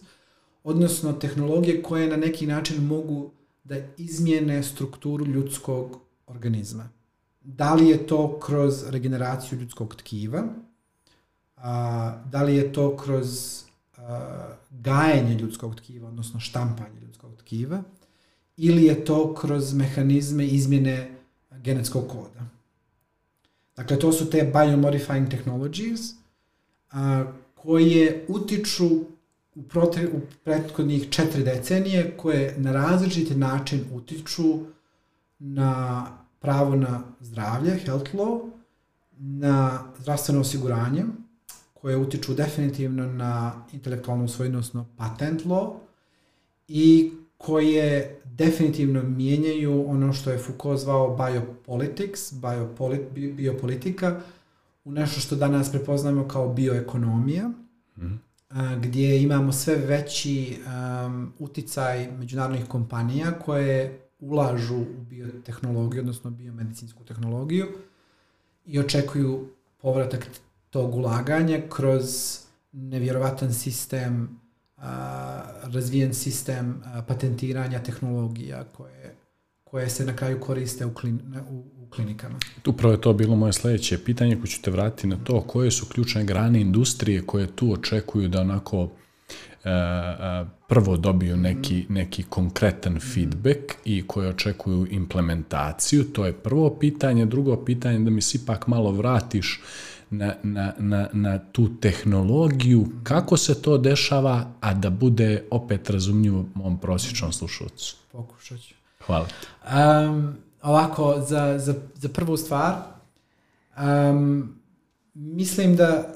odnosno 0.64 1.12
tehnologije 1.12 1.82
koje 1.82 2.08
na 2.08 2.16
neki 2.16 2.46
način 2.46 2.86
mogu 2.86 3.30
da 3.64 3.76
izmijene 3.96 4.62
strukturu 4.62 5.26
ljudskog 5.26 6.00
organizma 6.26 6.96
da 7.46 7.74
li 7.74 7.88
je 7.88 8.06
to 8.06 8.40
kroz 8.40 8.88
regeneraciju 8.88 9.58
ljudskog 9.58 9.94
tkiva, 9.94 10.44
a, 11.56 12.22
da 12.30 12.42
li 12.42 12.56
je 12.56 12.72
to 12.72 12.96
kroz 12.96 13.62
a, 13.96 14.56
gajenje 14.70 15.34
ljudskog 15.34 15.76
tkiva, 15.76 16.08
odnosno 16.08 16.40
štampanje 16.40 17.00
ljudskog 17.00 17.36
tkiva, 17.36 17.82
ili 18.56 18.84
je 18.84 19.04
to 19.04 19.34
kroz 19.34 19.74
mehanizme 19.74 20.46
izmjene 20.46 21.10
genetskog 21.50 22.08
koda. 22.08 22.46
Dakle, 23.76 23.98
to 23.98 24.12
su 24.12 24.30
te 24.30 24.50
biomodifying 24.54 25.30
technologies 25.30 26.00
a, 26.90 27.24
koje 27.54 28.24
utiču 28.28 28.86
u, 29.54 29.62
prote, 29.62 30.08
u 30.08 30.20
prethodnih 30.44 31.10
četiri 31.10 31.44
decenije, 31.44 32.16
koje 32.16 32.54
na 32.58 32.72
različiti 32.72 33.34
način 33.34 33.84
utiču 33.92 34.58
na 35.38 36.06
pravo 36.46 36.76
na 36.76 37.02
zdravlje, 37.20 37.78
health 37.84 38.14
law, 38.14 38.50
na 39.18 39.78
zdravstveno 39.98 40.40
osiguranje, 40.40 41.04
koje 41.74 41.96
utiču 41.96 42.34
definitivno 42.34 43.06
na 43.06 43.64
intelektualnu 43.72 44.28
svojinu, 44.28 44.58
odnosno 44.58 44.86
patent 44.96 45.44
law, 45.44 45.74
i 46.68 47.12
koje 47.38 48.20
definitivno 48.24 49.02
mijenjaju 49.02 49.90
ono 49.90 50.12
što 50.12 50.30
je 50.30 50.38
Foucault 50.38 50.80
zvao 50.80 51.16
biopolitics, 51.16 52.32
biopolit, 52.32 53.00
biopolitika, 53.12 54.20
u 54.84 54.92
nešto 54.92 55.20
što 55.20 55.36
danas 55.36 55.70
prepoznajemo 55.70 56.28
kao 56.28 56.52
bioekonomija, 56.52 57.48
mm. 57.96 58.20
gdje 58.82 59.22
imamo 59.22 59.52
sve 59.52 59.76
veći 59.76 60.56
um, 61.06 61.32
uticaj 61.38 62.10
međunarodnih 62.10 62.66
kompanija 62.68 63.32
koje 63.32 64.05
ulažu 64.18 64.76
u 64.76 65.04
biotehnologiju, 65.10 66.00
odnosno 66.00 66.30
biomedicinsku 66.30 67.04
tehnologiju 67.04 67.66
i 68.64 68.78
očekuju 68.78 69.48
povratak 69.78 70.26
tog 70.70 70.94
ulaganja 70.94 71.60
kroz 71.68 72.04
nevjerovatan 72.72 73.54
sistem 73.54 74.40
razvijen 75.62 76.14
sistem 76.14 76.82
patentiranja 77.08 77.82
tehnologija 77.82 78.64
koje, 78.64 79.16
koje 79.64 79.90
se 79.90 80.04
na 80.04 80.16
kraju 80.16 80.40
koriste 80.40 80.86
u, 80.86 80.94
klin, 80.94 81.20
u, 81.50 81.64
u 81.78 81.90
klinikama. 81.90 82.38
Upravo 82.66 82.94
je 82.94 83.00
to 83.00 83.12
bilo 83.12 83.36
moje 83.36 83.52
sljedeće 83.52 84.04
pitanje 84.04 84.36
koje 84.36 84.46
ću 84.46 84.62
te 84.62 84.70
vratiti 84.70 85.06
na 85.06 85.16
to 85.24 85.40
koje 85.40 85.70
su 85.70 85.86
ključne 85.86 86.24
grane 86.24 86.60
industrije 86.60 87.26
koje 87.26 87.46
tu 87.46 87.72
očekuju 87.72 88.28
da 88.28 88.40
onako 88.40 88.88
prvo 90.68 90.96
dobiju 90.96 91.36
neki, 91.36 91.86
neki 91.88 92.22
konkretan 92.22 93.00
feedback 93.00 93.74
i 93.84 94.06
koje 94.06 94.28
očekuju 94.28 94.86
implementaciju. 94.90 96.04
To 96.04 96.26
je 96.26 96.32
prvo 96.32 96.70
pitanje. 96.70 97.26
Drugo 97.26 97.64
pitanje 97.64 97.98
da 97.98 98.10
mi 98.10 98.22
se 98.22 98.38
ipak 98.42 98.66
malo 98.66 98.90
vratiš 98.90 99.60
na, 100.10 100.34
na, 100.42 100.72
na, 100.78 101.08
na 101.12 101.38
tu 101.38 101.68
tehnologiju, 101.80 102.86
kako 103.02 103.36
se 103.36 103.62
to 103.62 103.78
dešava, 103.78 104.50
a 104.60 104.74
da 104.74 104.90
bude 104.90 105.44
opet 105.50 105.90
razumljivo 105.90 106.44
mom 106.54 106.78
prosječnom 106.78 107.32
slušalcu. 107.32 107.96
Pokušat 108.12 108.60
ću. 108.60 108.74
Hvala. 109.06 109.26
Um, 110.06 110.34
ovako, 110.62 111.20
za, 111.28 111.58
za, 111.58 111.74
za 111.94 112.08
prvu 112.08 112.36
stvar, 112.36 112.74
um, 113.78 114.54
mislim 115.14 115.76
da 115.76 116.12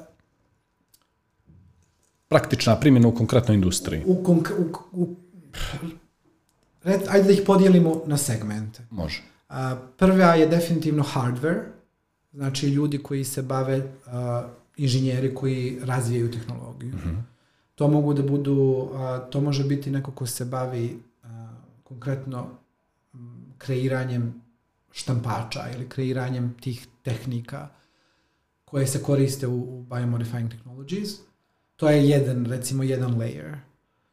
praktična 2.31 2.77
primjena 2.81 3.09
u 3.09 3.15
konkretnoj 3.15 3.55
industriji. 3.55 4.03
U, 4.07 4.25
konk 4.25 4.49
u, 4.59 4.65
u, 4.93 5.17
red, 6.83 7.01
ajde 7.09 7.27
da 7.27 7.33
ih 7.33 7.43
podijelimo 7.47 8.03
na 8.07 8.17
segmente. 8.17 8.87
Može. 8.91 9.23
Uh, 9.49 9.55
prva 9.97 10.35
je 10.35 10.47
definitivno 10.47 11.05
hardware, 11.15 11.61
znači 12.33 12.69
ljudi 12.69 12.99
koji 12.99 13.25
se 13.25 13.43
bave 13.43 13.79
uh, 13.79 14.13
inženjeri 14.77 15.35
koji 15.35 15.79
razvijaju 15.83 16.31
tehnologiju. 16.31 16.95
Mm-hmm. 16.95 17.27
To 17.75 17.89
mogu 17.89 18.15
da 18.15 18.23
budu, 18.23 18.55
uh, 18.55 19.31
to 19.31 19.41
može 19.41 19.65
biti 19.65 19.91
neko 19.91 20.13
ko 20.13 20.27
se 20.27 20.45
bavi 20.45 20.99
uh, 21.23 21.31
konkretno 21.83 22.47
kreiranjem 23.59 24.43
štampača 24.93 25.61
ili 25.75 25.89
kreiranjem 25.89 26.55
tih 26.61 26.87
tehnika 27.03 27.69
koje 28.65 28.87
se 28.87 29.03
koriste 29.03 29.47
u, 29.47 29.79
u 29.79 29.85
biomodifying 29.89 30.51
technologies. 30.51 31.30
To 31.81 31.89
je 31.89 32.09
jedan, 32.09 32.47
recimo, 32.47 32.83
jedan 32.83 33.15
layer. 33.15 33.57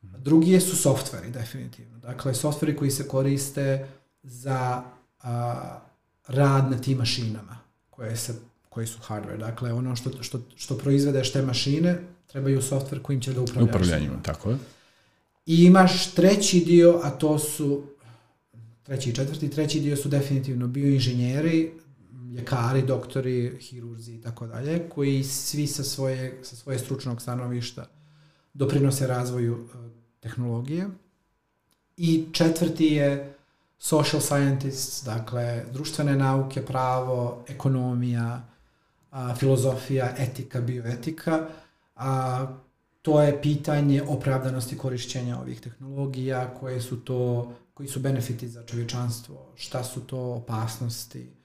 Drugi 0.01 0.59
su 0.59 0.76
softveri, 0.76 1.32
definitivno. 1.32 1.99
Dakle, 1.99 2.34
softveri 2.34 2.76
koji 2.76 2.91
se 2.91 3.07
koriste 3.07 3.88
za 4.24 4.84
uh, 5.24 5.30
rad 6.28 6.72
na 6.72 6.78
tim 6.78 6.97
mašinama 6.97 7.57
koje, 7.89 8.18
se, 8.18 8.34
koji 8.70 8.88
su 8.88 8.99
hardware. 9.07 9.38
Dakle, 9.38 9.74
ono 9.74 9.95
što, 9.95 10.24
što, 10.24 10.39
što 10.55 10.78
proizvedeš 10.78 11.32
te 11.32 11.41
mašine, 11.41 11.99
trebaju 12.28 12.61
software 12.61 13.01
kojim 13.01 13.22
će 13.22 13.34
da 13.34 13.41
upravljaš. 13.41 13.70
Upravljanjima, 13.70 14.24
tako 14.24 14.49
je. 14.49 14.57
I 15.45 15.65
imaš 15.65 16.11
treći 16.11 16.59
dio, 16.59 16.99
a 17.03 17.09
to 17.09 17.39
su 17.39 17.84
treći 18.84 19.09
i 19.09 19.13
četvrti, 19.13 19.49
treći 19.49 19.80
dio 19.80 19.95
su 19.95 20.09
definitivno 20.09 20.68
bioinženjeri, 20.68 21.72
ljekari, 22.38 22.82
doktori, 22.82 23.58
hirurzi 23.62 24.14
i 24.14 24.22
tako 24.22 24.48
dalje, 24.48 24.90
koji 24.90 25.24
svi 25.24 25.68
sa 25.68 25.84
svoje, 25.84 26.40
sa 26.44 26.56
svoje 26.56 26.80
stručnog 26.80 27.22
stanovišta 27.22 27.86
doprinose 28.54 29.08
razvoju 29.08 29.54
uh, 29.54 29.92
tehnologije. 30.20 30.88
I 31.98 32.26
četvrti 32.32 32.86
je 32.86 33.38
social 33.80 34.22
scientists, 34.22 35.04
dakle 35.06 35.66
društvene 35.74 36.16
nauke, 36.16 36.66
pravo, 36.66 37.44
ekonomija, 37.48 38.50
a, 39.12 39.36
filozofija, 39.36 40.14
etika, 40.18 40.62
bioetika, 40.62 41.48
a, 41.96 42.48
to 43.02 43.22
je 43.22 43.42
pitanje 43.42 44.04
opravdanosti 44.08 44.78
korišćenja 44.78 45.40
ovih 45.40 45.62
tehnologija, 45.62 46.54
koje 46.60 46.82
su 46.82 47.00
to, 47.00 47.52
koji 47.74 47.90
su 47.90 48.00
benefiti 48.00 48.48
za 48.48 48.64
čovječanstvo, 48.66 49.52
šta 49.56 49.84
su 49.84 50.02
to 50.02 50.20
opasnosti 50.20 51.37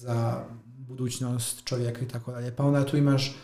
za 0.00 0.44
budućnost 0.64 1.64
čovjeka 1.64 2.00
i 2.00 2.08
tako 2.08 2.32
dalje. 2.32 2.56
Pa 2.56 2.64
onda 2.64 2.86
tu 2.86 2.96
imaš 2.96 3.36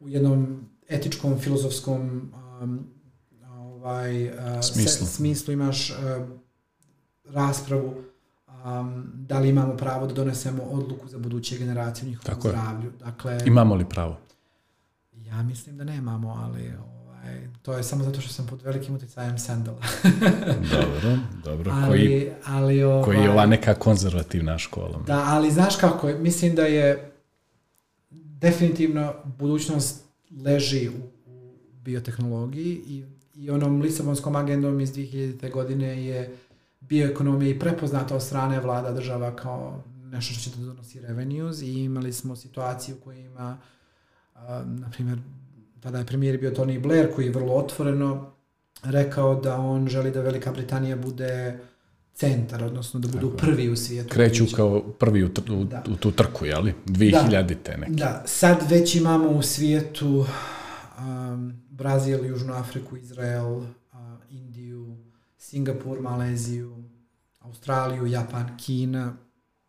u 0.00 0.08
jednom 0.08 0.68
etičkom, 0.88 1.38
filozofskom 1.38 2.32
um, 2.62 2.86
ovaj, 3.48 4.26
uh, 4.26 4.34
smislu. 4.62 5.06
Se, 5.06 5.12
smislu 5.12 5.52
imaš 5.52 5.90
uh, 5.90 5.96
raspravu 7.24 7.94
um, 8.48 9.12
da 9.14 9.38
li 9.38 9.48
imamo 9.48 9.76
pravo 9.76 10.06
da 10.06 10.14
donesemo 10.14 10.62
odluku 10.62 11.08
za 11.08 11.18
buduće 11.18 11.58
generacije 11.58 12.06
u 12.06 12.08
njihovom 12.08 12.34
Tako 12.34 12.48
zdravlju. 12.48 12.92
Dakle, 12.98 13.40
imamo 13.46 13.74
li 13.74 13.88
pravo? 13.88 14.16
Ja 15.12 15.42
mislim 15.42 15.76
da 15.76 15.84
nemamo, 15.84 16.28
ali 16.28 16.72
to 17.62 17.72
je 17.72 17.82
samo 17.82 18.04
zato 18.04 18.20
što 18.20 18.32
sam 18.32 18.46
pod 18.46 18.62
velikim 18.62 18.94
utjecajem 18.94 19.38
Sandela. 19.38 19.78
dobro, 20.72 21.18
dobro. 21.44 21.72
Ali, 21.74 21.88
koji, 21.88 22.30
ali, 22.44 22.82
ovaj, 22.82 23.04
koji 23.04 23.18
je 23.18 23.30
ova 23.30 23.46
neka 23.46 23.74
konzervativna 23.74 24.58
škola. 24.58 25.02
Da, 25.06 25.24
ali 25.26 25.50
znaš 25.50 25.76
kako 25.76 26.08
je, 26.08 26.18
mislim 26.18 26.54
da 26.54 26.62
je 26.62 27.12
definitivno 28.10 29.14
budućnost 29.24 30.04
leži 30.44 30.88
u, 30.88 31.30
u 31.30 31.54
biotehnologiji 31.84 32.80
i, 32.86 33.04
i 33.34 33.50
onom 33.50 33.80
Lisabonskom 33.80 34.36
agendom 34.36 34.80
iz 34.80 34.92
2000. 34.94 35.50
godine 35.50 36.04
je 36.04 36.36
bioekonomija 36.80 37.50
i 37.50 37.58
prepoznata 37.58 38.16
od 38.16 38.22
strane 38.22 38.60
vlada 38.60 38.92
država 38.92 39.36
kao 39.36 39.82
nešto 40.12 40.34
što 40.34 40.50
će 40.50 40.56
da 40.56 40.66
donosi 40.66 41.00
revenues 41.00 41.62
i 41.62 41.72
imali 41.72 42.12
smo 42.12 42.36
situaciju 42.36 42.96
u 43.00 43.04
kojima, 43.04 43.58
na 44.64 44.90
primjer, 44.92 45.18
tada 45.82 45.98
je 45.98 46.06
premijer 46.06 46.38
bio 46.38 46.50
Tony 46.50 46.80
Blair 46.80 47.14
koji 47.14 47.24
je 47.24 47.32
vrlo 47.32 47.54
otvoreno 47.54 48.32
rekao 48.82 49.40
da 49.40 49.56
on 49.56 49.88
želi 49.88 50.10
da 50.10 50.20
Velika 50.20 50.52
Britanija 50.52 50.96
bude 50.96 51.58
centar, 52.14 52.64
odnosno 52.64 53.00
da 53.00 53.08
budu 53.08 53.30
Tako. 53.30 53.46
prvi 53.46 53.68
u 53.70 53.76
svijetu. 53.76 54.08
Kreću 54.08 54.46
kao 54.56 54.82
prvi 54.98 55.24
u, 55.24 55.30
u, 55.50 55.64
da. 55.64 55.84
u 55.92 55.96
tu 55.96 56.10
trku, 56.10 56.46
jeli? 56.46 56.74
2000 56.86 57.30
da. 57.30 57.76
neke. 57.76 57.92
Da, 57.92 58.22
sad 58.26 58.70
već 58.70 58.94
imamo 58.94 59.28
u 59.28 59.42
svijetu 59.42 60.26
um, 60.98 61.62
Brazil, 61.70 62.26
Južnu 62.26 62.54
Afriku, 62.54 62.96
Izrael, 62.96 63.56
uh, 63.56 63.66
Indiju, 64.30 64.96
Singapur, 65.38 66.00
Maleziju, 66.00 66.84
Australiju, 67.40 68.06
Japan, 68.06 68.56
Kina. 68.56 69.16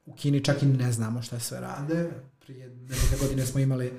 U 0.06 0.14
Kini 0.14 0.44
čak 0.44 0.64
i 0.64 0.66
ne 0.66 0.92
znamo 0.92 1.22
šta 1.22 1.40
sve 1.40 1.60
rade. 1.60 2.10
Prije 2.40 2.70
neke 2.70 3.18
godine 3.22 3.46
smo 3.46 3.60
imali 3.60 3.94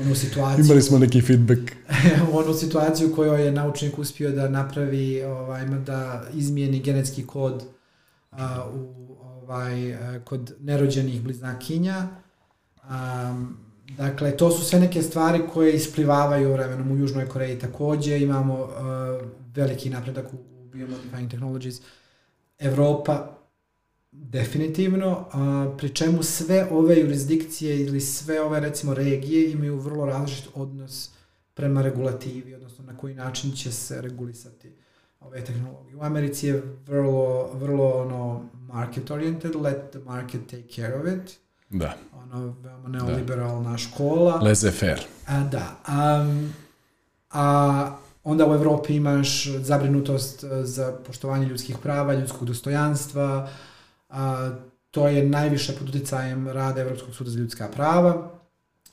onu 0.00 0.14
situaciju... 0.14 0.64
Imali 0.64 0.82
smo 0.82 0.98
neki 0.98 1.22
feedback. 1.22 1.60
onu 2.38 2.54
situaciju 2.54 3.14
kojoj 3.14 3.44
je 3.44 3.52
naučnik 3.52 3.98
uspio 3.98 4.30
da 4.30 4.48
napravi, 4.48 5.24
ovaj, 5.24 5.64
da 5.64 6.24
izmijeni 6.34 6.80
genetski 6.80 7.26
kod 7.26 7.64
a, 8.30 8.66
u, 8.74 9.16
ovaj, 9.22 9.96
kod 10.24 10.54
nerođenih 10.60 11.22
bliznakinja. 11.22 12.08
Um, 12.84 13.56
dakle, 13.96 14.36
to 14.36 14.50
su 14.50 14.64
sve 14.64 14.80
neke 14.80 15.02
stvari 15.02 15.40
koje 15.54 15.74
isplivavaju 15.74 16.52
vremenom 16.52 16.90
u 16.90 16.96
Južnoj 16.96 17.28
Koreji 17.28 17.58
takođe. 17.58 18.18
Imamo 18.18 18.54
uh, 18.54 18.70
veliki 19.54 19.90
napredak 19.90 20.26
u 20.32 20.36
biomodifying 20.72 21.30
technologies, 21.30 21.80
Evropa 22.58 23.35
definitivno, 24.24 25.24
a, 25.32 25.74
pri 25.78 25.88
čemu 25.88 26.22
sve 26.22 26.68
ove 26.70 27.00
jurisdikcije 27.00 27.80
ili 27.80 28.00
sve 28.00 28.40
ove 28.40 28.60
recimo 28.60 28.94
regije 28.94 29.52
imaju 29.52 29.78
vrlo 29.78 30.06
različit 30.06 30.48
odnos 30.54 31.10
prema 31.54 31.82
regulativi, 31.82 32.54
odnosno 32.54 32.84
na 32.84 32.96
koji 32.96 33.14
način 33.14 33.52
će 33.52 33.72
se 33.72 34.02
regulisati 34.02 34.72
ove 35.20 35.44
tehnologije. 35.44 35.96
U 35.96 36.02
Americi 36.02 36.46
je 36.46 36.62
vrlo, 36.86 37.50
vrlo 37.54 37.90
ono 37.90 38.48
market 38.52 39.10
oriented, 39.10 39.54
let 39.54 39.90
the 39.90 39.98
market 39.98 40.40
take 40.46 40.68
care 40.74 40.94
of 40.94 41.06
it. 41.06 41.36
Da. 41.70 41.96
Ono, 42.12 42.54
veoma 42.62 42.88
neoliberalna 42.88 43.70
da. 43.70 43.78
škola. 43.78 44.34
Laissez 44.34 44.78
faire. 44.78 45.02
A, 45.26 45.44
da. 45.44 45.80
Um, 45.88 46.52
a 47.30 47.96
Onda 48.26 48.46
u 48.46 48.54
Evropi 48.54 48.94
imaš 48.94 49.48
zabrinutost 49.48 50.44
e, 50.44 50.64
za 50.64 50.92
poštovanje 51.06 51.46
ljudskih 51.46 51.78
prava, 51.82 52.14
ljudskog 52.14 52.44
dostojanstva. 52.44 53.48
A, 54.08 54.50
to 54.90 55.08
je 55.08 55.26
najviše 55.26 55.72
pod 55.78 55.88
uticajem 55.88 56.48
rada 56.48 56.80
Evropskog 56.80 57.14
suda 57.14 57.30
za 57.30 57.38
ljudska 57.38 57.68
prava. 57.68 58.30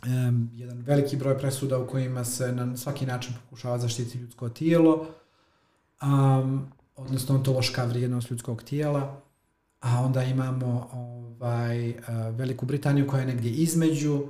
E, 0.03 0.07
jedan 0.53 0.77
veliki 0.81 1.17
broj 1.17 1.37
presuda 1.37 1.79
u 1.79 1.87
kojima 1.87 2.25
se 2.25 2.51
na 2.51 2.77
svaki 2.77 3.05
način 3.05 3.33
pokušava 3.43 3.77
zaštiti 3.77 4.17
ljudsko 4.17 4.49
tijelo. 4.49 5.07
Um, 6.01 6.67
odnosno 6.95 7.35
ontološka 7.35 7.85
vrijednost 7.85 8.31
ljudskog 8.31 8.63
tijela, 8.63 9.21
a 9.81 10.01
onda 10.05 10.23
imamo 10.23 10.89
ovaj, 10.93 11.93
Veliku 12.31 12.65
Britaniju 12.65 13.07
koja 13.07 13.19
je 13.19 13.27
negdje 13.27 13.51
između, 13.51 14.23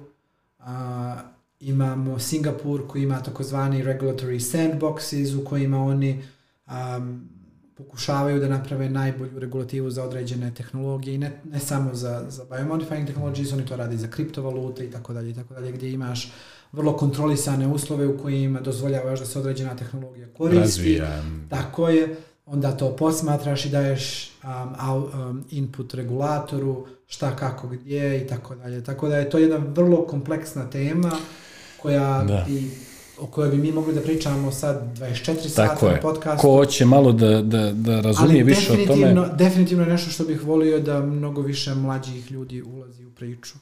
a, 0.60 1.16
imamo 1.60 2.20
Singapur 2.20 2.88
koji 2.88 3.04
ima 3.04 3.24
takozvani 3.24 3.84
regulatory 3.84 4.40
sandboxes 4.40 5.42
u 5.42 5.46
kojima 5.46 5.84
oni 5.84 6.24
um, 6.68 7.30
pokušavaju 7.78 8.40
da 8.40 8.48
naprave 8.48 8.90
najbolju 8.90 9.40
regulativu 9.40 9.90
za 9.90 10.04
određene 10.04 10.54
tehnologije 10.54 11.16
i 11.16 11.18
ne, 11.18 11.42
ne 11.44 11.60
samo 11.60 11.94
za, 11.94 12.26
za 12.30 12.44
biomodifying 12.46 13.08
technologies, 13.08 13.54
oni 13.54 13.66
to 13.66 13.76
radi 13.76 13.98
za 13.98 14.08
kriptovalute 14.08 14.86
i 14.86 14.92
tako 14.92 15.14
dalje 15.14 15.30
i 15.30 15.34
tako 15.34 15.54
dalje, 15.54 15.72
gdje 15.72 15.92
imaš 15.92 16.32
vrlo 16.72 16.98
kontrolisane 16.98 17.68
uslove 17.68 18.08
u 18.08 18.18
kojima 18.18 18.62
dozvoljavaš 18.62 19.20
da 19.20 19.26
se 19.26 19.40
određena 19.40 19.76
tehnologija 19.76 20.28
koristi. 20.38 20.60
Razvija. 20.60 21.24
Tako 21.50 21.90
je. 21.90 22.16
Onda 22.46 22.78
to 22.78 22.96
posmatraš 22.96 23.66
i 23.66 23.70
daješ 23.70 24.32
um, 24.44 25.10
um, 25.14 25.44
input 25.52 25.94
regulatoru, 25.94 26.88
šta, 27.08 27.36
kako, 27.36 27.68
gdje 27.68 28.24
i 28.24 28.28
tako 28.28 28.56
dalje. 28.56 28.84
Tako 28.84 29.10
da 29.10 29.18
je 29.18 29.30
to 29.30 29.38
jedna 29.38 29.58
vrlo 29.58 30.08
kompleksna 30.08 30.70
tema 30.70 31.12
koja 31.82 32.24
da. 32.24 32.46
bi 32.48 32.72
o 33.24 33.28
kojoj 33.28 33.50
bi 33.50 33.58
mi 33.58 33.72
mogli 33.72 33.94
da 33.94 34.02
pričamo 34.02 34.52
sad 34.52 34.98
24 34.98 35.48
sata 35.48 35.92
na 35.92 36.00
podcastu. 36.02 36.42
Ko 36.42 36.56
hoće 36.56 36.86
malo 36.86 37.12
da, 37.12 37.42
da, 37.42 37.72
da 37.72 38.02
razumije 38.02 38.42
Ali 38.42 38.44
više 38.44 38.74
o 38.74 38.86
tome. 38.88 39.16
definitivno 39.38 39.84
je 39.84 39.90
nešto 39.90 40.12
što 40.12 40.24
bih 40.24 40.44
volio 40.44 40.80
da 40.80 41.00
mnogo 41.00 41.42
više 41.42 41.76
mlađih 41.76 42.32
ljudi 42.32 42.62
ulazi 42.62 43.06
u 43.06 43.12
priču. 43.12 43.54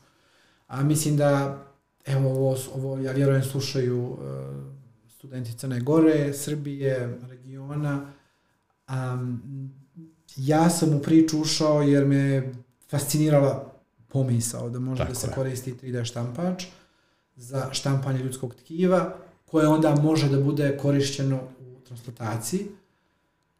A 0.67 0.83
mislim 0.83 1.17
da, 1.17 1.57
evo, 2.05 2.29
ovo, 2.29 2.57
ovo 2.75 2.99
ja 2.99 3.11
vjerujem 3.11 3.43
slušaju 3.43 4.03
uh, 4.03 4.17
studenti 5.09 5.53
Crne 5.53 5.79
Gore, 5.79 6.33
Srbije, 6.33 7.17
regiona. 7.29 8.05
Um, 8.89 9.41
ja 10.37 10.69
sam 10.69 10.93
u 10.93 10.99
priču 10.99 11.41
ušao 11.41 11.81
jer 11.81 12.05
me 12.05 12.53
fascinirala 12.89 13.73
pomisao 14.07 14.69
da 14.69 14.79
može 14.79 14.97
Tako 14.97 15.13
da 15.13 15.19
se 15.19 15.27
je. 15.27 15.33
koristi 15.33 15.73
3D 15.73 16.05
štampač 16.05 16.65
za 17.35 17.69
štampanje 17.71 18.19
ljudskog 18.19 18.55
tkiva 18.55 19.15
koje 19.51 19.67
onda 19.67 19.95
može 19.95 20.29
da 20.29 20.39
bude 20.39 20.77
korišćeno 20.77 21.39
u 21.59 21.85
transplantaciji. 21.87 22.65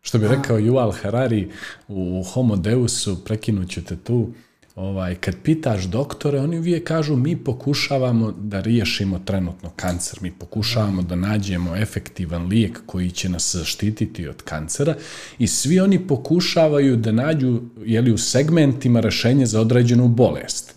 Što 0.01 0.17
bi 0.17 0.27
rekao 0.27 0.57
Yuval 0.57 0.93
Harari 1.01 1.49
u 1.87 2.23
Homo 2.33 2.55
Deusu, 2.55 3.25
prekinuću 3.25 3.83
te 3.83 3.95
tu, 3.95 4.29
ovaj, 4.75 5.15
kad 5.15 5.35
pitaš 5.43 5.83
doktore, 5.83 6.39
oni 6.39 6.59
uvijek 6.59 6.87
kažu 6.87 7.15
mi 7.15 7.43
pokušavamo 7.43 8.31
da 8.31 8.61
riješimo 8.61 9.19
trenutno 9.19 9.69
kancer, 9.75 10.19
mi 10.21 10.31
pokušavamo 10.31 11.01
da 11.01 11.15
nađemo 11.15 11.75
efektivan 11.75 12.47
lijek 12.47 12.81
koji 12.85 13.11
će 13.11 13.29
nas 13.29 13.55
zaštititi 13.55 14.27
od 14.27 14.41
kancera 14.41 14.95
i 15.39 15.47
svi 15.47 15.79
oni 15.79 16.07
pokušavaju 16.07 16.95
da 16.95 17.11
nađu 17.11 17.61
jeli, 17.85 18.11
u 18.11 18.17
segmentima 18.17 18.99
rešenje 18.99 19.45
za 19.45 19.61
određenu 19.61 20.07
bolest. 20.07 20.75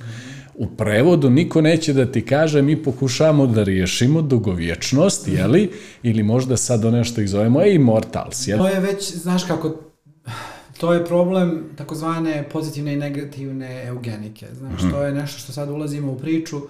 U 0.54 0.66
prevodu 0.66 1.30
niko 1.30 1.60
neće 1.60 1.92
da 1.92 2.12
ti 2.12 2.26
kaže 2.26 2.62
mi 2.62 2.82
pokušavamo 2.82 3.46
da 3.46 3.62
riješimo 3.62 4.22
dugovječnost, 4.22 5.28
jeli? 5.28 5.70
Ili 6.02 6.22
možda 6.22 6.56
sad 6.56 6.84
o 6.84 6.90
nešto 6.90 7.20
ih 7.20 7.28
zovemo 7.28 7.62
e, 7.62 7.74
immortals, 7.74 8.48
jeli? 8.48 8.62
To 8.62 8.68
je 8.68 8.80
već, 8.80 9.16
znaš 9.16 9.44
kako, 9.44 9.76
to 10.80 10.92
je 10.92 11.04
problem 11.04 11.64
takozvane 11.76 12.48
pozitivne 12.52 12.92
i 12.92 12.96
negativne 12.96 13.84
eugenike. 13.86 14.46
Znaš, 14.58 14.82
mm 14.82 14.90
to 14.90 15.02
je 15.02 15.12
nešto 15.12 15.38
što 15.38 15.52
sad 15.52 15.70
ulazimo 15.70 16.12
u 16.12 16.18
priču. 16.18 16.60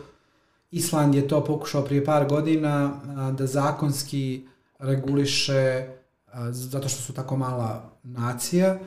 Island 0.70 1.14
je 1.14 1.28
to 1.28 1.45
pokušao 1.45 1.85
prije 1.85 2.05
par 2.05 2.28
godina 2.28 3.01
da 3.39 3.47
zakonski 3.47 4.47
reguliše, 4.78 5.87
zato 6.51 6.89
što 6.89 7.03
su 7.03 7.12
tako 7.12 7.37
mala 7.37 7.91
nacija, 8.03 8.78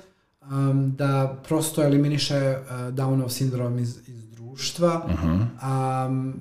da 0.76 1.42
prosto 1.48 1.84
eliminiše 1.84 2.58
Downov 2.92 3.30
sindrom 3.30 3.80
iz, 3.80 3.98
iz 4.08 4.27
društva. 4.58 5.06
Uh 5.06 5.12
-huh. 5.12 6.08
um, 6.08 6.34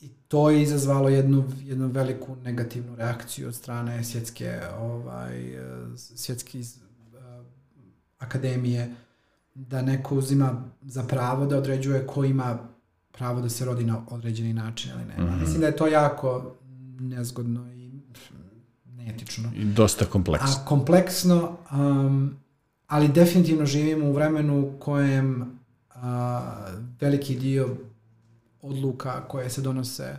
I 0.00 0.08
to 0.28 0.50
je 0.50 0.62
izazvalo 0.62 1.08
jednu, 1.08 1.44
jednu 1.64 1.88
veliku 1.88 2.36
negativnu 2.44 2.96
reakciju 2.96 3.48
od 3.48 3.54
strane 3.54 4.04
svjetske, 4.04 4.60
ovaj, 4.80 5.58
svjetske 5.96 6.58
uh, 6.58 6.64
akademije 8.18 8.94
da 9.54 9.82
neko 9.82 10.14
uzima 10.14 10.62
za 10.82 11.02
pravo 11.02 11.46
da 11.46 11.58
određuje 11.58 12.06
ko 12.06 12.24
ima 12.24 12.58
pravo 13.12 13.40
da 13.40 13.48
se 13.48 13.64
rodi 13.64 13.84
na 13.84 14.02
određeni 14.10 14.52
način 14.52 14.90
ili 14.92 15.04
nema. 15.04 15.24
Uh 15.24 15.30
-huh. 15.30 15.40
Mislim 15.40 15.60
da 15.60 15.66
je 15.66 15.76
to 15.76 15.86
jako 15.86 16.54
nezgodno 17.00 17.72
i 17.72 17.90
neetično. 18.84 19.52
I 19.56 19.64
dosta 19.64 20.04
kompleksno. 20.04 20.48
A 20.62 20.64
kompleksno, 20.64 21.56
um, 21.72 22.36
ali 22.86 23.08
definitivno 23.08 23.66
živimo 23.66 24.06
u 24.06 24.12
vremenu 24.12 24.60
u 24.60 24.78
kojem 24.78 25.57
a, 26.02 26.70
veliki 27.00 27.36
dio 27.36 27.76
odluka 28.62 29.28
koje 29.28 29.50
se 29.50 29.60
donose 29.60 30.16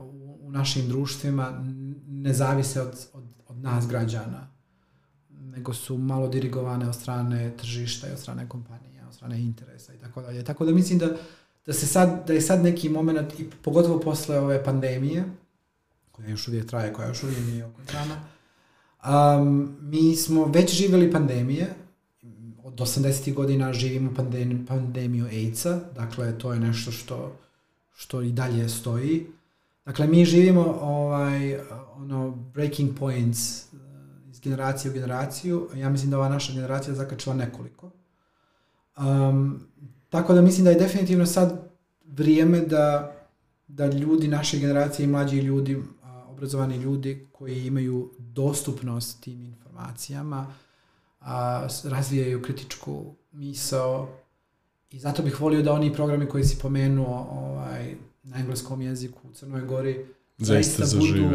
u, 0.00 0.38
u 0.42 0.50
našim 0.50 0.88
društvima 0.88 1.64
ne 2.08 2.32
zavise 2.32 2.82
od, 2.82 3.06
od, 3.12 3.24
od 3.48 3.56
nas 3.56 3.88
građana, 3.88 4.48
nego 5.30 5.72
su 5.72 5.98
malo 5.98 6.28
dirigovane 6.28 6.88
od 6.88 6.94
strane 6.94 7.56
tržišta 7.56 8.08
i 8.08 8.12
od 8.12 8.18
strane 8.18 8.48
kompanija, 8.48 9.08
od 9.08 9.14
strane 9.14 9.40
interesa 9.40 9.94
i 9.94 9.98
tako 9.98 10.22
dalje. 10.22 10.44
Tako 10.44 10.64
da 10.64 10.72
mislim 10.72 10.98
da, 10.98 11.16
da, 11.66 11.72
se 11.72 11.86
sad, 11.86 12.26
da 12.26 12.32
je 12.32 12.40
sad 12.40 12.62
neki 12.62 12.88
moment, 12.88 13.40
i 13.40 13.50
pogotovo 13.62 14.00
posle 14.00 14.38
ove 14.38 14.64
pandemije, 14.64 15.24
koja 16.12 16.28
još 16.28 16.48
uvijek 16.48 16.66
traje, 16.66 16.92
koja 16.92 17.08
još 17.08 17.22
uvijek 17.22 17.46
nije 17.46 17.64
okončana, 17.64 18.16
um, 19.04 19.76
mi 19.80 20.16
smo 20.16 20.44
već 20.44 20.74
živjeli 20.74 21.12
pandemije, 21.12 21.74
od 22.80 22.88
80. 22.88 23.34
godina 23.34 23.72
živimo 23.72 24.14
pandemiju, 24.14 24.66
pandemiju 24.66 25.26
AIDS-a, 25.26 25.80
dakle 25.94 26.38
to 26.38 26.52
je 26.52 26.60
nešto 26.60 26.90
što, 26.90 27.36
što 27.96 28.22
i 28.22 28.32
dalje 28.32 28.68
stoji. 28.68 29.26
Dakle, 29.84 30.06
mi 30.06 30.24
živimo 30.24 30.78
ovaj, 30.80 31.58
ono, 31.96 32.30
breaking 32.30 32.98
points 32.98 33.72
iz 34.30 34.40
generacije 34.40 34.90
u 34.90 34.94
generaciju. 34.94 35.68
Ja 35.74 35.88
mislim 35.90 36.10
da 36.10 36.18
ova 36.18 36.28
naša 36.28 36.52
generacija 36.52 36.94
zakačila 36.94 37.34
nekoliko. 37.34 37.90
Um, 38.98 39.60
tako 40.08 40.34
da 40.34 40.42
mislim 40.42 40.64
da 40.64 40.70
je 40.70 40.78
definitivno 40.78 41.26
sad 41.26 41.70
vrijeme 42.06 42.60
da, 42.60 43.16
da 43.68 43.86
ljudi 43.86 44.28
naše 44.28 44.58
generacije 44.58 45.04
i 45.04 45.08
mlađi 45.08 45.38
ljudi, 45.38 45.82
obrazovani 46.28 46.76
ljudi 46.76 47.28
koji 47.32 47.66
imaju 47.66 48.10
dostupnost 48.18 49.20
tim 49.20 49.40
informacijama, 49.40 50.54
a, 51.20 51.68
razvijaju 51.84 52.42
kritičku 52.42 53.14
misao 53.32 54.08
i 54.90 54.98
zato 54.98 55.22
bih 55.22 55.40
volio 55.40 55.62
da 55.62 55.72
oni 55.72 55.92
programi 55.92 56.26
koji 56.26 56.44
si 56.44 56.58
pomenuo 56.58 57.26
ovaj, 57.30 57.94
na 58.22 58.38
engleskom 58.38 58.82
jeziku 58.82 59.28
u 59.28 59.32
Crnoj 59.32 59.60
Gori 59.60 60.06
zaista, 60.38 60.84
zaista 60.84 60.98
budu, 60.98 61.28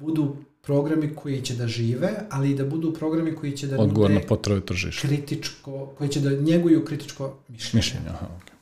budu 0.00 0.36
programi 0.62 1.14
koji 1.14 1.42
će 1.42 1.54
da 1.54 1.66
žive, 1.68 2.10
ali 2.30 2.50
i 2.50 2.54
da 2.54 2.64
budu 2.64 2.94
programi 2.94 3.34
koji 3.36 3.56
će 3.56 3.66
da 3.66 3.80
odgovor 3.80 4.10
na 4.10 4.20
potrebe 4.28 4.60
tržišta. 4.60 5.08
Kritičko, 5.08 5.86
koji 5.98 6.10
će 6.10 6.20
da 6.20 6.30
njeguju 6.30 6.84
kritičko 6.84 7.38
mišljenje. 7.48 7.78
Mišljenje, 7.78 8.08
aha, 8.08 8.26
okay. 8.26 8.52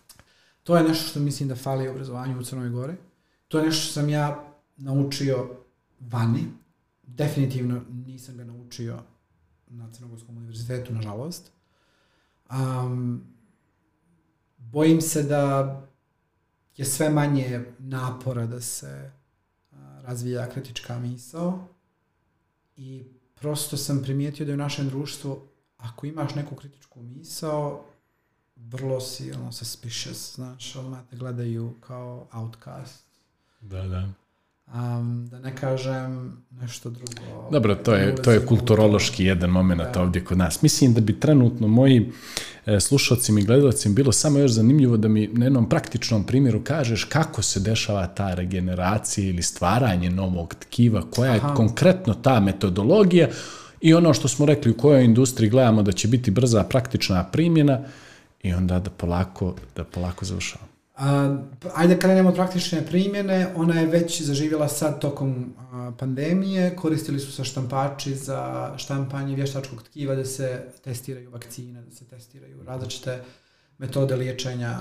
To 0.63 0.77
je 0.77 0.83
nešto 0.83 1.09
što 1.09 1.21
mislim 1.21 1.49
da 1.49 1.57
fali 1.57 1.89
u 1.89 1.91
obrazovanju 1.91 2.41
u 2.41 2.43
Crnoj 2.43 2.69
Gori. 2.69 2.95
To 3.49 3.59
je 3.59 3.65
nešto 3.65 3.83
što 3.83 3.93
sam 3.93 4.09
ja 4.09 4.55
naučio 4.77 5.49
vani. 6.01 6.45
Definitivno 7.03 7.81
nisam 8.07 8.37
ga 8.37 8.45
naučio 8.45 8.99
na 9.71 9.93
Crnogorskom 9.93 10.37
univerzitetu, 10.37 10.95
nažalost. 10.95 11.53
Um, 12.51 13.25
bojim 14.59 15.01
se 15.01 15.23
da 15.23 15.77
je 16.77 16.85
sve 16.85 17.11
manje 17.11 17.65
napora 17.79 18.47
da 18.47 18.61
se 18.61 19.11
razvija 20.03 20.51
kritička 20.51 20.99
misao 20.99 21.69
i 22.77 23.05
prosto 23.35 23.77
sam 23.77 24.03
primijetio 24.03 24.47
da 24.47 24.53
je 24.53 24.55
u 24.55 24.59
našem 24.59 24.89
društvu 24.89 25.43
ako 25.77 26.07
imaš 26.07 26.35
neku 26.35 26.57
kritičku 26.57 27.03
misao 27.03 27.85
vrlo 28.57 29.01
si 29.01 29.33
ono 29.33 29.53
suspicious, 29.53 30.35
znaš, 30.35 30.77
odmah 30.77 31.01
te 31.11 31.17
gledaju 31.17 31.75
kao 31.81 32.29
outcast. 32.33 33.05
Da, 33.61 33.83
da 33.83 34.13
um, 34.75 35.29
da 35.31 35.39
ne 35.39 35.57
kažem 35.57 36.37
nešto 36.61 36.91
drugo. 36.91 37.49
Dobro, 37.53 37.75
to 37.75 37.95
je, 37.95 38.15
to 38.15 38.31
je 38.31 38.47
kulturološki 38.47 39.25
jedan 39.25 39.51
moment 39.51 39.83
da. 39.95 40.03
ovdje 40.03 40.25
kod 40.25 40.39
nas. 40.39 40.63
Mislim 40.63 40.95
da 40.95 41.01
bi 41.01 41.21
trenutno 41.21 41.69
moji 41.69 42.13
e, 42.67 42.81
slušalcima 42.81 43.41
i 43.41 43.45
gledalcima 43.45 43.95
bilo 43.95 44.13
samo 44.13 44.39
još 44.39 44.51
zanimljivo 44.51 44.97
da 44.97 45.09
mi 45.09 45.27
na 45.33 45.47
jednom 45.47 45.69
praktičnom 45.69 46.25
primjeru 46.25 46.65
kažeš 46.65 47.05
kako 47.05 47.43
se 47.43 47.61
dešava 47.61 48.07
ta 48.07 48.35
regeneracija 48.35 49.29
ili 49.29 49.43
stvaranje 49.43 50.11
novog 50.11 50.55
tkiva, 50.55 51.03
koja 51.11 51.33
je 51.33 51.41
Aha. 51.41 51.55
konkretno 51.55 52.15
ta 52.15 52.41
metodologija 52.41 53.29
i 53.81 53.95
ono 53.95 54.15
što 54.15 54.29
smo 54.29 54.47
rekli 54.47 54.71
u 54.71 54.77
kojoj 54.77 55.05
industriji 55.05 55.51
gledamo 55.51 55.83
da 55.83 55.93
će 55.93 56.09
biti 56.09 56.31
brza 56.31 56.65
praktična 56.65 57.25
primjena 57.25 57.81
i 58.43 58.53
onda 58.53 58.79
da 58.79 58.91
polako, 58.91 59.55
da 59.77 59.85
polako 59.85 60.25
završavamo. 60.25 60.70
Ajde 61.75 61.99
krenemo 61.99 62.29
od 62.29 62.35
praktične 62.35 62.87
primjene, 62.87 63.53
ona 63.57 63.81
je 63.81 63.87
već 63.87 64.23
zaživjela 64.23 64.69
sad 64.69 65.01
tokom 65.01 65.55
pandemije, 65.99 66.77
koristili 66.77 67.21
su 67.21 67.33
se 67.33 67.45
štampači 67.45 68.15
za 68.15 68.73
štampanje 68.77 69.35
vještačkog 69.35 69.83
tkiva 69.83 70.15
da 70.15 70.25
se 70.25 70.63
testiraju 70.85 71.31
vakcine, 71.31 71.83
da 71.83 71.91
se 71.91 72.05
testiraju 72.05 72.63
različite 72.65 73.23
metode 73.79 74.17
liječenja 74.17 74.77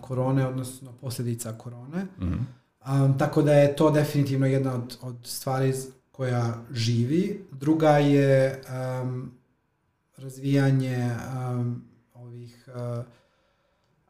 korone, 0.00 0.46
odnosno 0.46 0.92
posljedica 0.92 1.52
korone. 1.52 2.04
Mm 2.04 2.46
-hmm. 2.84 3.18
tako 3.18 3.42
da 3.42 3.52
je 3.52 3.76
to 3.76 3.90
definitivno 3.90 4.46
jedna 4.46 4.74
od, 4.74 4.98
od 5.02 5.16
stvari 5.22 5.72
koja 6.10 6.54
živi. 6.70 7.46
Druga 7.52 7.98
je 7.98 8.62
um, 9.02 9.30
razvijanje 10.16 11.10
um, 11.50 11.84
ovih 12.14 12.68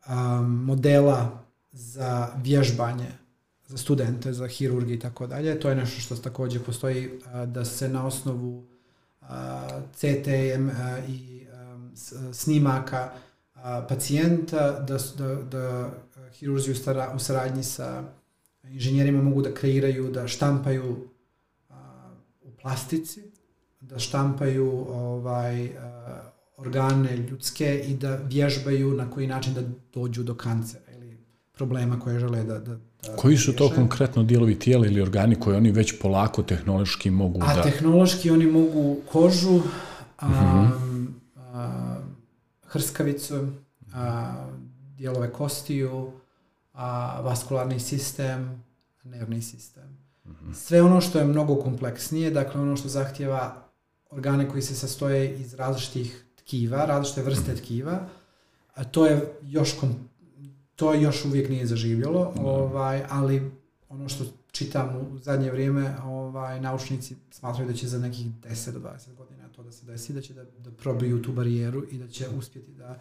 um, 0.08 0.64
modela 0.64 1.39
za 1.72 2.28
vježbanje 2.42 3.10
za 3.70 3.76
studente, 3.76 4.32
za 4.32 4.46
hirurgi 4.46 4.94
i 4.94 4.98
tako 4.98 5.26
dalje. 5.26 5.60
To 5.60 5.68
je 5.68 5.76
nešto 5.76 6.00
što 6.00 6.16
takođe 6.16 6.60
postoji 6.60 7.10
da 7.46 7.64
se 7.64 7.88
na 7.88 8.06
osnovu 8.06 8.66
CTM 9.94 10.68
i 11.08 11.46
snimaka 12.32 13.12
pacijenta 13.88 14.80
da, 14.80 14.98
da, 15.18 15.34
da 15.34 15.90
hirurzi 16.32 16.72
u 17.14 17.18
saradnji 17.18 17.62
sa 17.62 18.02
inženjerima 18.64 19.22
mogu 19.22 19.42
da 19.42 19.54
kreiraju, 19.54 20.10
da 20.10 20.28
štampaju 20.28 21.06
u 22.42 22.50
plastici, 22.62 23.22
da 23.80 23.98
štampaju 23.98 24.86
ovaj, 24.88 25.70
organe 26.56 27.16
ljudske 27.16 27.84
i 27.88 27.96
da 27.96 28.16
vježbaju 28.16 28.94
na 28.94 29.10
koji 29.10 29.26
način 29.26 29.54
da 29.54 29.62
dođu 29.92 30.22
do 30.22 30.34
kancera 30.34 30.89
problema 31.60 32.00
koje 32.00 32.20
žele 32.20 32.44
da, 32.44 32.58
da, 32.58 32.74
da 32.74 33.16
Koji 33.16 33.36
su 33.36 33.52
to 33.56 33.68
konkretno 33.74 34.22
dijelovi 34.22 34.58
tijela 34.58 34.86
ili 34.86 35.02
organi 35.02 35.40
koje 35.40 35.56
oni 35.56 35.72
već 35.72 36.00
polako 36.00 36.42
tehnološki 36.42 37.10
mogu 37.10 37.40
a, 37.42 37.54
da... 37.54 37.60
A 37.60 37.62
tehnološki 37.62 38.30
oni 38.30 38.46
mogu 38.46 38.96
kožu, 39.12 39.60
a, 40.18 40.26
uh 40.26 40.32
-huh. 40.32 41.06
a, 41.36 41.96
hrskavicu, 42.66 43.46
a, 43.94 44.32
dijelove 44.96 45.32
kostiju, 45.32 46.12
a, 46.72 47.20
vaskularni 47.20 47.80
sistem, 47.80 48.62
nervni 49.04 49.42
sistem. 49.42 49.98
Uh 50.24 50.30
-huh. 50.30 50.54
Sve 50.54 50.82
ono 50.82 51.00
što 51.00 51.18
je 51.18 51.24
mnogo 51.24 51.56
kompleksnije, 51.56 52.30
dakle 52.30 52.60
ono 52.60 52.76
što 52.76 52.88
zahtjeva 52.88 53.68
organe 54.10 54.48
koji 54.48 54.62
se 54.62 54.74
sastoje 54.74 55.36
iz 55.38 55.54
različitih 55.54 56.24
tkiva, 56.38 56.84
različite 56.84 57.22
vrste 57.22 57.56
tkiva, 57.56 58.00
a 58.74 58.84
to 58.84 59.06
je 59.06 59.32
još 59.42 59.72
to 60.80 60.94
još 60.94 61.24
uvijek 61.24 61.48
nije 61.48 61.66
zaživjelo, 61.66 62.32
no. 62.36 62.42
ovaj, 62.42 63.02
ali 63.08 63.50
ono 63.88 64.08
što 64.08 64.24
čitam 64.52 64.96
u 64.96 65.18
zadnje 65.18 65.50
vrijeme, 65.50 65.96
ovaj, 66.04 66.60
naučnici 66.60 67.16
smatraju 67.30 67.68
da 67.68 67.74
će 67.74 67.88
za 67.88 67.98
nekih 67.98 68.26
10 68.26 68.70
do 68.70 68.78
20 68.78 69.14
godina 69.16 69.48
to 69.48 69.62
da 69.62 69.72
se 69.72 69.86
desi, 69.86 70.12
da 70.12 70.20
će 70.20 70.34
da, 70.34 70.44
da 70.44 70.70
probiju 70.70 71.22
tu 71.22 71.32
barijeru 71.32 71.84
i 71.90 71.98
da 71.98 72.08
će 72.08 72.28
uspjeti 72.28 72.72
da, 72.72 73.00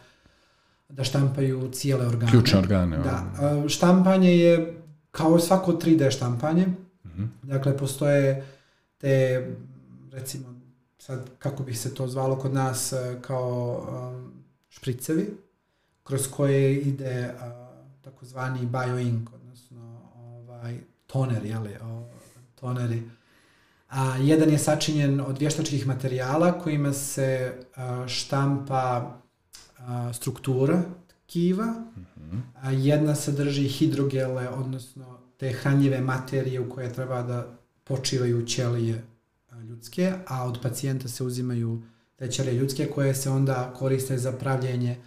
da 0.90 1.04
štampaju 1.04 1.70
cijele 1.72 2.08
organe. 2.08 2.32
Ključne 2.32 2.60
organe. 2.60 2.98
Da. 2.98 3.64
Štampanje 3.68 4.38
je 4.38 4.82
kao 5.12 5.40
svako 5.40 5.72
3D 5.72 6.12
štampanje. 6.12 6.66
Mm 6.66 7.10
-hmm. 7.10 7.28
Dakle, 7.44 7.78
postoje 7.78 8.46
te, 8.98 9.48
recimo, 10.12 10.62
sad 10.98 11.30
kako 11.40 11.64
bi 11.64 11.74
se 11.74 11.94
to 11.94 12.08
zvalo 12.08 12.40
kod 12.40 12.54
nas 12.54 12.94
kao 13.22 13.86
špricevi 14.70 15.30
kroz 16.04 16.28
koje 16.28 16.82
ide 16.82 17.34
takozvani 18.02 18.66
bioink, 18.66 19.34
odnosno 19.34 20.02
ovaj, 20.16 20.80
toner, 21.08 21.46
jeli, 21.46 21.76
o, 21.82 22.10
toneri. 22.56 23.04
A, 23.90 24.18
jedan 24.18 24.50
je 24.50 24.58
sačinjen 24.58 25.22
od 25.22 25.38
vještačkih 25.38 25.88
materijala 25.88 26.60
kojima 26.60 26.94
se 26.94 27.54
a, 27.76 28.08
štampa 28.08 29.18
a, 29.78 30.14
struktura 30.14 30.82
tkiva, 31.28 31.66
mm 31.66 32.06
-hmm. 32.18 32.42
a 32.62 32.72
jedna 32.72 33.16
sadrži 33.16 33.68
hidrogele, 33.68 34.50
odnosno 34.50 35.20
te 35.38 35.52
hranjive 35.52 36.02
materije 36.02 36.60
u 36.60 36.70
koje 36.70 36.94
treba 36.94 37.22
da 37.22 37.58
počivaju 37.84 38.46
ćelije 38.46 39.04
ljudske, 39.64 40.14
a 40.28 40.46
od 40.46 40.60
pacijenta 40.62 41.08
se 41.08 41.24
uzimaju 41.24 41.82
te 42.16 42.32
ćelije 42.32 42.54
ljudske 42.54 42.86
koje 42.86 43.16
se 43.16 43.30
onda 43.30 43.74
koriste 43.78 44.18
za 44.18 44.32
pravljenje 44.32 44.98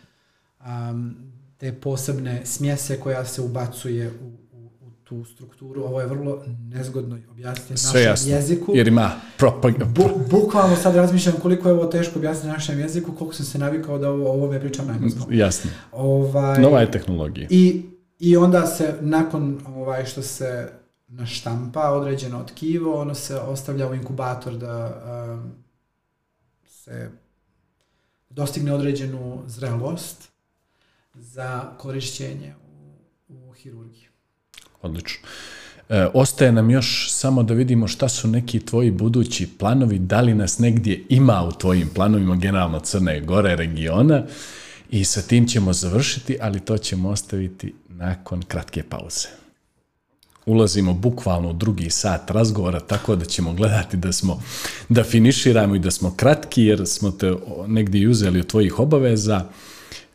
um, 0.61 1.32
te 1.62 1.72
posebne 1.72 2.40
smjese 2.44 3.00
koja 3.00 3.24
se 3.24 3.40
ubacuje 3.40 4.10
u, 4.10 4.56
u, 4.56 4.70
u 4.80 4.90
tu 5.04 5.24
strukturu. 5.24 5.82
Ovo 5.84 6.00
je 6.00 6.06
vrlo 6.06 6.44
nezgodno 6.70 7.18
objasniti 7.30 7.76
Sve 7.76 8.00
našem 8.00 8.10
jasno, 8.10 8.32
jeziku. 8.32 8.72
Jer 8.74 8.88
ima 8.88 9.10
propag... 9.38 9.74
Bu, 9.84 10.02
bukvalno 10.30 10.76
sad 10.76 10.96
razmišljam 10.96 11.34
koliko 11.42 11.68
je 11.68 11.74
ovo 11.74 11.86
teško 11.86 12.18
objasniti 12.18 12.48
našem 12.48 12.80
jeziku, 12.80 13.12
koliko 13.12 13.34
sam 13.34 13.46
se 13.46 13.58
navikao 13.58 13.98
da 13.98 14.10
ovo, 14.10 14.32
ovo 14.32 14.60
pričam 14.60 14.86
na 14.86 14.92
engleskom. 14.92 15.32
Jasno. 15.32 15.70
Ovaj, 15.92 16.60
Nova 16.60 16.80
je 16.80 16.90
tehnologija. 16.90 17.46
I, 17.50 17.82
I 18.18 18.36
onda 18.36 18.66
se, 18.66 18.94
nakon 19.00 19.60
ovaj, 19.66 20.04
što 20.04 20.22
se 20.22 20.68
naštampa 21.08 21.90
određeno 21.90 22.44
tkivo, 22.44 23.00
ono 23.00 23.14
se 23.14 23.36
ostavlja 23.36 23.88
u 23.88 23.94
inkubator 23.94 24.56
da 24.56 25.02
um, 25.34 25.52
se 26.64 27.10
dostigne 28.30 28.72
određenu 28.72 29.42
zrelost 29.46 30.31
za 31.14 31.70
korišćenje 31.78 32.54
u, 33.28 33.48
u 33.48 33.52
hirurgiji. 33.52 34.08
Odlično. 34.82 35.28
E, 35.88 36.06
ostaje 36.14 36.52
nam 36.52 36.70
još 36.70 37.10
samo 37.10 37.42
da 37.42 37.54
vidimo 37.54 37.88
šta 37.88 38.08
su 38.08 38.28
neki 38.28 38.60
tvoji 38.60 38.90
budući 38.90 39.48
planovi, 39.58 39.98
da 39.98 40.20
li 40.20 40.34
nas 40.34 40.58
negdje 40.58 41.04
ima 41.08 41.42
u 41.42 41.52
tvojim 41.52 41.88
planovima 41.94 42.36
generalno 42.36 42.80
Crne 42.80 43.20
Gore 43.20 43.56
regiona 43.56 44.22
i 44.90 45.04
sa 45.04 45.22
tim 45.22 45.46
ćemo 45.48 45.72
završiti, 45.72 46.36
ali 46.40 46.60
to 46.60 46.78
ćemo 46.78 47.08
ostaviti 47.08 47.74
nakon 47.88 48.42
kratke 48.42 48.82
pauze. 48.82 49.28
Ulazimo 50.46 50.94
bukvalno 50.94 51.50
u 51.50 51.52
drugi 51.52 51.90
sat 51.90 52.30
razgovora, 52.30 52.80
tako 52.80 53.16
da 53.16 53.24
ćemo 53.24 53.52
gledati 53.52 53.96
da 53.96 54.12
smo, 54.12 54.42
da 54.88 55.04
finiširamo 55.04 55.74
i 55.74 55.78
da 55.78 55.90
smo 55.90 56.14
kratki, 56.16 56.62
jer 56.62 56.86
smo 56.86 57.10
te 57.10 57.34
negdje 57.66 58.08
uzeli 58.08 58.40
od 58.40 58.46
tvojih 58.46 58.78
obaveza. 58.78 59.44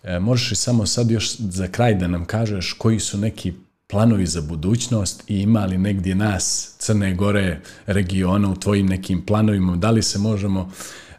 E, 0.07 0.19
možeš 0.19 0.49
li 0.51 0.55
samo 0.55 0.85
sad 0.85 1.11
još 1.11 1.35
za 1.37 1.67
kraj 1.67 1.95
da 1.95 2.07
nam 2.07 2.25
kažeš 2.25 2.73
koji 2.73 2.99
su 2.99 3.17
neki 3.17 3.53
planovi 3.87 4.25
za 4.25 4.41
budućnost 4.41 5.23
i 5.27 5.39
ima 5.41 5.65
li 5.65 5.77
negdje 5.77 6.15
nas, 6.15 6.75
Crne 6.79 7.15
Gore, 7.15 7.59
regiona 7.85 8.49
u 8.49 8.55
tvojim 8.55 8.85
nekim 8.85 9.25
planovima, 9.25 9.75
da 9.75 9.91
li 9.91 10.03
se 10.03 10.19
možemo 10.19 10.71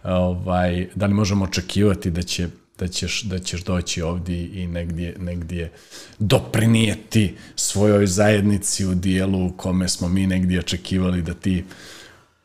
ovaj, 0.04 0.88
da 0.94 1.06
li 1.06 1.14
možemo 1.14 1.44
očekivati 1.44 2.10
da 2.10 2.22
će 2.22 2.48
da 2.78 2.88
ćeš, 2.88 3.22
da 3.22 3.38
ćeš 3.38 3.64
doći 3.64 4.02
ovdje 4.02 4.62
i 4.62 4.66
negdje, 4.66 5.14
negdje 5.18 5.72
doprinijeti 6.18 7.34
svojoj 7.56 8.06
zajednici 8.06 8.86
u 8.86 8.94
dijelu 8.94 9.46
u 9.46 9.52
kome 9.52 9.88
smo 9.88 10.08
mi 10.08 10.26
negdje 10.26 10.58
očekivali 10.58 11.22
da 11.22 11.34
ti 11.34 11.64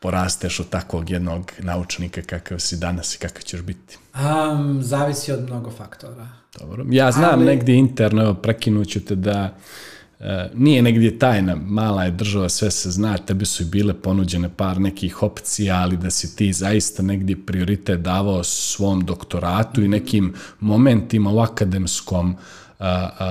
porasteš 0.04 0.60
od 0.60 0.68
takvog 0.68 1.10
jednog 1.10 1.52
naučnika 1.58 2.22
kakav 2.22 2.58
si 2.58 2.76
danas 2.76 3.14
i 3.14 3.18
kakav 3.18 3.42
ćeš 3.42 3.62
biti? 3.62 3.98
Um, 4.14 4.82
zavisi 4.82 5.32
od 5.32 5.42
mnogo 5.42 5.70
faktora. 5.70 6.28
Dobro. 6.58 6.84
Ja 6.90 7.12
znam 7.12 7.34
Ali... 7.34 7.44
negdje 7.44 7.74
interno, 7.74 8.22
evo 8.22 8.34
prekinuću 8.34 9.00
te 9.00 9.14
da 9.14 9.56
e, 10.20 10.50
nije 10.54 10.82
negdje 10.82 11.18
tajna, 11.18 11.56
mala 11.56 12.04
je 12.04 12.10
država, 12.10 12.48
sve 12.48 12.70
se 12.70 12.90
zna, 12.90 13.18
tebi 13.18 13.44
su 13.44 13.62
i 13.62 13.66
bile 13.66 13.94
ponuđene 13.94 14.48
par 14.48 14.80
nekih 14.80 15.22
opcija, 15.22 15.76
ali 15.76 15.96
da 15.96 16.10
si 16.10 16.36
ti 16.36 16.52
zaista 16.52 17.02
negdje 17.02 17.46
prioritet 17.46 18.00
davao 18.00 18.44
svom 18.44 19.04
doktoratu 19.04 19.82
i 19.82 19.88
nekim 19.88 20.34
momentima 20.60 21.30
u 21.30 21.38
akademskom 21.38 22.36
a, 22.78 23.10
a, 23.18 23.26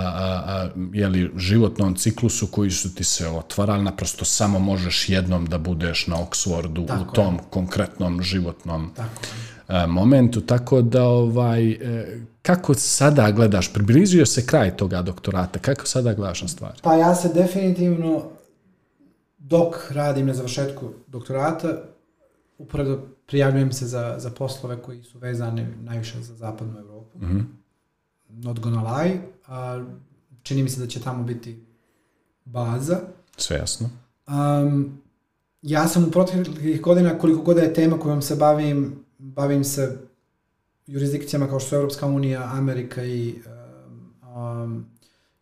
a, 0.46 0.70
jeli, 0.94 1.32
životnom 1.38 1.96
ciklusu 1.96 2.48
koji 2.48 2.72
su 2.72 2.96
ti 2.96 3.04
se 3.04 3.28
otvarali, 3.28 3.84
naprosto 3.84 4.26
samo 4.26 4.60
možeš 4.60 5.10
jednom 5.10 5.46
da 5.46 5.58
budeš 5.58 6.08
na 6.08 6.16
Oxfordu 6.16 6.88
tako 6.88 7.04
u 7.04 7.14
tom 7.14 7.36
je. 7.36 7.42
konkretnom 7.50 8.22
životnom 8.22 8.92
tako 8.96 9.22
a, 9.68 9.88
momentu, 9.88 10.42
tako 10.42 10.82
da 10.82 11.04
ovaj, 11.04 11.72
e, 11.72 12.20
kako 12.42 12.74
sada 12.74 13.32
gledaš, 13.32 13.74
približio 13.74 14.26
se 14.26 14.46
kraj 14.46 14.78
toga 14.78 15.02
doktorata, 15.02 15.60
kako 15.60 15.86
sada 15.86 16.14
gledaš 16.14 16.42
na 16.42 16.48
stvari? 16.48 16.80
Pa 16.84 16.94
ja 16.94 17.16
se 17.16 17.34
definitivno 17.34 18.24
dok 19.38 19.92
radim 19.92 20.28
na 20.28 20.34
završetku 20.34 20.90
doktorata, 21.08 21.68
upravo 22.58 22.98
prijavljujem 23.28 23.72
se 23.72 23.88
za, 23.88 24.16
za 24.18 24.30
poslove 24.30 24.82
koji 24.82 25.04
su 25.04 25.20
vezani 25.20 25.68
najviše 25.82 26.22
za 26.22 26.36
zapadnu 26.36 26.80
Evropu. 26.80 27.20
Mm 27.20 27.26
-hmm. 27.26 27.44
Not 28.30 28.60
gonna 28.60 28.98
lie, 28.98 29.22
a, 29.48 29.86
čini 30.44 30.64
mi 30.64 30.70
se 30.70 30.80
da 30.80 30.88
će 30.88 31.02
tamo 31.02 31.24
biti 31.24 31.66
baza. 32.46 33.00
Sve 33.38 33.58
jasno. 33.58 33.90
Um, 34.28 35.02
ja 35.62 35.88
sam 35.88 36.04
u 36.04 36.12
proteklih 36.12 36.82
godina, 36.82 37.20
koliko 37.20 37.42
god 37.42 37.58
je 37.58 37.74
tema 37.74 38.00
kojom 38.00 38.22
se 38.22 38.36
bavim, 38.36 39.06
bavim 39.18 39.64
se 39.64 39.98
jurisdikcijama 40.88 41.48
kao 41.48 41.60
što 41.60 41.70
su 41.70 41.76
Europska 41.76 42.06
unija, 42.06 42.50
Amerika 42.54 43.04
i 43.04 43.36
um, 44.26 44.36
um, 44.36 44.86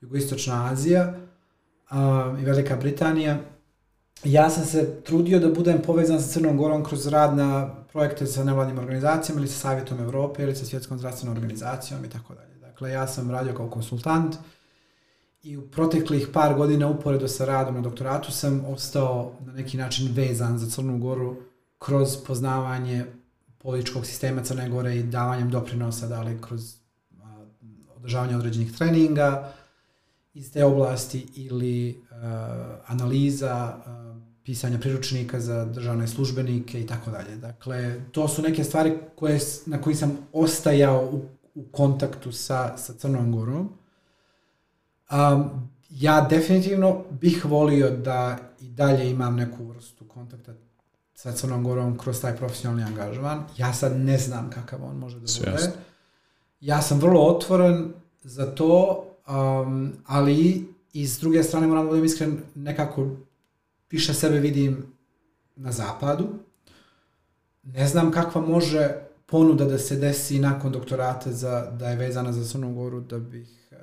jugoistočna 0.02 0.70
Azija 0.72 1.14
a, 1.90 2.36
i 2.42 2.46
Velika 2.46 2.76
Britanija. 2.76 3.40
Ja 4.24 4.50
sam 4.50 4.66
se 4.66 5.02
trudio 5.02 5.40
da 5.40 5.50
budem 5.50 5.82
povezan 5.82 6.22
sa 6.22 6.28
Crnom 6.28 6.58
Gorom 6.58 6.84
kroz 6.84 7.08
rad 7.08 7.36
na 7.38 7.76
projekte 7.92 8.26
sa 8.26 8.44
nevladnim 8.44 8.80
organizacijama 8.80 9.42
ili 9.42 9.48
sa 9.50 9.60
Savjetom 9.60 10.00
Evrope 10.00 10.44
ili 10.44 10.56
sa 10.56 10.66
Svjetskom 10.66 10.98
zdravstvenom 10.98 11.36
organizacijom 11.36 12.06
i 12.06 12.10
tako 12.10 12.34
dalje. 12.34 12.51
Dakle, 12.82 12.92
ja 12.92 13.08
sam 13.08 13.32
radio 13.32 13.54
kao 13.54 13.70
konsultant 13.70 14.36
i 15.44 15.58
u 15.58 15.62
proteklih 15.62 16.28
par 16.34 16.56
godina 16.56 16.88
uporedo 16.88 17.28
sa 17.28 17.46
radom 17.46 17.76
na 17.76 17.82
doktoratu 17.82 18.32
sam 18.32 18.66
ostao 18.66 19.34
na 19.46 19.54
neki 19.54 19.78
način 19.78 20.10
vezan 20.14 20.58
za 20.58 20.70
Crnu 20.70 20.98
Goru 20.98 21.36
kroz 21.80 22.18
poznavanje 22.28 23.06
političkog 23.58 24.06
sistema 24.06 24.44
Crne 24.44 24.70
Gore 24.70 24.96
i 24.96 25.04
davanjem 25.04 25.50
doprinosa, 25.52 26.08
da 26.08 26.22
li 26.22 26.42
kroz 26.42 26.76
a, 27.24 27.46
održavanje 27.96 28.36
određenih 28.36 28.78
treninga 28.78 29.54
iz 30.34 30.54
te 30.54 30.66
oblasti 30.66 31.28
ili 31.36 32.04
a, 32.12 32.78
analiza 32.88 33.54
a, 33.56 34.16
pisanja 34.44 34.80
priručnika 34.80 35.40
za 35.40 35.66
državne 35.66 36.08
službenike 36.08 36.82
i 36.82 36.88
tako 36.88 37.12
dalje. 37.12 37.36
Dakle, 37.36 38.02
to 38.12 38.28
su 38.28 38.42
neke 38.42 38.64
stvari 38.64 38.98
koje, 39.16 39.40
na 39.66 39.82
koji 39.82 39.96
sam 39.96 40.18
ostajao 40.34 41.10
u, 41.12 41.41
u 41.56 41.64
kontaktu 41.72 42.32
sa, 42.32 42.78
sa 42.78 42.94
Crnom 42.94 43.32
Gorom. 43.32 43.70
Um, 45.12 45.70
ja 45.90 46.22
definitivno 46.30 47.04
bih 47.10 47.46
volio 47.46 47.90
da 47.90 48.38
i 48.60 48.70
dalje 48.70 49.12
imam 49.12 49.36
neku 49.36 49.66
vrstu 49.66 50.06
kontakta 50.08 50.54
sa 51.14 51.32
Crnom 51.32 51.64
Gorom 51.64 51.98
kroz 51.98 52.22
taj 52.22 52.38
profesionalni 52.38 52.84
angažman. 52.84 53.44
Ja 53.58 53.74
sad 53.74 54.00
ne 54.00 54.18
znam 54.18 54.50
kakav 54.50 54.84
on 54.84 54.98
može 54.98 55.16
da 55.16 55.20
bude. 55.20 55.32
Svjasno. 55.32 55.72
Ja 56.60 56.82
sam 56.82 57.00
vrlo 57.00 57.22
otvoren 57.22 57.94
za 58.24 58.56
to, 58.56 59.06
um, 59.28 59.94
ali 60.06 60.68
i 60.94 61.08
s 61.08 61.20
druge 61.20 61.44
strane 61.44 61.68
moram 61.68 61.84
da 61.84 61.90
budem 61.90 62.06
iskren, 62.06 62.40
nekako 62.56 63.08
više 63.92 64.14
sebe 64.14 64.40
vidim 64.40 64.94
na 65.56 65.72
zapadu. 65.72 66.28
Ne 67.64 67.88
znam 67.88 68.12
kakva 68.12 68.42
može 68.42 69.11
ponuda 69.32 69.66
da 69.66 69.78
se 69.78 69.96
desi 69.96 70.40
nakon 70.40 70.72
doktorata 70.72 71.32
za, 71.32 71.72
da 71.72 71.90
je 71.90 71.96
vezana 71.96 72.32
za 72.32 72.46
Crnu 72.46 72.74
Goru, 72.74 73.00
da 73.00 73.20
bih 73.20 73.68
e, 73.72 73.76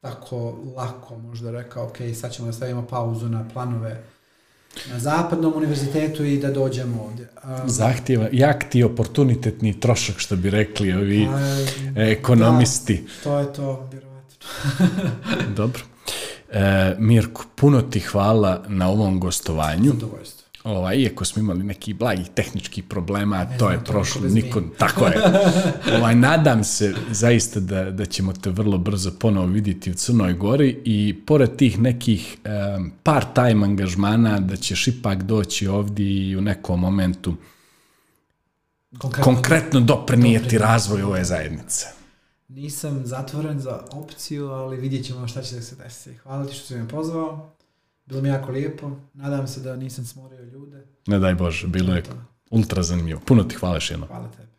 tako 0.00 0.58
lako 0.76 1.18
možda 1.18 1.50
rekao, 1.50 1.86
ok, 1.86 1.96
sad 2.14 2.32
ćemo 2.32 2.46
da 2.46 2.52
stavimo 2.52 2.86
pauzu 2.86 3.28
na 3.28 3.48
planove 3.52 4.02
na 4.90 4.98
zapadnom 4.98 5.52
univerzitetu 5.56 6.24
i 6.24 6.38
da 6.38 6.50
dođemo 6.50 7.02
ovdje. 7.02 7.28
Um, 7.44 7.68
Zahtjeva 7.68 8.28
jak 8.32 8.64
ti 8.70 8.82
oportunitetni 8.82 9.80
trošak, 9.80 10.18
što 10.18 10.36
bi 10.36 10.50
rekli 10.50 10.92
ovi 10.92 11.28
a, 11.30 11.66
ekonomisti. 11.96 12.94
Da, 12.94 13.24
to 13.24 13.38
je 13.38 13.52
to, 13.52 13.88
vjerovatno. 13.92 14.36
Dobro. 15.56 15.82
E, 16.50 16.94
Mirko, 16.98 17.44
puno 17.54 17.82
ti 17.82 18.00
hvala 18.00 18.64
na 18.68 18.88
ovom 18.88 19.20
gostovanju. 19.20 19.92
Zadovoljstvo. 19.92 20.41
Ovaj, 20.64 20.96
iako 20.96 21.24
smo 21.24 21.42
imali 21.42 21.64
neki 21.64 21.94
blagi 21.94 22.24
tehničkih 22.34 22.84
problema, 22.84 23.44
Ne 23.44 23.58
to 23.58 23.64
znam, 23.64 23.72
je 23.72 23.84
to 23.84 23.92
prošlo, 23.92 24.28
niko 24.28 24.62
tako 24.78 25.06
je. 25.06 25.14
Ovaj, 25.98 26.14
nadam 26.14 26.64
se 26.64 26.94
zaista 27.10 27.60
da, 27.60 27.90
da 27.90 28.06
ćemo 28.06 28.32
te 28.32 28.50
vrlo 28.50 28.78
brzo 28.78 29.10
ponovo 29.18 29.46
vidjeti 29.46 29.90
u 29.90 29.94
Crnoj 29.94 30.32
Gori 30.32 30.80
i 30.84 31.20
pored 31.26 31.56
tih 31.56 31.80
nekih 31.80 32.36
um, 32.76 32.92
part-time 33.02 33.64
angažmana 33.64 34.40
da 34.40 34.56
ćeš 34.56 34.88
ipak 34.88 35.22
doći 35.22 35.66
ovdje 35.66 36.28
i 36.28 36.36
u 36.36 36.40
nekom 36.40 36.80
momentu 36.80 37.34
Konkretno, 38.98 39.24
konkretno 39.24 39.80
doprinijeti 39.80 40.58
razvoju 40.58 41.06
ove 41.06 41.24
zajednice. 41.24 41.86
Nisam 42.48 43.06
zatvoren 43.06 43.60
za 43.60 43.80
opciju, 43.92 44.48
ali 44.50 44.76
vidjet 44.76 45.06
ćemo 45.06 45.28
šta 45.28 45.42
će 45.42 45.54
da 45.54 45.62
se 45.62 45.76
desi. 45.76 46.14
Hvala 46.14 46.46
ti 46.46 46.54
što 46.54 46.66
si 46.66 46.74
me 46.74 46.88
pozvao. 46.88 47.54
Bilo 48.06 48.20
mi 48.22 48.28
jako 48.28 48.52
lijepo. 48.52 48.90
Nadam 49.14 49.48
se 49.48 49.60
da 49.60 49.76
nisam 49.76 50.04
smorio 50.04 50.42
ljude. 50.42 50.86
Ne 51.06 51.18
daj 51.18 51.34
Bože, 51.34 51.66
bilo 51.66 51.94
je 51.94 52.02
ultra 52.50 52.82
zanimljivo. 52.82 53.20
Puno 53.26 53.44
ti 53.44 53.56
hvala 53.56 53.76
još 53.76 53.90
jednom. 53.90 54.08
Hvala 54.08 54.30
tebi. 54.30 54.51